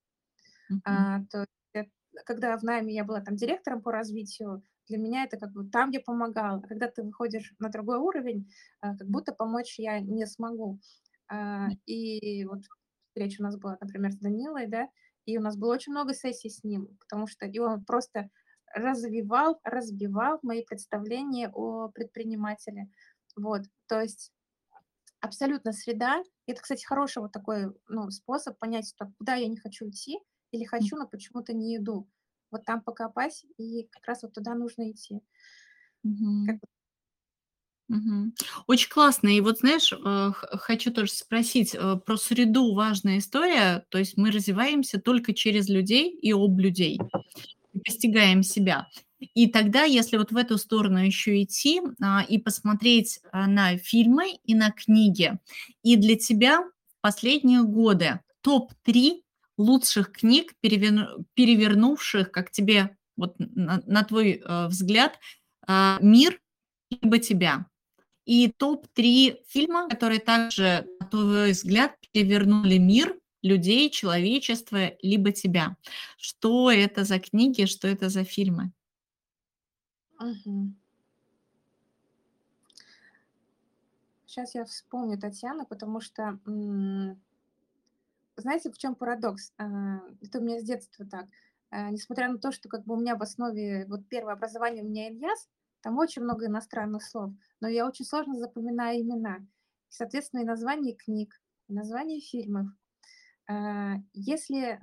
Мгм. 0.68 0.82
А, 0.84 1.20
то 1.30 1.40
есть, 1.74 1.86
э, 1.88 1.90
когда 2.24 2.56
в 2.56 2.62
найме 2.62 2.94
я 2.94 3.04
была 3.04 3.20
там 3.20 3.36
директором 3.36 3.82
по 3.82 3.92
развитию, 3.92 4.62
для 4.88 4.98
меня 4.98 5.24
это 5.24 5.36
как 5.38 5.52
бы 5.52 5.68
там 5.68 5.90
я 5.90 6.00
помогала. 6.00 6.58
А 6.58 6.68
когда 6.68 6.88
ты 6.88 7.02
выходишь 7.02 7.54
на 7.58 7.68
другой 7.70 7.98
уровень, 7.98 8.50
а, 8.80 8.96
как 8.96 9.08
будто 9.08 9.32
помочь 9.32 9.78
я 9.78 10.00
не 10.00 10.26
смогу. 10.26 10.78
А, 11.28 11.68
и 11.86 12.44
вот 12.46 12.62
встреча 13.08 13.40
у 13.40 13.44
нас 13.44 13.58
была, 13.58 13.78
например, 13.80 14.12
с 14.12 14.18
Данилой, 14.18 14.66
да, 14.68 14.88
и 15.24 15.38
у 15.38 15.40
нас 15.40 15.56
было 15.56 15.74
очень 15.74 15.92
много 15.92 16.14
сессий 16.14 16.50
с 16.50 16.62
ним, 16.62 16.96
потому 17.00 17.26
что 17.26 17.46
и 17.46 17.58
он 17.58 17.84
просто 17.84 18.30
развивал, 18.74 19.58
разбивал 19.64 20.38
мои 20.42 20.64
представления 20.64 21.50
о 21.52 21.88
предпринимателе. 21.88 22.90
Вот, 23.36 23.62
то 23.88 24.00
есть 24.00 24.32
абсолютно 25.26 25.72
среда. 25.72 26.22
Это, 26.46 26.62
кстати, 26.62 26.84
хороший 26.86 27.20
вот 27.22 27.32
такой, 27.32 27.74
ну, 27.88 28.10
способ 28.10 28.58
понять, 28.58 28.88
что 28.88 29.12
куда 29.18 29.34
я 29.36 29.48
не 29.48 29.58
хочу 29.58 29.88
идти 29.90 30.18
или 30.52 30.64
хочу, 30.64 30.96
но 30.96 31.08
почему-то 31.08 31.52
не 31.54 31.76
иду. 31.76 32.08
Вот 32.50 32.64
там 32.64 32.82
покопать, 32.82 33.44
и 33.58 33.84
как 33.92 34.06
раз 34.06 34.22
вот 34.22 34.32
туда 34.34 34.54
нужно 34.54 34.90
идти. 34.92 35.20
Как 36.46 36.56
вот 36.62 36.68
Мгм. 37.88 38.34
Очень 38.66 38.90
классно. 38.90 39.28
И 39.28 39.40
вот 39.40 39.58
знаешь, 39.58 39.92
э, 39.92 40.30
хочу 40.58 40.92
тоже 40.92 41.12
спросить, 41.12 41.74
э, 41.74 41.96
про 42.04 42.16
среду 42.16 42.74
важная 42.74 43.18
история. 43.18 43.84
То 43.90 43.98
есть 43.98 44.16
мы 44.16 44.30
развиваемся 44.32 45.00
только 45.00 45.32
через 45.34 45.68
людей 45.68 46.10
и 46.10 46.32
об 46.32 46.58
людей, 46.58 46.98
и 47.74 47.78
постигаем 47.80 48.42
себя. 48.42 48.88
И 49.18 49.46
тогда, 49.48 49.84
если 49.84 50.16
вот 50.16 50.32
в 50.32 50.36
эту 50.36 50.58
сторону 50.58 50.98
еще 50.98 51.42
идти, 51.42 51.80
а, 52.02 52.24
и 52.28 52.38
посмотреть, 52.38 53.20
а, 53.32 53.46
на 53.46 53.78
фильмы 53.78 54.32
и 54.44 54.54
на 54.54 54.70
книги, 54.70 55.38
и 55.82 55.96
для 55.96 56.16
тебя 56.16 56.64
последние 57.00 57.62
годы 57.62 58.20
топ-3 58.42 59.22
лучших 59.58 60.12
книг, 60.12 60.52
перевер 60.60 61.16
перевернувших, 61.34 62.30
как 62.30 62.50
тебе, 62.50 62.96
вот 63.16 63.34
на 63.38 63.82
на 63.86 64.04
твой, 64.04 64.42
э, 64.44 64.66
взгляд, 64.66 65.18
а, 65.66 65.98
мир 66.02 66.40
либо 66.90 67.18
тебя. 67.18 67.66
И 68.26 68.48
топ-3 68.48 69.38
фильма, 69.48 69.88
которые 69.88 70.20
также, 70.20 70.86
на 71.00 71.06
твой 71.06 71.52
взгляд, 71.52 71.94
перевернули 72.12 72.76
мир, 72.76 73.16
людей, 73.42 73.90
человечество 73.90 74.92
либо 75.02 75.32
тебя. 75.32 75.76
Что 76.18 76.70
это 76.70 77.04
за 77.04 77.18
книги, 77.18 77.66
что 77.66 77.88
это 77.88 78.08
за 78.08 78.24
фильмы? 78.24 78.72
Мгм. 80.20 80.76
Щас 84.28 84.54
я 84.54 84.64
вспомню, 84.64 85.18
Татьяна, 85.18 85.64
потому 85.64 86.00
что, 86.00 86.38
знаете, 88.36 88.70
в 88.70 88.78
чём 88.78 88.94
парадокс? 88.94 89.52
А, 89.58 90.00
это 90.22 90.38
у 90.38 90.42
меня 90.42 90.60
с 90.60 90.64
детства 90.64 91.06
так. 91.06 91.26
А, 91.70 91.90
несмотря 91.90 92.28
на 92.30 92.38
то, 92.38 92.52
что 92.52 92.68
как 92.68 92.84
бы 92.84 92.94
у 92.94 92.98
меня 93.00 93.16
в 93.16 93.22
основе 93.22 93.86
вот 93.88 94.08
1 94.08 94.34
образование 94.34 94.82
у 94.84 94.86
меня 94.88 95.08
"Иньяс", 95.08 95.48
там 95.82 95.98
очень 95.98 96.22
много 96.22 96.46
иностранных 96.46 97.02
слов, 97.02 97.30
но 97.60 97.68
я 97.68 97.86
очень 97.86 98.04
сложно 98.04 98.34
запоминаю 98.38 99.00
имена. 99.00 99.38
Соответственно, 99.88 100.40
и 100.42 100.44
названия 100.44 100.92
книг, 100.94 101.40
и 101.68 101.72
названия 101.74 102.20
фильмов. 102.20 102.66
А, 103.48 103.96
если, 104.14 104.80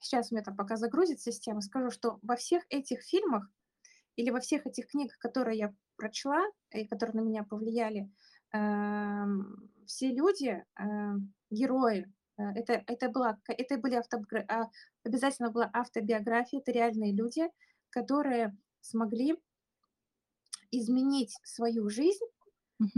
сейчас 0.00 0.30
у 0.30 0.34
меня 0.34 0.44
там 0.44 0.56
пока 0.56 0.76
загрузится 0.76 1.32
система, 1.32 1.60
скажу, 1.60 1.90
что 1.90 2.18
во 2.22 2.36
всех 2.36 2.64
этих 2.70 3.02
фильмах 3.02 3.48
или 4.16 4.30
во 4.30 4.40
всех 4.40 4.66
этих 4.66 4.88
книгах, 4.88 5.18
которые 5.18 5.58
я 5.58 5.74
прочла 5.96 6.42
и 6.72 6.86
которые 6.86 7.22
на 7.22 7.26
меня 7.26 7.44
повлияли, 7.44 8.10
ам, 8.52 9.70
все 9.86 10.12
люди, 10.12 10.64
а, 10.76 11.14
герои, 11.50 12.12
а, 12.38 12.52
это 12.54 12.82
это 12.86 13.08
была 13.10 13.38
это 13.48 13.78
были 13.78 13.94
автобгра 13.96 14.44
а, 14.48 14.70
обязательно 15.04 15.50
была 15.50 15.70
автобиография, 15.72 16.60
это 16.60 16.72
реальные 16.72 17.12
люди, 17.12 17.48
которые 17.90 18.56
смогли 18.80 19.36
изменить 20.70 21.36
свою 21.44 21.88
жизнь, 21.88 22.24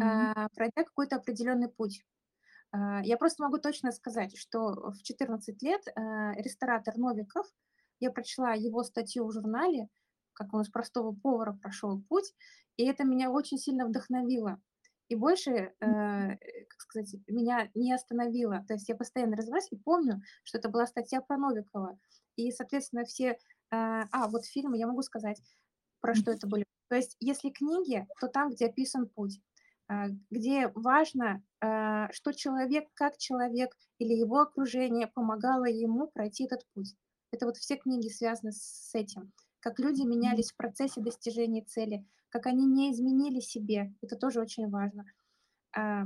а, 0.01 0.49
пройдя 0.55 0.85
какой-то 0.85 1.17
определенный 1.17 1.69
путь. 1.69 2.05
А, 2.71 3.03
я 3.03 3.17
просто 3.17 3.43
могу 3.43 3.59
точно 3.59 3.93
сказать, 3.93 4.37
что 4.37 4.93
в 4.93 5.03
14 5.03 5.63
лет, 5.63 5.83
а, 5.95 6.33
ресторатор 6.35 6.97
Новиков, 6.97 7.47
я 8.01 8.11
прочла 8.11 8.55
его 8.55 8.83
статью 8.85 9.27
в 9.27 9.33
журнале, 9.33 9.89
как 10.33 10.55
он 10.55 10.63
из 10.63 10.71
простого 10.71 11.15
повара 11.15 11.53
прошел 11.53 12.01
путь, 12.09 12.33
и 12.77 12.87
это 12.87 13.05
меня 13.05 13.31
очень 13.31 13.59
сильно 13.59 13.87
вдохновило. 13.87 14.61
И 15.09 15.17
больше, 15.17 15.51
э, 15.51 15.73
как 15.81 16.81
сказать, 16.81 17.15
меня 17.27 17.71
не 17.75 17.95
остановило. 17.95 18.65
То 18.69 18.75
есть 18.75 18.89
я 18.89 18.95
постоянно 18.95 19.37
развивалась 19.37 19.69
и 19.73 19.77
помню, 19.77 20.23
что 20.45 20.59
это 20.59 20.69
была 20.69 20.87
статья 20.87 21.23
про 21.23 21.39
Новикова. 21.39 21.99
И, 22.37 22.53
соответственно, 22.53 23.05
все... 23.05 23.39
Э, 23.71 24.05
а, 24.13 24.29
вот 24.29 24.45
фильмы, 24.45 24.77
я 24.77 24.87
могу 24.87 25.03
сказать, 25.03 25.43
про 26.01 26.15
что 26.15 26.31
это 26.31 26.47
были. 26.47 26.65
То 26.89 26.97
есть 26.97 27.17
если 27.21 27.51
книги, 27.51 28.07
то 28.21 28.29
там, 28.29 28.51
где 28.51 28.67
описан 28.67 29.09
путь, 29.09 29.41
э, 29.91 30.09
где 30.31 30.69
важно, 30.75 31.27
э, 31.37 31.48
что 31.61 32.33
человек, 32.33 32.89
как 32.95 33.17
человек 33.17 33.77
или 33.99 34.15
его 34.15 34.41
окружение 34.41 35.09
помогало 35.09 35.65
ему 35.65 36.07
пройти 36.07 36.45
этот 36.45 36.65
путь. 36.73 36.95
Это 37.33 37.47
вот 37.47 37.57
все 37.57 37.77
книги 37.77 38.09
связаны 38.09 38.53
с 38.53 38.95
этим. 38.95 39.33
Как 39.61 39.79
люди 39.79 40.03
менялись 40.03 40.53
в 40.53 40.57
процессе 40.57 41.01
достижения 41.01 41.63
цели, 41.63 42.07
как 42.29 42.47
они 42.47 42.65
не 42.65 42.93
изменили 42.93 43.41
себе. 43.41 43.93
Это 44.03 44.17
тоже 44.17 44.41
очень 44.41 44.69
важно. 44.69 45.05
А, 45.73 46.05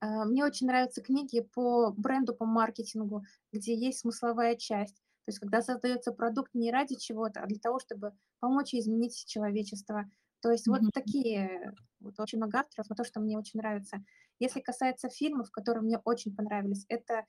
а, 0.00 0.24
мне 0.24 0.44
очень 0.44 0.66
нравятся 0.66 1.02
книги 1.02 1.40
по 1.40 1.92
бренду, 1.92 2.34
по 2.34 2.44
маркетингу, 2.44 3.24
где 3.52 3.74
есть 3.74 4.00
смысловая 4.00 4.56
часть. 4.56 4.96
То 4.96 5.28
есть 5.28 5.38
когда 5.38 5.62
создается 5.62 6.12
продукт 6.12 6.52
не 6.54 6.72
ради 6.72 6.96
чего-то, 6.96 7.40
а 7.40 7.46
для 7.46 7.58
того, 7.58 7.78
чтобы 7.78 8.12
помочь 8.40 8.74
изменить 8.74 9.24
человечество. 9.26 10.10
То 10.42 10.50
есть 10.50 10.68
mm-hmm. 10.68 10.80
вот 10.80 10.92
такие, 10.92 11.72
вот 12.00 12.18
очень 12.18 12.38
много 12.38 12.58
авторов, 12.58 12.90
но 12.90 12.96
то, 12.96 13.04
что 13.04 13.20
мне 13.20 13.38
очень 13.38 13.60
нравится. 13.60 14.04
Если 14.40 14.60
касается 14.60 15.08
фильмов, 15.08 15.50
которые 15.52 15.82
мне 15.82 15.98
очень 16.04 16.34
понравились, 16.34 16.84
это 16.88 17.24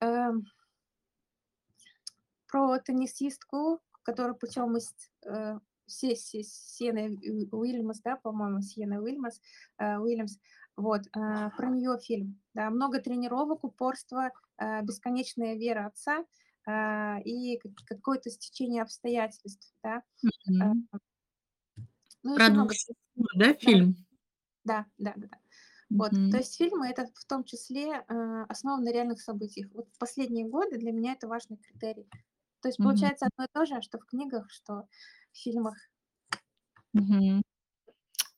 э, 0.00 0.32
про 2.48 2.78
теннисистку, 2.80 3.80
которая 4.02 4.34
путем 4.34 4.76
э, 4.76 5.58
все 5.86 6.16
Сиены 6.16 7.16
Уильямс, 7.52 8.00
да, 8.00 8.16
по-моему, 8.16 8.62
Сиена 8.62 9.00
Уильямс, 9.00 9.40
э, 9.78 9.98
Уильямс, 9.98 10.38
вот, 10.76 11.02
э, 11.06 11.50
про 11.56 11.70
нее 11.70 11.98
фильм, 12.00 12.40
да, 12.54 12.70
много 12.70 13.00
тренировок, 13.00 13.62
упорства, 13.62 14.32
э, 14.58 14.82
бесконечная 14.82 15.54
вера 15.54 15.86
отца 15.86 16.24
э, 16.66 17.22
и 17.22 17.60
какое-то 17.86 18.28
стечение 18.28 18.82
обстоятельств, 18.82 19.72
да. 19.84 20.02
Mm-hmm. 20.50 20.98
Ну, 22.22 22.36
про 22.36 22.50
много... 22.50 22.74
да, 23.34 23.54
фильм? 23.54 23.96
Да, 24.64 24.86
да, 24.98 25.14
да, 25.16 25.28
да. 25.28 25.38
Вот, 25.88 26.12
mm-hmm. 26.12 26.30
то 26.30 26.36
есть 26.36 26.56
фильмы 26.56 26.88
это 26.88 27.06
в 27.14 27.24
том 27.24 27.42
числе 27.42 28.04
э, 28.06 28.44
основаны 28.48 28.84
на 28.84 28.92
реальных 28.92 29.20
событиях. 29.20 29.68
Вот 29.74 29.88
в 29.92 29.98
последние 29.98 30.46
годы 30.46 30.78
для 30.78 30.92
меня 30.92 31.14
это 31.14 31.26
важный 31.26 31.56
критерий. 31.56 32.08
То 32.62 32.68
есть 32.68 32.78
получается 32.78 33.26
mm-hmm. 33.26 33.28
одно 33.34 33.44
и 33.44 33.48
то 33.52 33.66
же, 33.66 33.82
что 33.82 33.98
в 33.98 34.06
книгах, 34.06 34.50
что 34.50 34.86
фильмах. 35.32 35.76
Мгм. 36.92 37.42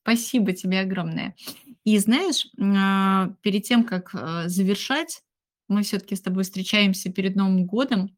Спасибо 0.02 0.52
тебе 0.52 0.80
огромное. 0.80 1.36
И 1.84 1.98
знаешь, 1.98 2.48
а, 2.60 3.34
перед 3.42 3.64
тем, 3.64 3.84
как, 3.84 4.14
а, 4.14 4.48
завершать, 4.48 5.22
мы 5.68 5.82
все 5.82 5.98
таки 5.98 6.16
с 6.16 6.22
тобой 6.22 6.44
встречаемся 6.44 7.10
перед 7.12 7.36
Новым 7.36 7.66
годом. 7.66 8.16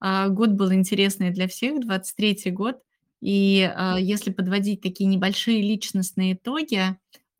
А, 0.00 0.28
год 0.28 0.50
был 0.50 0.72
интересный 0.72 1.30
для 1.30 1.48
всех, 1.48 1.80
23 1.80 2.50
год. 2.50 2.82
И, 3.22 3.72
если 3.98 4.30
подводить 4.30 4.82
такие 4.82 5.06
небольшие 5.06 5.62
личностные 5.62 6.34
итоги, 6.34 6.98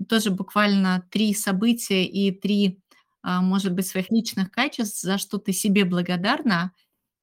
тоже 0.08 0.30
буквально 0.30 1.06
3 1.10 1.34
события 1.34 2.06
и 2.06 2.30
3, 2.30 2.80
может 3.22 3.74
быть, 3.74 3.86
своих 3.86 4.10
личных 4.10 4.50
качеств, 4.50 5.02
за 5.02 5.18
что 5.18 5.36
ты 5.38 5.52
себе 5.52 5.84
благодарна. 5.84 6.72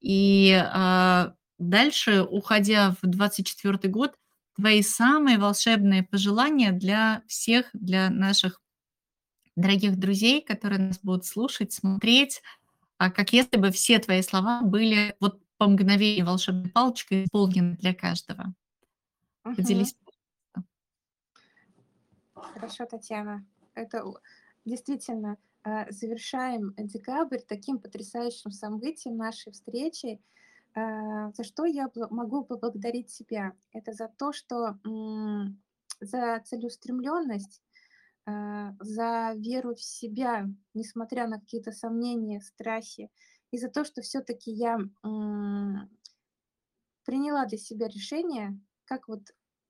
И, 0.01 0.62
Дальше, 1.60 2.22
уходя 2.24 2.95
в 3.01 3.05
24 3.05 3.78
год, 3.91 4.16
твои 4.55 4.82
самые 4.82 5.38
волшебные 5.38 6.03
пожелания 6.03 6.72
для 6.72 7.22
всех, 7.28 7.66
для 7.74 8.10
наших 8.10 8.62
дорогих 9.57 9.97
друзей, 9.97 10.41
которые 10.41 10.80
нас 10.80 10.99
будут 11.03 11.26
слушать, 11.26 11.74
смотреть, 11.74 12.41
как 12.97 13.34
если 13.34 13.57
бы 13.57 13.72
все 13.72 13.99
твои 13.99 14.22
слова 14.22 14.62
были 14.62 15.16
вот 15.20 15.41
по 15.60 15.68
мгновению 15.68 16.26
волшебной 16.26 16.72
палочкой 16.72 17.26
исполнены 17.26 17.76
для 17.76 17.93
каждого. 17.93 18.55
Угу. 19.43 19.55
Поделись. 19.55 19.95
Хорошо, 22.34 22.86
Татьяна. 22.86 23.45
Это 23.76 24.05
действительно 24.64 25.38
э, 25.66 25.91
завершаем 25.91 26.74
декабрь 26.78 27.41
таким 27.45 27.78
потрясающим 27.80 28.51
событием 28.51 29.18
нашей 29.18 29.51
встречи. 29.51 30.22
Э, 30.76 31.32
за 31.34 31.43
что 31.43 31.66
я 31.66 31.91
могу 32.10 32.45
поблагодарить 32.45 33.10
себя? 33.10 33.51
Это 33.74 33.91
за 33.91 34.07
то, 34.07 34.32
что 34.32 34.78
за 35.99 36.41
целеустремленность, 36.45 37.62
э, 38.26 38.72
за 38.80 39.34
веру 39.36 39.76
в 39.76 39.82
себя, 39.82 40.47
несмотря 40.74 41.28
на 41.28 41.41
какие-то 41.41 41.74
сомнения, 41.74 42.39
страхи, 42.39 43.10
и 43.52 43.58
за 43.58 43.70
то, 43.70 43.84
что 43.84 44.02
все-таки 44.02 44.52
я 44.52 44.78
приняла 47.06 47.45
для 47.45 47.58
себя 47.58 47.88
решение, 47.88 48.60
как 48.86 49.08
вот 49.08 49.22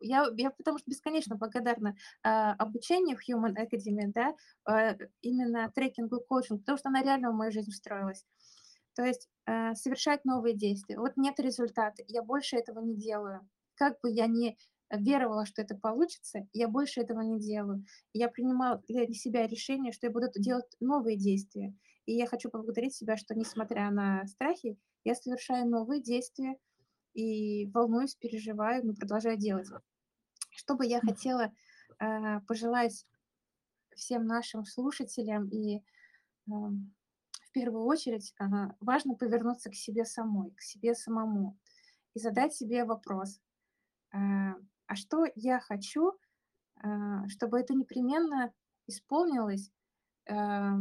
я, 0.02 0.28
я 0.38 0.52
потому 0.52 0.78
что 0.78 0.90
бесконечно 0.90 1.36
благодарна 1.36 1.96
э, 2.24 2.30
обучению 2.30 3.18
в 3.18 3.30
Human 3.30 3.56
Academy, 3.56 4.12
да, 4.14 4.34
э, 4.70 4.98
именно 5.22 5.72
трекингу 5.72 6.22
коучингу, 6.22 6.60
потому 6.62 6.78
что 6.78 6.90
она 6.90 7.02
реально 7.02 7.32
в 7.32 7.36
мою 7.36 7.52
жизнь 7.52 7.72
встроилась. 7.72 8.26
То 8.96 9.04
есть 9.04 9.28
э, 9.46 9.74
совершать 9.76 10.26
новые 10.26 10.56
действия. 10.56 10.98
Вот 10.98 11.18
нет 11.18 11.40
результата, 11.40 12.04
я 12.08 12.24
больше 12.24 12.58
этого 12.58 12.80
не 12.80 12.96
делаю. 12.96 13.48
Как 13.76 14.00
бы 14.02 14.10
я 14.10 14.28
не 14.28 14.58
веровала, 14.92 15.46
что 15.46 15.62
это 15.62 15.76
получится, 15.76 16.48
я 16.54 16.68
больше 16.68 17.02
этого 17.02 17.22
не 17.22 17.40
делаю. 17.40 17.86
Я 18.14 18.28
принимала 18.30 18.82
для 18.88 19.08
себя 19.14 19.48
решение, 19.48 19.92
что 19.92 20.08
я 20.08 20.12
буду 20.12 20.28
делать 20.36 20.66
новые 20.80 21.18
действия. 21.18 21.74
И 22.10 22.14
я 22.14 22.26
хочу 22.26 22.49
поблагодарить 22.49 22.95
себя, 22.95 23.18
что 23.18 23.36
несмотря 23.36 23.91
на 23.91 24.26
страхи, 24.26 24.80
я 25.03 25.14
совершаю 25.14 25.70
новые 25.70 26.01
действия 26.01 26.57
и 27.14 27.68
волнуюсь, 27.68 28.16
переживаю, 28.16 28.84
но 28.84 28.95
продолжаю 28.95 29.38
делать. 29.38 29.68
Что 30.49 30.74
бы 30.74 30.88
я 30.88 31.01
хотела 31.01 31.53
э, 31.99 32.39
пожелать 32.47 33.05
всем 33.95 34.26
нашим 34.26 34.66
слушателям 34.66 35.49
и 35.49 35.78
э, 35.78 35.82
в 36.47 37.51
первую 37.51 37.86
очередь 37.86 38.34
важно 38.80 39.14
повернуться 39.14 39.70
к 39.70 39.76
себе 39.76 40.03
самой, 40.03 40.49
к 40.55 40.62
себе 40.62 40.95
самому 40.95 41.60
и 42.16 42.20
задать 42.20 42.55
себе 42.55 42.86
вопрос, 42.86 43.39
а, 44.12 44.55
а 44.88 44.95
что 44.95 45.26
я 45.36 45.60
хочу, 45.60 46.18
а, 46.82 47.28
чтобы 47.28 47.60
это 47.60 47.76
непременно 47.76 48.51
исполнилось, 48.88 49.72
а, 50.28 50.80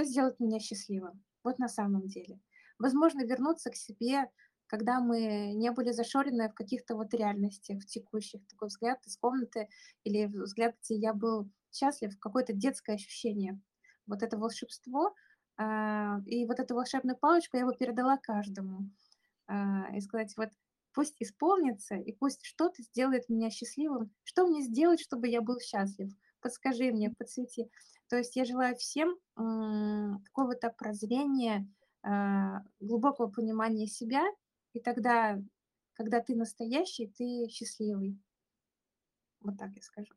что 0.00 0.08
сделает 0.08 0.40
меня 0.40 0.58
счастливым, 0.58 1.22
вот 1.44 1.58
на 1.58 1.68
самом 1.68 2.06
деле. 2.06 2.40
Возможно, 2.78 3.24
вернуться 3.24 3.70
к 3.70 3.76
себе, 3.76 4.30
когда 4.66 5.00
мы 5.00 5.52
не 5.54 5.70
были 5.72 5.92
зашорены 5.92 6.48
в 6.48 6.54
каких-то 6.54 6.94
вот 6.94 7.12
реальностях, 7.12 7.82
в 7.82 7.86
текущих, 7.86 8.46
такой 8.46 8.68
взгляд 8.68 9.04
из 9.06 9.16
комнаты 9.16 9.68
или 10.04 10.26
взгляд, 10.26 10.76
где 10.82 10.94
я 10.96 11.12
был 11.12 11.50
счастлив, 11.72 12.18
какое-то 12.18 12.52
детское 12.52 12.94
ощущение. 12.94 13.60
Вот 14.06 14.22
это 14.22 14.38
волшебство— 14.38 15.14
а, 15.62 16.20
и 16.24 16.46
вот 16.46 16.58
эту 16.58 16.74
волшебную 16.74 17.18
палочку 17.18 17.58
я 17.58 17.66
бы 17.66 17.74
передала 17.74 18.16
каждому. 18.16 18.88
А, 19.46 19.94
и 19.94 20.00
сказать, 20.00 20.32
вот 20.38 20.48
пусть 20.94 21.16
исполнится, 21.20 21.96
и 21.96 22.12
пусть 22.12 22.46
что-то 22.46 22.82
сделает 22.82 23.28
меня 23.28 23.50
счастливым. 23.50 24.10
Что 24.24 24.46
мне 24.46 24.62
сделать, 24.62 25.00
чтобы 25.00 25.28
я 25.28 25.42
был 25.42 25.60
счастлив? 25.60 26.10
Подскажи 26.40 26.90
мне, 26.92 27.10
подсвети. 27.10 27.70
То 28.08 28.16
есть 28.16 28.36
я 28.36 28.44
желаю 28.44 28.76
всем 28.76 29.16
какого-то 29.36 30.70
прозрения, 30.70 31.68
а, 32.02 32.62
глубокого 32.80 33.28
понимания 33.28 33.86
себя, 33.86 34.24
и 34.72 34.80
тогда, 34.80 35.38
когда 35.92 36.20
ты 36.20 36.34
настоящий, 36.34 37.08
ты 37.08 37.48
счастливый. 37.50 38.18
Вот 39.40 39.58
так 39.58 39.70
я 39.74 39.82
скажу. 39.82 40.12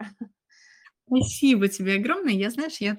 Спасибо 1.07 1.67
тебе 1.67 1.95
огромное. 1.95 2.33
Я, 2.33 2.49
знаешь, 2.49 2.77
я 2.77 2.97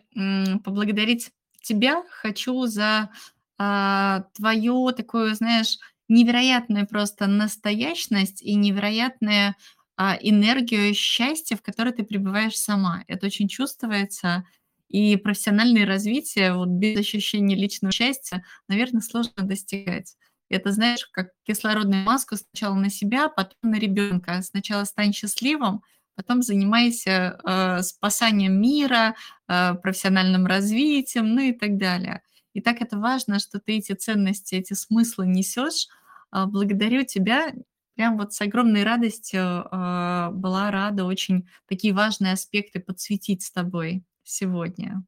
поблагодарить 0.65 1.33
тебя 1.63 2.05
хочу 2.11 2.67
за 2.67 3.11
а, 3.57 4.25
твою 4.35 4.93
такую, 4.93 5.35
знаешь, 5.35 5.79
невероятную 6.09 6.87
просто 6.87 7.27
настоящность 7.27 8.43
и 8.43 8.55
невероятную 8.55 9.55
а, 9.97 10.17
энергию 10.21 10.95
счастья, 10.95 11.57
в 11.57 11.63
которой 11.63 11.93
ты 11.93 12.05
пребываешь 12.05 12.57
сама. 12.57 13.05
Это 13.07 13.27
очень 13.27 13.49
чувствуется. 13.49 14.45
И 14.89 15.17
профессиональное 15.17 15.87
развитие 15.87 16.55
вот 16.55 16.69
без 16.69 16.99
ощущения 16.99 17.57
личного 17.57 17.93
счастья, 17.93 18.45
наверное, 18.69 19.01
сложно 19.01 19.43
достигать. 19.45 20.17
Это, 20.51 20.73
знаешь, 20.73 21.07
как 21.11 21.31
кислородную 21.45 22.05
маску 22.05 22.37
сначала 22.37 22.75
на 22.75 22.91
себя, 22.91 23.29
потом 23.29 23.71
на 23.71 23.77
ребенка. 23.77 24.41
Сначала 24.43 24.85
стань 24.85 25.13
счастливым, 25.13 25.83
потом 26.15 26.43
занимайся 26.43 27.39
э, 27.45 27.83
спасанием 27.83 28.61
мира, 28.61 29.17
э, 29.49 29.75
профессиональным 29.75 30.47
развитием, 30.47 31.35
ну 31.35 31.41
и 31.41 31.53
так 31.53 31.79
далее. 31.79 32.23
И 32.53 32.61
так 32.61 32.81
это 32.83 32.99
важно, 32.99 33.41
что 33.41 33.59
ты 33.59 33.79
эти 33.79 33.93
ценности, 33.93 34.55
эти 34.55 34.75
смыслы 34.75 35.27
несешь. 35.27 35.89
Э, 36.33 36.47
благодарю 36.47 37.05
тебя 37.05 37.53
Прям 37.97 38.19
вот 38.19 38.33
с 38.33 38.41
огромной 38.41 38.83
радостью, 38.83 39.41
а, 39.71 40.31
была 40.33 40.71
рада 40.71 41.05
очень 41.05 41.49
такие 41.67 41.95
важные 41.95 42.33
аспекты 42.33 42.81
подсветить 42.81 43.43
с 43.43 43.53
тобой 43.53 44.05
сегодня. 44.25 45.05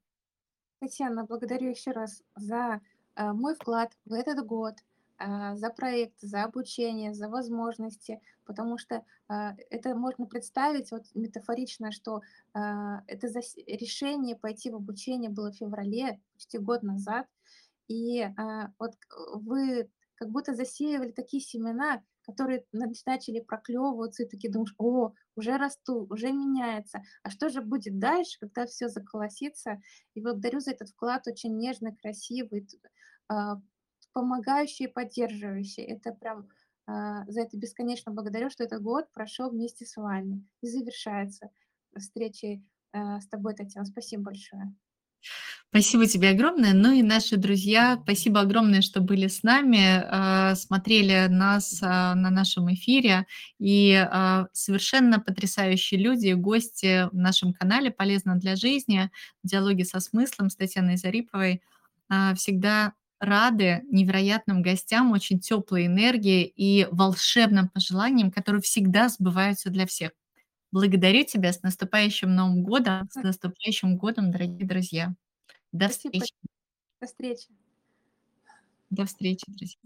Татьяна, 0.80 1.24
благодарю 1.24 1.70
еще 1.70 1.92
раз 1.92 2.22
за, 2.34 2.80
э, 3.16 3.32
мой 3.32 3.54
вклад 3.54 3.92
в 4.04 4.12
этот 4.12 4.44
год, 4.44 4.74
а, 5.18 5.56
за 5.56 5.70
проект, 5.70 6.20
за 6.20 6.44
обучение, 6.44 7.14
за 7.14 7.28
возможности, 7.30 8.20
потому 8.44 8.76
что, 8.76 9.02
а, 9.28 9.54
это 9.70 9.94
можно 9.94 10.26
представить 10.26 10.90
вот 10.92 11.04
метафорично, 11.14 11.90
что, 11.92 12.20
а, 12.52 13.02
это 13.06 13.28
зас 13.28 13.56
решение 13.66 14.36
пойти 14.36 14.70
в 14.70 14.76
обучение 14.76 15.30
было 15.30 15.50
в 15.50 15.56
феврале, 15.56 16.20
почти 16.34 16.58
год 16.58 16.82
назад. 16.82 17.26
И, 17.88 18.22
а, 18.22 18.72
вот 18.78 18.94
вы 19.34 19.90
как 20.16 20.30
будто 20.30 20.54
засеивали 20.54 21.12
такие 21.12 21.42
семена, 21.42 22.02
которые 22.26 22.64
нач 22.72 23.04
начали 23.06 23.40
проклевываться, 23.40 24.24
и 24.24 24.28
такие 24.28 24.52
думаешь: 24.52 24.74
"О, 24.78 25.12
уже 25.36 25.56
растут, 25.58 26.10
уже 26.12 26.32
меняется. 26.32 27.02
А 27.22 27.30
что 27.30 27.48
же 27.48 27.62
будет 27.62 27.98
дальше, 27.98 28.38
когда 28.40 28.66
всё 28.66 28.88
заколосится?" 28.88 29.80
И 30.14 30.20
благодарю 30.20 30.60
за 30.60 30.72
этот 30.72 30.90
вклад 30.90 31.26
очень 31.28 31.56
нежный, 31.56 31.94
красивый, 31.96 32.68
а, 33.28 33.60
помогающий 34.12 34.86
и 34.86 34.92
поддерживающий. 34.92 35.84
Это 35.84 36.12
прям, 36.12 36.48
а, 36.86 37.24
за 37.30 37.42
это 37.42 37.56
бесконечно 37.58 38.12
благодарю, 38.12 38.50
что 38.50 38.64
этот 38.64 38.82
год 38.82 39.12
прошел 39.12 39.50
вместе 39.50 39.84
с 39.86 39.96
вами 39.96 40.46
и 40.62 40.68
завершается 40.68 41.50
встречей, 41.98 42.64
а, 42.92 43.20
с 43.20 43.28
тобой, 43.28 43.54
Татьяна. 43.54 43.86
Спасибо 43.86 44.24
большое. 44.24 44.76
Спасибо 45.72 46.06
тебе 46.06 46.30
огромное. 46.30 46.72
Ну 46.72 46.92
и 46.92 47.02
наши 47.02 47.36
друзья, 47.36 47.98
спасибо 48.02 48.40
огромное, 48.40 48.80
что 48.82 49.00
были 49.00 49.26
с 49.26 49.42
нами, 49.42 50.00
а, 50.08 50.54
смотрели 50.54 51.26
нас, 51.28 51.80
а, 51.82 52.14
на 52.14 52.30
нашем 52.30 52.72
эфире. 52.72 53.26
И, 53.58 53.92
а, 53.94 54.46
совершенно 54.52 55.18
потрясающие 55.20 56.00
люди, 56.00 56.32
гости 56.32 57.08
в 57.12 57.16
нашем 57.16 57.52
канале 57.52 57.90
"Полезно 57.90 58.36
для 58.36 58.56
жизни", 58.56 59.10
"Диалоги 59.42 59.82
со 59.82 60.00
смыслом" 60.00 60.50
с 60.50 60.56
Татьяной 60.56 60.96
Зариповой. 60.96 61.60
Всегда 62.36 62.92
рады 63.18 63.82
невероятным 63.90 64.62
гостям, 64.62 65.10
очень 65.12 65.40
тёплой 65.40 65.86
энергии 65.86 66.44
и 66.44 66.86
волшебным 66.92 67.68
пожеланиям, 67.68 68.30
которые 68.30 68.62
всегда 68.62 69.08
сбываются 69.08 69.70
для 69.70 69.86
всех. 69.86 70.12
Благодарю 70.72 71.24
тебя! 71.24 71.52
С 71.52 71.62
наступающим 71.62 72.34
Новым 72.34 72.62
годом! 72.64 73.08
С 73.10 73.16
наступающим 73.16 73.96
годом, 73.98 74.30
дорогие 74.32 74.66
друзья! 74.68 75.14
До 75.76 75.88
Спасибо. 75.90 76.24
встречи! 76.24 76.34
До 77.00 77.06
встречи. 77.06 77.48
До 78.90 79.04
встречи, 79.04 79.44
друзья! 79.48 79.78